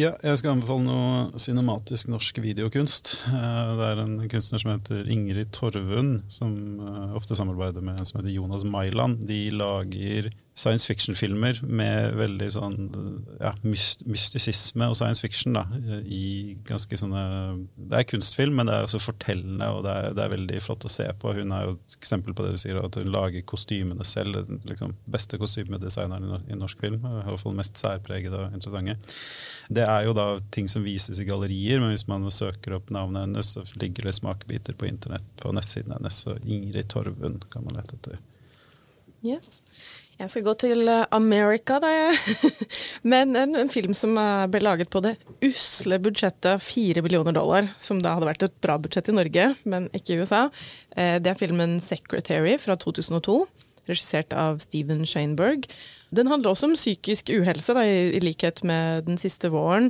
Ja, 0.00 0.14
jeg 0.24 0.38
skal 0.40 0.54
anbefale 0.54 0.84
noe 0.86 1.40
cinematisk 1.40 2.08
norsk 2.08 2.38
videokunst. 2.40 3.10
Eh, 3.28 3.72
det 3.76 3.88
er 3.90 3.98
en 4.00 4.14
kunstner 4.32 4.62
som 4.62 4.70
heter 4.72 5.08
Ingrid 5.12 5.50
Torvund, 5.52 6.22
som 6.32 6.54
eh, 6.80 7.16
ofte 7.18 7.36
samarbeider 7.36 7.84
med 7.84 7.98
en 7.98 8.08
som 8.08 8.20
heter 8.20 8.32
Jonas 8.32 8.64
Mailand. 8.64 9.26
De 9.28 9.42
lager 9.52 10.30
science 10.60 10.88
fiction-filmer 10.88 11.60
med 11.64 12.16
veldig 12.18 12.48
sånn 12.52 12.76
ja, 13.40 13.52
mystisisme 13.64 14.90
og 14.90 14.96
science 14.98 15.22
fiction. 15.24 15.56
da, 15.56 15.64
i 16.04 16.56
ganske 16.68 16.98
sånne, 17.00 17.22
Det 17.90 18.00
er 18.00 18.08
kunstfilm, 18.10 18.58
men 18.58 18.68
det 18.68 18.76
er 18.76 18.86
også 18.86 19.00
fortellende, 19.02 19.70
og 19.72 19.84
det 19.86 19.94
er, 19.96 20.16
det 20.16 20.24
er 20.24 20.34
veldig 20.34 20.60
flott 20.64 20.86
å 20.86 20.92
se 20.92 21.06
på. 21.22 21.34
Hun 21.36 21.54
er 21.56 21.66
jo 21.66 21.76
et 21.78 21.96
eksempel 21.96 22.36
på 22.36 22.44
det 22.44 22.54
du 22.54 22.60
sier, 22.62 22.80
at 22.82 22.98
hun 23.00 23.12
lager 23.14 23.46
kostymene 23.48 24.06
selv. 24.06 24.42
Den 24.48 24.60
liksom, 24.68 24.94
beste 25.10 25.40
kostymedesigneren 25.40 26.48
i 26.50 26.58
norsk 26.58 26.82
film. 26.84 27.00
I 27.00 27.24
hvert 27.30 27.44
fall 27.44 27.56
mest 27.58 27.80
særpregede 27.80 28.44
og 28.44 28.56
interessante. 28.56 28.98
Det 29.70 29.86
er 29.86 30.08
jo 30.08 30.16
da 30.16 30.26
ting 30.52 30.68
som 30.70 30.84
vises 30.84 31.20
i 31.22 31.28
gallerier, 31.28 31.80
men 31.80 31.94
hvis 31.94 32.08
man 32.10 32.26
søker 32.34 32.76
opp 32.76 32.92
navnet 32.94 33.28
hennes, 33.28 33.54
så 33.56 33.64
ligger 33.80 34.08
det 34.08 34.18
smakebiter 34.18 34.76
på 34.76 34.88
internett 34.90 35.26
på 35.40 35.54
nettsiden 35.56 35.96
hennes. 35.96 36.20
Så 36.26 36.36
Ingrid 36.44 36.90
Torven 36.92 37.40
kan 37.52 37.64
man 37.64 37.78
lete 37.78 37.96
etter. 37.96 38.20
Yes. 39.22 39.60
Jeg 40.20 40.28
skal 40.28 40.44
gå 40.44 40.52
til 40.60 40.88
eh, 40.90 41.06
America, 41.16 41.78
da. 41.80 42.10
Men 43.12 43.32
en, 43.38 43.54
en, 43.56 43.70
film 43.72 43.94
som 43.96 44.12
eh, 44.20 44.44
ble 44.52 44.60
laget 44.60 44.90
på 44.92 45.00
det 45.04 45.14
usle 45.46 45.96
budsjettet 46.04 46.60
fire 46.60 47.00
millioner 47.04 47.32
dollar, 47.32 47.70
som 47.80 48.02
da 48.04 48.12
hadde 48.18 48.28
vært 48.28 48.44
et 48.44 48.58
bra 48.60 48.76
budsjett 48.82 49.08
i 49.08 49.16
Norge, 49.16 49.46
men 49.64 49.88
ikke 49.96 50.12
i 50.12 50.20
USA. 50.20 50.42
Eh, 50.92 51.16
det 51.24 51.32
er 51.32 51.40
filmen 51.40 51.78
'Secretary' 51.80 52.58
fra 52.60 52.76
2002, 52.76 53.38
regissert 53.88 54.36
av 54.36 54.60
Steven 54.60 55.06
Shaneberg. 55.08 55.64
Den 56.12 56.28
handler 56.28 56.52
også 56.52 56.68
om 56.68 56.76
psykisk 56.76 57.32
uhelse, 57.32 57.72
da, 57.72 57.86
i, 57.88 58.20
likhet 58.20 58.60
med 58.60 59.06
Den 59.08 59.16
siste 59.16 59.48
våren 59.48 59.88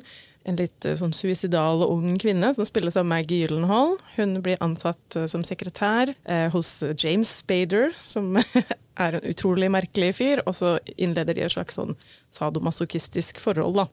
en 0.49 0.57
litt 0.57 0.87
sånn 0.97 1.13
suicidal 1.13 1.83
ung 1.85 2.15
kvinne 2.23 2.49
som 2.57 2.65
spilles 2.65 2.97
av 2.97 3.05
Maggie 3.05 3.43
Gyllenhaal. 3.43 3.99
Hun 4.15 4.39
blir 4.41 4.63
ansatt 4.65 5.19
som 5.29 5.43
sekretær 5.45 6.15
hos 6.55 6.71
James 6.97 7.43
Spader, 7.43 7.93
som 8.01 8.39
er 9.01 9.17
en 9.19 9.31
utrolig 9.31 9.71
merkelig 9.73 10.13
fyr, 10.19 10.43
og 10.47 10.57
så 10.57 10.77
innleder 10.97 11.37
de 11.37 11.47
et 11.47 11.55
slags 11.55 11.79
sånn 11.79 11.97
sadomasochistisk 12.37 13.41
forhold. 13.43 13.81
da. 13.81 13.89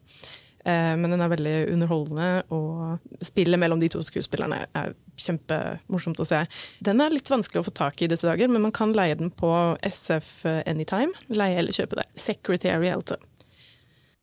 Eh, 0.68 0.94
men 1.00 1.14
den 1.14 1.24
er 1.24 1.32
veldig 1.32 1.56
underholdende, 1.74 2.30
og 2.52 3.24
spillet 3.24 3.60
mellom 3.60 3.80
de 3.80 3.90
to 3.94 4.02
skuespillerne 4.04 4.66
er 4.76 4.96
kjempemorsomt 5.16 6.20
å 6.20 6.28
se. 6.28 6.44
Den 6.84 7.02
er 7.04 7.14
litt 7.14 7.32
vanskelig 7.32 7.64
å 7.64 7.68
få 7.70 7.76
tak 7.78 8.04
i 8.04 8.10
disse 8.12 8.28
dager, 8.28 8.52
men 8.52 8.66
man 8.66 8.76
kan 8.76 8.92
leie 8.96 9.16
den 9.16 9.32
på 9.32 9.52
SF 9.88 10.46
Anytime. 10.68 11.16
Leie 11.32 11.62
eller 11.62 11.76
kjøpe 11.76 12.02
det. 12.02 12.08
Secretary, 12.20 12.92
altså. 12.92 13.20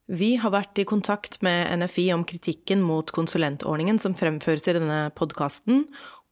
Vi 0.04 0.34
har 0.36 0.52
vært 0.52 0.76
i 0.76 0.84
kontakt 0.84 1.38
med 1.40 1.70
NFI 1.80 2.10
om 2.12 2.26
kritikken 2.28 2.82
mot 2.84 3.08
konsulentordningen 3.16 3.96
som 4.02 4.16
fremføres 4.18 4.68
i 4.68 4.74
denne 4.76 4.98
podkasten, 5.16 5.86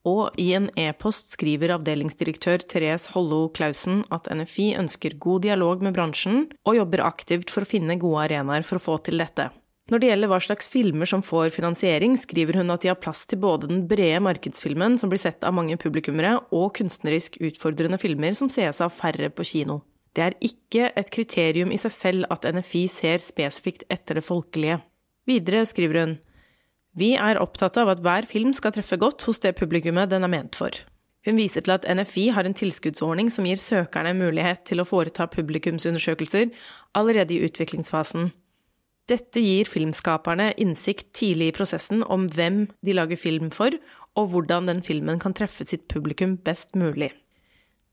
og 0.08 0.34
i 0.40 0.50
en 0.56 0.68
e-post 0.78 1.32
skriver 1.36 1.76
avdelingsdirektør 1.76 2.64
Therese 2.66 3.12
Hollo 3.14 3.46
Clausen 3.54 4.02
at 4.14 4.26
NFI 4.26 4.72
ønsker 4.80 5.18
god 5.22 5.44
dialog 5.46 5.82
med 5.86 5.94
bransjen, 5.96 6.46
og 6.66 6.78
jobber 6.78 7.04
aktivt 7.06 7.52
for 7.54 7.62
å 7.62 7.70
finne 7.70 7.98
gode 8.02 8.26
arenaer 8.26 8.66
for 8.66 8.80
å 8.80 8.86
få 8.86 8.98
til 9.06 9.22
dette. 9.22 9.50
Når 9.90 10.00
det 10.00 10.08
gjelder 10.08 10.30
hva 10.30 10.38
slags 10.40 10.70
filmer 10.72 11.08
som 11.10 11.24
får 11.26 11.50
finansiering, 11.54 12.14
skriver 12.18 12.60
hun 12.60 12.70
at 12.72 12.84
de 12.84 12.90
har 12.92 13.00
plass 13.02 13.26
til 13.28 13.40
både 13.42 13.68
den 13.70 13.82
brede 13.90 14.22
markedsfilmen 14.24 14.94
som 14.98 15.10
blir 15.10 15.20
sett 15.20 15.42
av 15.44 15.54
mange 15.56 15.76
publikummere, 15.78 16.36
og 16.54 16.70
kunstnerisk 16.78 17.40
utfordrende 17.42 17.98
filmer 18.00 18.38
som 18.38 18.50
sees 18.52 18.80
av 18.82 18.94
færre 18.94 19.30
på 19.34 19.46
kino. 19.46 19.82
Det 20.12 20.24
er 20.24 20.38
ikke 20.44 20.90
et 20.98 21.10
kriterium 21.12 21.72
i 21.72 21.80
seg 21.80 21.94
selv 21.94 22.32
at 22.32 22.44
NFI 22.44 22.84
ser 22.92 23.22
spesifikt 23.24 23.86
etter 23.90 24.20
det 24.20 24.26
folkelige. 24.26 24.80
Videre 25.28 25.64
skriver 25.68 26.00
hun 26.02 26.18
vi 26.98 27.14
er 27.16 27.40
opptatt 27.40 27.78
av 27.80 27.88
at 27.92 28.02
hver 28.04 28.26
film 28.28 28.52
skal 28.56 28.74
treffe 28.74 28.98
godt 29.00 29.24
hos 29.28 29.40
det 29.40 29.54
publikummet 29.56 30.10
den 30.12 30.26
er 30.26 30.32
ment 30.32 30.58
for. 30.58 30.74
Hun 31.22 31.38
viser 31.38 31.62
til 31.62 31.76
at 31.76 31.86
NFI 31.86 32.26
har 32.34 32.44
en 32.44 32.56
tilskuddsordning 32.58 33.30
som 33.30 33.46
gir 33.46 33.60
søkerne 33.62 34.12
mulighet 34.18 34.64
til 34.66 34.82
å 34.82 34.86
foreta 34.88 35.28
publikumsundersøkelser 35.30 36.50
allerede 36.98 37.36
i 37.36 37.44
utviklingsfasen. 37.46 38.32
Dette 39.10 39.42
gir 39.42 39.70
filmskaperne 39.70 40.52
innsikt 40.62 41.12
tidlig 41.16 41.50
i 41.50 41.56
prosessen 41.56 42.02
om 42.02 42.26
hvem 42.30 42.66
de 42.86 42.94
lager 42.94 43.18
film 43.18 43.50
for, 43.54 43.74
og 44.18 44.28
hvordan 44.34 44.68
den 44.68 44.82
filmen 44.84 45.18
kan 45.22 45.34
treffe 45.34 45.64
sitt 45.66 45.88
publikum 45.90 46.36
best 46.44 46.76
mulig. 46.78 47.12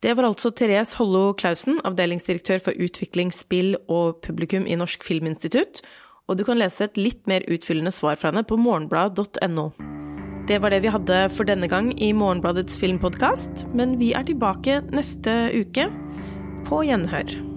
Det 0.04 0.16
var 0.16 0.30
altså 0.30 0.52
Therese 0.56 0.96
Hollo 0.96 1.34
Clausen, 1.36 1.80
avdelingsdirektør 1.84 2.62
for 2.70 2.78
utvikling, 2.80 3.34
spill 3.36 3.76
og 3.88 4.22
publikum 4.24 4.68
i 4.68 4.78
Norsk 4.80 5.04
Filminstitutt, 5.04 5.82
og 6.30 6.38
du 6.38 6.46
kan 6.46 6.62
lese 6.62 6.86
et 6.86 7.00
litt 7.02 7.22
mer 7.30 7.46
utfyllende 7.50 7.94
svar 7.94 8.20
fra 8.20 8.30
henne 8.32 8.46
på 8.46 8.60
morgenblad.no. 8.62 9.72
Det 10.50 10.58
var 10.62 10.74
det 10.74 10.82
vi 10.86 10.94
hadde 10.94 11.18
for 11.34 11.46
denne 11.46 11.68
gang 11.70 11.92
i 12.02 12.10
Morgenbladets 12.13 12.80
filmpodkast, 12.82 13.68
men 13.78 14.00
vi 14.00 14.13
er 14.18 14.26
tilbake 14.26 14.80
neste 14.94 15.36
uke. 15.54 15.86
På 16.70 16.82
gjenhør. 16.86 17.49